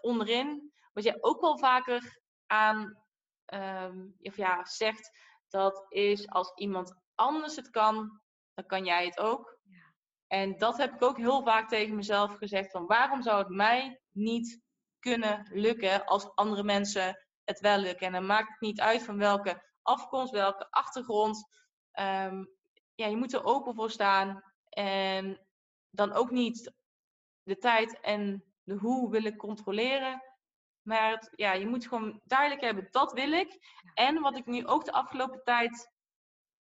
[0.00, 0.72] onderin.
[0.92, 3.02] Wat jij ook wel vaker aan
[3.46, 5.18] um, of ja, zegt.
[5.48, 8.20] Dat is als iemand anders het kan,
[8.54, 9.58] dan kan jij het ook.
[9.62, 9.94] Ja.
[10.26, 12.70] En dat heb ik ook heel vaak tegen mezelf gezegd.
[12.70, 14.60] Van waarom zou het mij niet
[14.98, 18.06] kunnen lukken als andere mensen het wel lukken.
[18.06, 21.48] En dan maakt het niet uit van welke afkomst, welke achtergrond.
[22.00, 22.48] Um,
[22.94, 24.42] ja, je moet er open voor staan.
[24.68, 25.46] En
[25.90, 26.72] dan ook niet
[27.42, 30.22] de tijd en de hoe willen controleren.
[30.82, 33.80] Maar ja, je moet gewoon duidelijk hebben, dat wil ik.
[33.94, 35.90] En wat ik nu ook de afgelopen tijd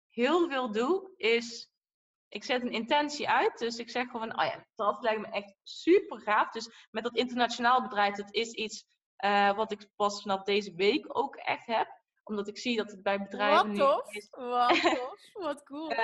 [0.08, 1.72] heel veel doe, is
[2.28, 3.58] ik zet een intentie uit.
[3.58, 6.50] Dus ik zeg gewoon, oh ja, dat lijkt me echt super gaaf.
[6.50, 8.84] Dus met dat internationaal bedrijf, dat is iets
[9.24, 13.02] uh, wat ik pas vanaf deze week ook echt heb omdat ik zie dat het
[13.02, 14.10] bij bedrijven wat tof.
[14.10, 14.18] nu...
[14.18, 15.92] Is, wat tof, wat cool.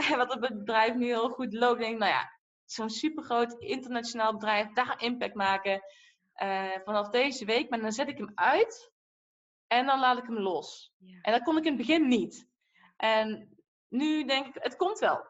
[0.00, 1.80] uh, wat het bedrijf nu heel goed loopt.
[1.80, 2.30] denk ik, nou ja,
[2.64, 5.82] zo'n supergroot internationaal bedrijf, daar impact maken.
[6.42, 8.92] Uh, vanaf deze week, maar dan zet ik hem uit
[9.66, 10.92] en dan laat ik hem los.
[10.98, 11.20] Ja.
[11.20, 12.48] En dat kon ik in het begin niet.
[12.96, 13.56] En
[13.88, 15.26] nu denk ik, het komt wel.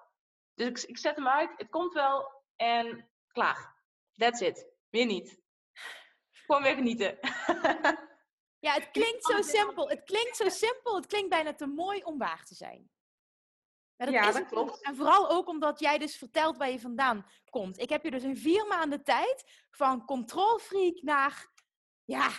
[0.54, 3.74] Dus ik, ik zet hem uit, het komt wel en klaar.
[4.16, 4.66] That's it.
[4.90, 5.42] Weer niet.
[6.46, 7.18] Gewoon weer genieten.
[8.58, 9.88] ja, het klinkt zo simpel.
[9.88, 10.96] Het klinkt zo simpel.
[10.96, 12.90] Het klinkt bijna te mooi om waar te zijn.
[13.96, 14.84] dat ja, dat klopt.
[14.84, 17.78] En vooral ook omdat jij dus vertelt waar je vandaan komt.
[17.78, 21.52] Ik heb je dus in vier maanden tijd van control freak naar
[22.04, 22.30] ja,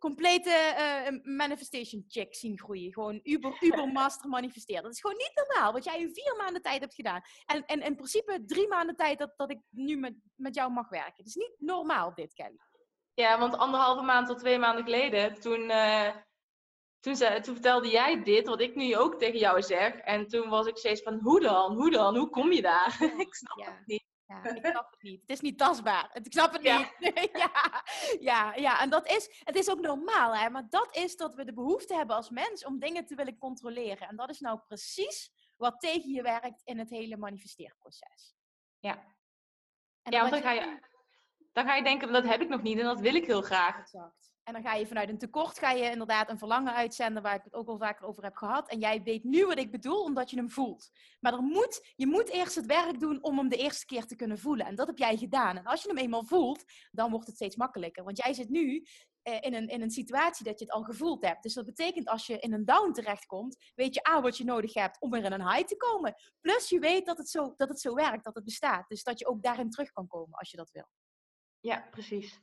[0.00, 2.92] complete uh, manifestation check zien groeien.
[2.92, 4.82] Gewoon uber, uber master manifesteren.
[4.82, 7.20] Dat is gewoon niet normaal wat jij in vier maanden tijd hebt gedaan.
[7.46, 10.88] En, en in principe drie maanden tijd dat, dat ik nu met, met jou mag
[10.88, 11.14] werken.
[11.16, 12.58] Het is niet normaal dit, Kelly.
[13.20, 16.16] Ja, want anderhalve maand tot twee maanden geleden, toen, uh,
[17.00, 19.94] toen, ze, toen vertelde jij dit, wat ik nu ook tegen jou zeg.
[19.94, 21.74] En toen was ik steeds van, hoe dan?
[21.74, 22.16] Hoe dan?
[22.16, 22.96] Hoe kom je daar?
[23.26, 24.08] ik snap het niet.
[24.26, 25.20] Ja, ik snap het niet.
[25.20, 26.10] Het is niet tastbaar.
[26.12, 27.14] Ik snap het niet.
[27.42, 27.84] ja,
[28.20, 30.50] ja, ja, en dat is, het is ook normaal, hè?
[30.50, 34.08] maar dat is dat we de behoefte hebben als mens om dingen te willen controleren.
[34.08, 38.34] En dat is nou precies wat tegen je werkt in het hele manifesteerproces.
[38.78, 39.04] Ja.
[40.02, 40.89] En ja, want dan ga, je,
[41.60, 43.78] dan ga je denken, dat heb ik nog niet en dat wil ik heel graag.
[43.78, 44.20] Exact.
[44.42, 47.44] En dan ga je vanuit een tekort ga je inderdaad een verlangen uitzenden waar ik
[47.44, 48.68] het ook al vaker over heb gehad.
[48.68, 50.90] En jij weet nu wat ik bedoel, omdat je hem voelt.
[51.20, 54.38] Maar moet, je moet eerst het werk doen om hem de eerste keer te kunnen
[54.38, 54.66] voelen.
[54.66, 55.56] En dat heb jij gedaan.
[55.56, 58.04] En als je hem eenmaal voelt, dan wordt het steeds makkelijker.
[58.04, 58.86] Want jij zit nu
[59.22, 61.42] eh, in, een, in een situatie dat je het al gevoeld hebt.
[61.42, 64.74] Dus dat betekent als je in een down terechtkomt, weet je A wat je nodig
[64.74, 66.14] hebt om weer in een high te komen.
[66.40, 68.88] Plus je weet dat het zo, dat het zo werkt, dat het bestaat.
[68.88, 70.88] Dus dat je ook daarin terug kan komen als je dat wil.
[71.60, 72.40] Ja, precies.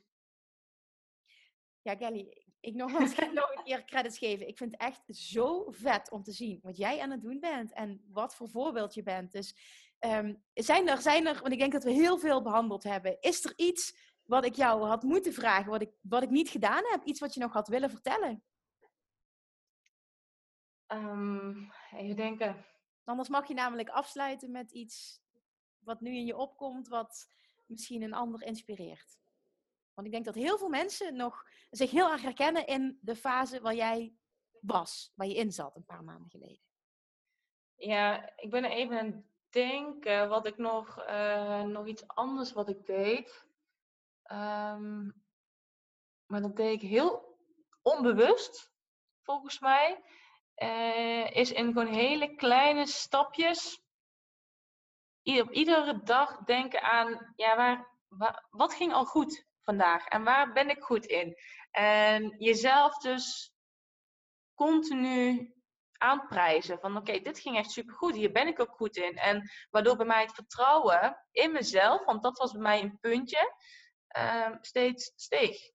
[1.82, 2.92] Ja, Kelly, ik nog,
[3.32, 4.48] nog een keer credits geven.
[4.48, 7.72] Ik vind het echt zo vet om te zien wat jij aan het doen bent
[7.72, 9.32] en wat voor voorbeeld je bent.
[9.32, 9.56] Dus
[9.98, 13.44] ehm, zijn, er, zijn er, want ik denk dat we heel veel behandeld hebben, is
[13.44, 17.04] er iets wat ik jou had moeten vragen, wat ik, wat ik niet gedaan heb?
[17.04, 18.42] Iets wat je nog had willen vertellen?
[20.92, 22.64] Um, even denken.
[23.04, 25.20] Anders mag je namelijk afsluiten met iets
[25.78, 27.28] wat nu in je opkomt, wat
[27.68, 29.18] misschien een ander inspireert.
[29.94, 33.60] Want ik denk dat heel veel mensen nog zich heel erg herkennen in de fase
[33.60, 34.14] waar jij
[34.60, 36.62] was, waar je in zat een paar maanden geleden.
[37.74, 42.68] Ja, ik ben even aan het denken wat ik nog, uh, nog iets anders wat
[42.68, 43.46] ik deed.
[44.32, 45.24] Um,
[46.26, 47.38] maar dat deed ik heel
[47.82, 48.72] onbewust,
[49.22, 50.02] volgens mij.
[50.56, 53.82] Uh, is in gewoon hele kleine stapjes.
[55.28, 57.56] Op iedere dag denken aan, ja,
[58.08, 59.46] waar, wat ging al goed?
[59.68, 61.36] vandaag en waar ben ik goed in?
[61.70, 63.54] En jezelf dus
[64.54, 65.52] continu
[65.92, 69.16] aanprijzen van oké, dit ging echt super goed, hier ben ik ook goed in.
[69.16, 73.54] En waardoor bij mij het vertrouwen in mezelf, want dat was bij mij een puntje,
[74.18, 75.70] uh, steeds steeg.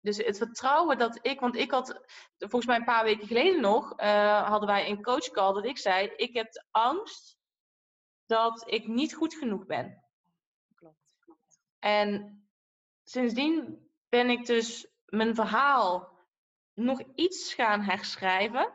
[0.00, 2.00] Dus het vertrouwen dat ik, want ik had
[2.38, 6.06] volgens mij een paar weken geleden nog, uh, hadden wij een coachcall dat ik zei,
[6.16, 7.37] ik heb angst
[8.28, 10.04] dat ik niet goed genoeg ben.
[10.74, 11.60] Klopt.
[11.78, 12.42] En
[13.04, 16.18] sindsdien ben ik dus mijn verhaal
[16.74, 18.72] nog iets gaan herschrijven.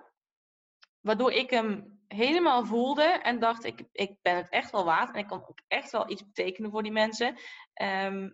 [1.01, 5.13] Waardoor ik hem helemaal voelde en dacht, ik, ik ben het echt wel waard.
[5.13, 7.37] En ik kan ook echt wel iets betekenen voor die mensen.
[7.73, 8.29] Ehm,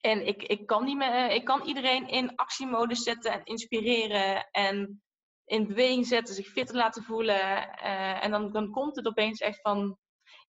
[0.00, 1.04] en ik, ik, kan die,
[1.34, 4.50] ik kan iedereen in actiemodus zetten en inspireren.
[4.50, 5.02] En
[5.44, 7.36] in beweging zetten, zich fitter laten voelen.
[7.36, 9.98] Uh, en dan, dan komt het opeens echt van,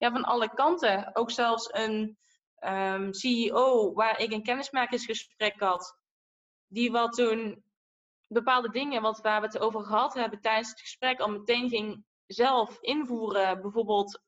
[0.04, 1.16] ja, van alle kanten.
[1.16, 2.18] Ook zelfs een
[2.60, 5.98] um, CEO waar ik een kennismakingsgesprek had,
[6.68, 7.64] die wat toen
[8.28, 12.06] bepaalde dingen wat, waar we het over gehad hebben tijdens het gesprek al meteen ging
[12.26, 13.62] zelf invoeren.
[13.62, 14.22] Bijvoorbeeld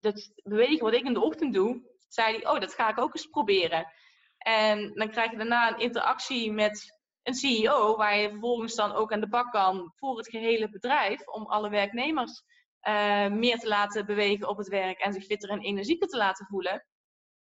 [0.00, 3.14] dat bewegen wat ik in de ochtend doe, zei hij, oh, dat ga ik ook
[3.14, 3.92] eens proberen.
[4.38, 9.12] En dan krijg je daarna een interactie met een CEO, waar je vervolgens dan ook
[9.12, 12.42] aan de bak kan voor het gehele bedrijf, om alle werknemers
[12.88, 16.46] uh, meer te laten bewegen op het werk en zich fitter en energieker te laten
[16.46, 16.84] voelen.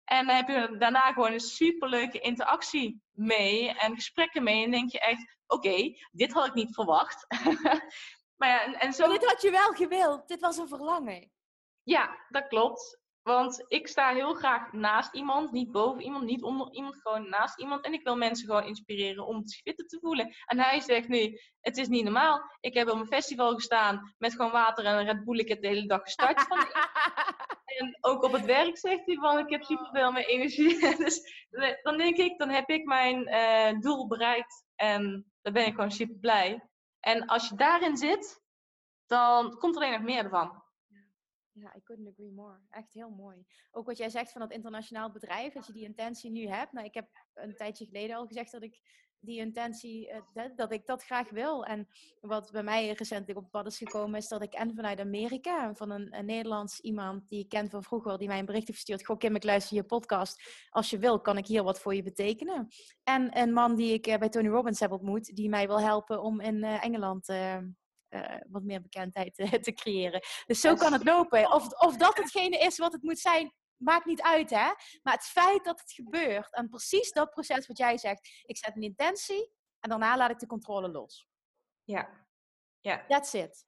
[0.03, 4.63] En dan heb je daarna gewoon een superleuke interactie mee en gesprekken mee.
[4.63, 7.25] En denk je echt, oké, dit had ik niet verwacht.
[8.37, 9.09] maar ja, en, en zo...
[9.09, 10.27] dit had je wel gewild.
[10.27, 11.31] Dit was een verlangen.
[11.83, 13.01] Ja, dat klopt.
[13.23, 17.59] Want ik sta heel graag naast iemand, niet boven iemand, niet onder iemand, gewoon naast
[17.59, 17.85] iemand.
[17.85, 20.35] En ik wil mensen gewoon inspireren om zich fitter te voelen.
[20.45, 22.41] En hij zegt nu, het is niet normaal.
[22.59, 25.39] Ik heb op een festival gestaan met gewoon water en een Red Bull.
[25.39, 26.47] Ik heb de hele dag gestart.
[27.79, 30.79] en ook op het werk zegt hij van, ik heb superveel meer energie.
[31.05, 31.47] dus
[31.81, 34.65] dan denk ik, dan heb ik mijn uh, doel bereikt.
[34.75, 36.69] En dan ben ik gewoon super blij.
[36.99, 38.41] En als je daarin zit,
[39.05, 40.62] dan komt er alleen nog meer ervan.
[41.53, 42.59] Ja, I couldn't agree more.
[42.69, 43.45] Echt heel mooi.
[43.71, 46.71] Ook wat jij zegt van dat internationaal bedrijf, dat je die intentie nu hebt.
[46.71, 48.79] Nou, ik heb een tijdje geleden al gezegd dat ik
[49.23, 51.65] die intentie, uh, dat, dat, ik dat graag wil.
[51.65, 51.87] En
[52.21, 55.89] wat bij mij recentelijk op pad is gekomen, is dat ik en vanuit Amerika, van
[55.89, 59.05] een, een Nederlands iemand die ik ken van vroeger, die mij een bericht heeft verstuurd.
[59.05, 60.67] Goh, Kim, ik luister je podcast.
[60.69, 62.67] Als je wil, kan ik hier wat voor je betekenen.
[63.03, 66.21] En een man die ik uh, bij Tony Robbins heb ontmoet, die mij wil helpen
[66.21, 67.57] om in uh, Engeland uh,
[68.49, 70.21] wat meer bekendheid uh, te creëren.
[70.45, 71.51] Dus zo kan het lopen.
[71.51, 74.71] Of, of dat hetgene is wat het moet zijn, maakt niet uit, hè?
[75.01, 78.75] Maar het feit dat het gebeurt en precies dat proces wat jij zegt, ik zet
[78.75, 81.27] een intentie en daarna laat ik de controle los.
[81.83, 82.27] Ja.
[82.81, 83.05] ja.
[83.07, 83.65] That's it.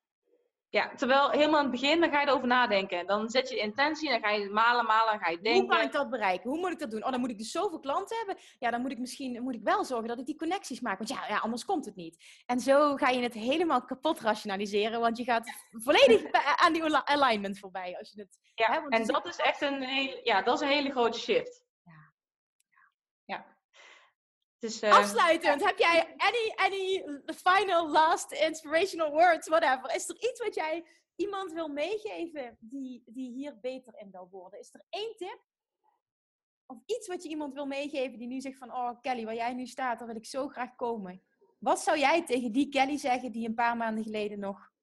[0.75, 3.07] Ja, terwijl helemaal aan het begin, dan ga je erover nadenken.
[3.07, 5.61] Dan zet je intentie, dan ga je malen, malen, dan ga je denken.
[5.61, 6.49] Hoe kan ik dat bereiken?
[6.49, 7.05] Hoe moet ik dat doen?
[7.05, 8.37] Oh, dan moet ik dus zoveel klanten hebben.
[8.59, 10.97] Ja, dan moet ik misschien moet ik wel zorgen dat ik die connecties maak.
[10.97, 12.43] Want ja, ja anders komt het niet.
[12.45, 14.99] En zo ga je het helemaal kapot rationaliseren.
[14.99, 16.31] Want je gaat volledig
[16.63, 17.97] aan die alignment voorbij.
[17.97, 20.73] Als je het, ja, hè, en dat is echt een, hele, ja, dat is een
[20.73, 21.63] hele grote shift.
[21.83, 22.13] Ja.
[23.25, 23.45] ja.
[24.65, 27.03] Dus, uh, Afsluitend, heb jij any, any
[27.35, 29.95] final, last, inspirational words, whatever?
[29.95, 30.85] Is er iets wat jij
[31.15, 34.59] iemand wil meegeven die, die hier beter in wil worden?
[34.59, 35.39] Is er één tip?
[36.65, 38.73] Of iets wat je iemand wil meegeven die nu zegt van...
[38.73, 41.21] Oh Kelly, waar jij nu staat, daar wil ik zo graag komen.
[41.59, 44.73] Wat zou jij tegen die Kelly zeggen die een paar maanden geleden nog...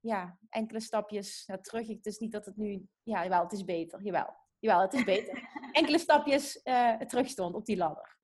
[0.00, 1.88] Ja, enkele stapjes nou, terug.
[1.88, 2.88] Het is niet dat het nu...
[3.02, 4.02] Ja, jawel, het is beter.
[4.02, 5.48] Jawel, jawel het is beter.
[5.72, 8.20] enkele stapjes uh, terug stond op die ladder.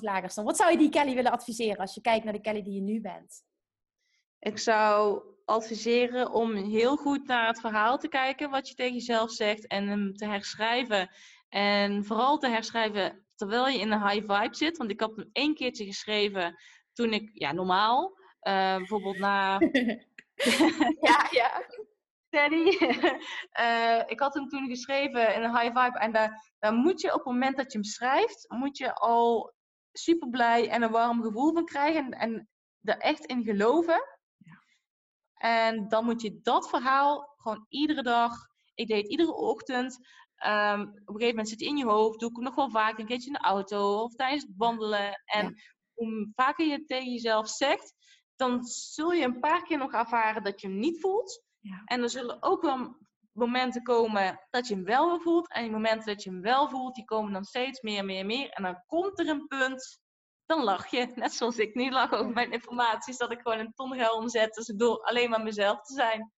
[0.00, 0.44] Lager.
[0.44, 2.80] Wat zou je die Kelly willen adviseren als je kijkt naar de Kelly die je
[2.80, 3.42] nu bent?
[4.38, 9.30] Ik zou adviseren om heel goed naar het verhaal te kijken wat je tegen jezelf
[9.30, 11.10] zegt en hem te herschrijven.
[11.48, 14.76] En vooral te herschrijven terwijl je in een high vibe zit.
[14.76, 16.56] Want ik had hem één keertje geschreven
[16.92, 19.58] toen ik, ja, normaal, uh, bijvoorbeeld na.
[21.08, 21.66] ja, ja.
[22.32, 22.76] Steady.
[23.60, 25.98] uh, ik had hem toen geschreven in een high vibe.
[25.98, 29.54] En daar, daar moet je op het moment dat je hem schrijft, moet je al
[29.92, 32.04] super blij en een warm gevoel van krijgen.
[32.04, 32.48] En, en
[32.82, 34.02] er echt in geloven.
[35.34, 38.32] En dan moet je dat verhaal gewoon iedere dag.
[38.74, 39.98] Ik deed iedere ochtend.
[40.46, 42.20] Um, op een gegeven moment zit het in je hoofd.
[42.20, 45.22] Doe ik nog wel vaak een keertje in de auto of tijdens het wandelen.
[45.24, 47.94] En hoe vaker je het tegen jezelf zegt,
[48.36, 51.50] dan zul je een paar keer nog ervaren dat je hem niet voelt.
[51.62, 51.82] Ja.
[51.84, 52.96] En er zullen ook wel
[53.32, 55.52] momenten komen dat je hem wel voelt.
[55.52, 58.50] En die momenten dat je hem wel voelt, die komen dan steeds meer, meer, meer.
[58.50, 60.00] En dan komt er een punt
[60.46, 61.12] dan lach je.
[61.14, 64.64] Net zoals ik nu lach over mijn informaties, dat ik gewoon een ton ga omzetten
[64.64, 66.32] dus door alleen maar mezelf te zijn.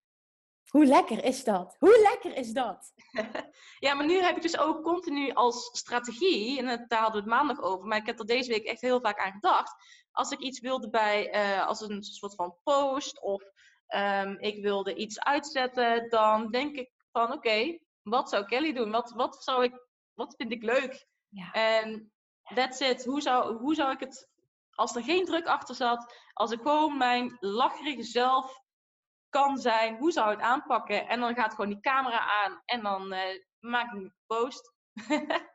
[0.64, 1.76] Hoe lekker is dat?
[1.78, 2.92] Hoe lekker is dat?
[3.86, 7.40] ja, maar nu heb ik dus ook continu als strategie, en daar hadden we het
[7.40, 9.74] maandag over, maar ik heb er deze week echt heel vaak aan gedacht.
[10.10, 13.42] Als ik iets wilde bij, uh, als een soort van post of
[13.88, 18.90] um, ik wilde iets uitzetten, dan denk ik van oké, wat zou Kelly doen?
[18.90, 21.06] Wat, wat, zou ik, wat vind ik leuk?
[21.28, 21.52] Ja.
[21.52, 23.04] En That's it.
[23.04, 24.30] Hoe zou, hoe zou ik het,
[24.70, 28.62] als er geen druk achter zat, als ik gewoon mijn lacherige zelf
[29.28, 31.08] kan zijn, hoe zou ik het aanpakken?
[31.08, 33.20] En dan gaat gewoon die camera aan en dan uh,
[33.58, 34.72] maak ik een post.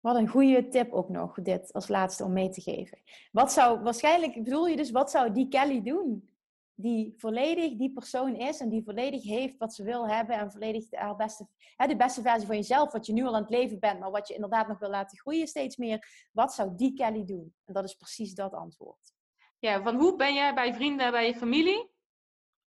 [0.00, 3.02] Wat een goede tip ook nog, dit als laatste om mee te geven.
[3.32, 6.31] Wat zou, waarschijnlijk bedoel je dus, wat zou die Kelly doen?
[6.74, 10.88] Die volledig die persoon is en die volledig heeft wat ze wil hebben en volledig
[10.88, 11.46] de, beste,
[11.76, 14.10] hè, de beste versie van jezelf, wat je nu al aan het leven bent, maar
[14.10, 16.28] wat je inderdaad nog wil laten groeien steeds meer.
[16.32, 17.54] Wat zou die Kelly doen?
[17.64, 19.12] En dat is precies dat antwoord.
[19.58, 21.90] Ja, van hoe ben jij bij vrienden, bij je familie?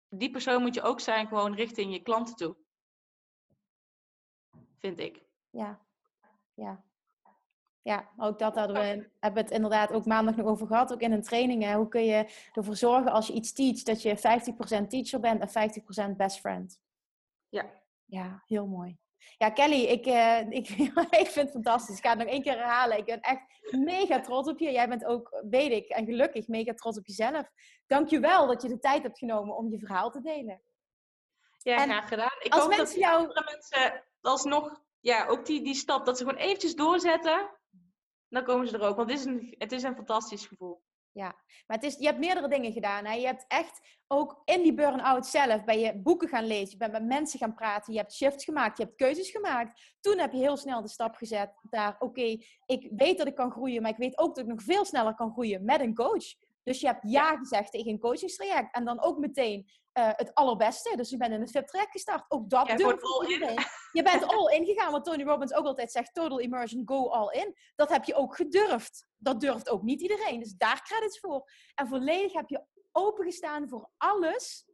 [0.09, 2.55] Die persoon moet je ook zijn gewoon richting je klanten toe.
[4.77, 5.23] Vind ik.
[5.49, 5.85] Ja,
[6.53, 6.83] ja.
[7.83, 11.11] Ja, ook dat hadden we, hebben het inderdaad ook maandag nog over gehad, ook in
[11.11, 11.63] een training.
[11.63, 11.75] Hè.
[11.75, 16.11] Hoe kun je ervoor zorgen als je iets teach, dat je 50% teacher bent en
[16.13, 16.79] 50% best friend?
[17.49, 17.81] Ja.
[18.05, 18.97] Ja, heel mooi.
[19.37, 20.69] Ja, Kelly, ik, uh, ik,
[21.09, 21.97] ik vind het fantastisch.
[21.97, 22.97] Ik ga het nog één keer herhalen.
[22.97, 23.41] Ik ben echt
[23.71, 24.71] mega trots op je.
[24.71, 27.49] Jij bent ook, weet ik, en gelukkig mega trots op jezelf.
[27.87, 30.61] Dank je wel dat je de tijd hebt genomen om je verhaal te delen.
[31.57, 32.35] Ja, en graag gedaan.
[32.39, 33.19] Ik als hoop mensen dat jou...
[33.19, 37.49] andere mensen alsnog, ja, ook die, die stap, dat ze gewoon eventjes doorzetten
[38.33, 38.95] dan komen ze er ook.
[38.95, 40.81] Want het is een, het is een fantastisch gevoel.
[41.11, 41.35] Ja,
[41.67, 43.05] maar het is, je hebt meerdere dingen gedaan.
[43.05, 43.13] Hè?
[43.13, 46.91] Je hebt echt ook in die burn-out zelf, ben je boeken gaan lezen, je bent
[46.91, 49.95] met mensen gaan praten, je hebt shifts gemaakt, je hebt keuzes gemaakt.
[49.99, 53.51] Toen heb je heel snel de stap gezet daar, oké, ik weet dat ik kan
[53.51, 56.25] groeien, maar ik weet ook dat ik nog veel sneller kan groeien met een coach.
[56.63, 60.95] Dus je hebt ja gezegd tegen een coachingstraject en dan ook meteen uh, het allerbeste.
[60.95, 62.25] Dus je bent in het VIP-traject gestart.
[62.27, 63.59] Ook dat ja, durft iedereen.
[63.91, 67.39] Je bent all in gegaan, wat Tony Robbins ook altijd zegt, total immersion, go all
[67.39, 67.55] in.
[67.75, 69.07] Dat heb je ook gedurfd.
[69.17, 70.39] Dat durft ook niet iedereen.
[70.39, 71.49] Dus daar credits voor.
[71.75, 74.71] En volledig heb je opengestaan voor alles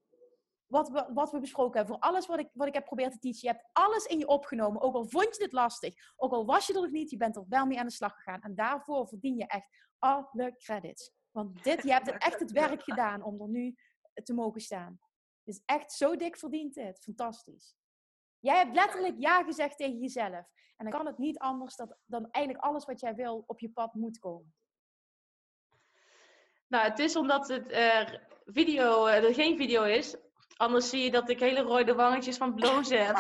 [0.66, 1.96] wat we, wat we besproken hebben.
[1.96, 3.41] Voor alles wat ik, wat ik heb geprobeerd te teachen.
[3.41, 4.82] Je hebt alles in je opgenomen.
[4.82, 5.96] Ook al vond je het lastig.
[6.16, 7.10] Ook al was je er nog niet.
[7.10, 8.41] Je bent er wel mee aan de slag gegaan.
[8.41, 9.68] En daarvoor verdien je echt
[10.00, 11.12] alle credits.
[11.32, 13.76] Want dit, je hebt echt het werk gedaan om er nu
[14.24, 15.00] te mogen staan.
[15.49, 16.99] Dus echt zo dik verdient het.
[16.99, 17.76] Fantastisch.
[18.39, 20.45] Jij hebt letterlijk ja gezegd tegen jezelf.
[20.77, 23.69] En dan kan het niet anders dat, dan eigenlijk alles wat jij wil op je
[23.69, 24.53] pad moet komen.
[26.67, 28.07] Nou, het is omdat het uh,
[28.45, 30.15] video, uh, er geen video is.
[30.60, 33.18] Anders zie je dat ik hele rode wangetjes van blozen heb.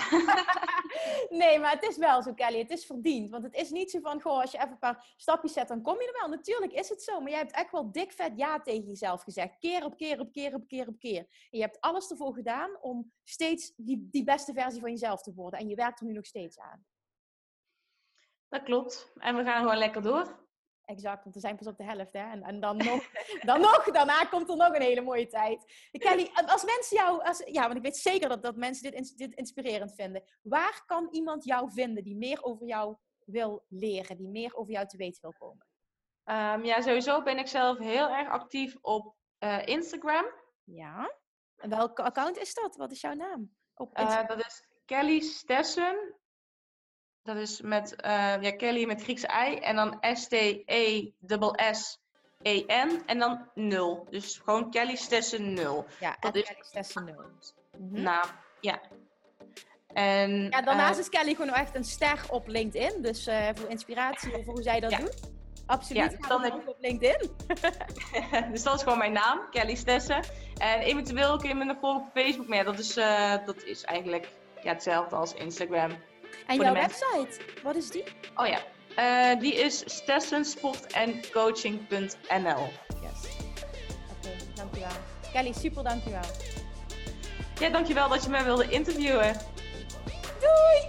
[1.41, 2.59] nee, maar het is wel zo, Kelly.
[2.59, 3.29] Het is verdiend.
[3.29, 5.81] Want het is niet zo van, goh, als je even een paar stapjes zet, dan
[5.81, 6.29] kom je er wel.
[6.29, 7.19] Natuurlijk is het zo.
[7.19, 9.57] Maar jij hebt echt wel dik vet ja tegen jezelf gezegd.
[9.59, 11.19] Keer op keer op keer op keer op keer.
[11.19, 15.33] En je hebt alles ervoor gedaan om steeds die, die beste versie van jezelf te
[15.33, 15.59] worden.
[15.59, 16.85] En je werkt er nu nog steeds aan.
[18.49, 19.11] Dat klopt.
[19.15, 20.48] En we gaan gewoon lekker door.
[20.89, 22.13] Exact, want we zijn pas op de helft.
[22.13, 22.31] Hè?
[22.31, 23.03] En, en dan, nog,
[23.49, 25.89] dan nog, daarna komt er nog een hele mooie tijd.
[25.91, 29.33] Kelly, als mensen jou, als, ja, want ik weet zeker dat, dat mensen dit, dit
[29.33, 30.23] inspirerend vinden.
[30.41, 32.95] Waar kan iemand jou vinden die meer over jou
[33.25, 35.65] wil leren, die meer over jou te weten wil komen?
[36.25, 40.25] Um, ja, sowieso ben ik zelf heel erg actief op uh, Instagram.
[40.63, 41.15] Ja.
[41.55, 42.75] En welk account is dat?
[42.75, 43.55] Wat is jouw naam?
[43.73, 46.15] Op uh, dat is Kelly Stessen
[47.23, 51.11] dat is met uh, ja, Kelly met Griekse I en dan S-T-E-S-S-E-N
[53.05, 54.07] en dan 0.
[54.09, 55.85] Dus gewoon Kelly Stessen 0.
[55.99, 57.15] Ja, dat is Kelly Stessen 0.
[57.77, 58.25] Mm Nou,
[58.61, 58.79] ja.
[59.93, 63.01] En, ja, daarnaast uh, is Kelly gewoon echt een ster op LinkedIn.
[63.01, 64.97] Dus uh, voor inspiratie over hoe zij dat ja.
[64.97, 65.19] doet.
[65.65, 67.31] Absoluut, ja, dan heb ik op LinkedIn.
[68.51, 70.23] dus dat is gewoon mijn naam, Kelly Stessen.
[70.57, 72.47] En eventueel kun je me nog volgen op Facebook.
[72.47, 72.93] Maar ja, dat is,
[73.45, 74.27] dat is eigenlijk
[74.63, 75.91] ja, hetzelfde als Instagram.
[76.47, 78.03] En jouw website, wat is die?
[78.35, 78.59] Oh ja,
[78.97, 82.69] uh, die is stessensportandcoaching.nl.
[83.01, 83.21] Yes.
[83.21, 83.33] Oké,
[84.17, 84.91] okay, dankjewel.
[85.33, 86.25] Kelly, super dankjewel.
[87.59, 89.35] Ja, dankjewel dat je mij wilde interviewen.
[90.39, 90.87] Doei!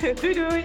[0.20, 0.64] doei doei!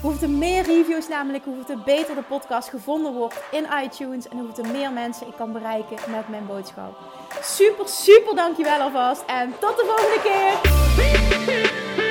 [0.00, 4.38] Hoeveel er meer reviews namelijk, hoeveel er beter de podcast gevonden wordt in iTunes en
[4.38, 6.98] hoeveel er meer mensen ik kan bereiken met mijn boodschap.
[7.42, 12.09] Super, super dankjewel alvast en tot de volgende keer!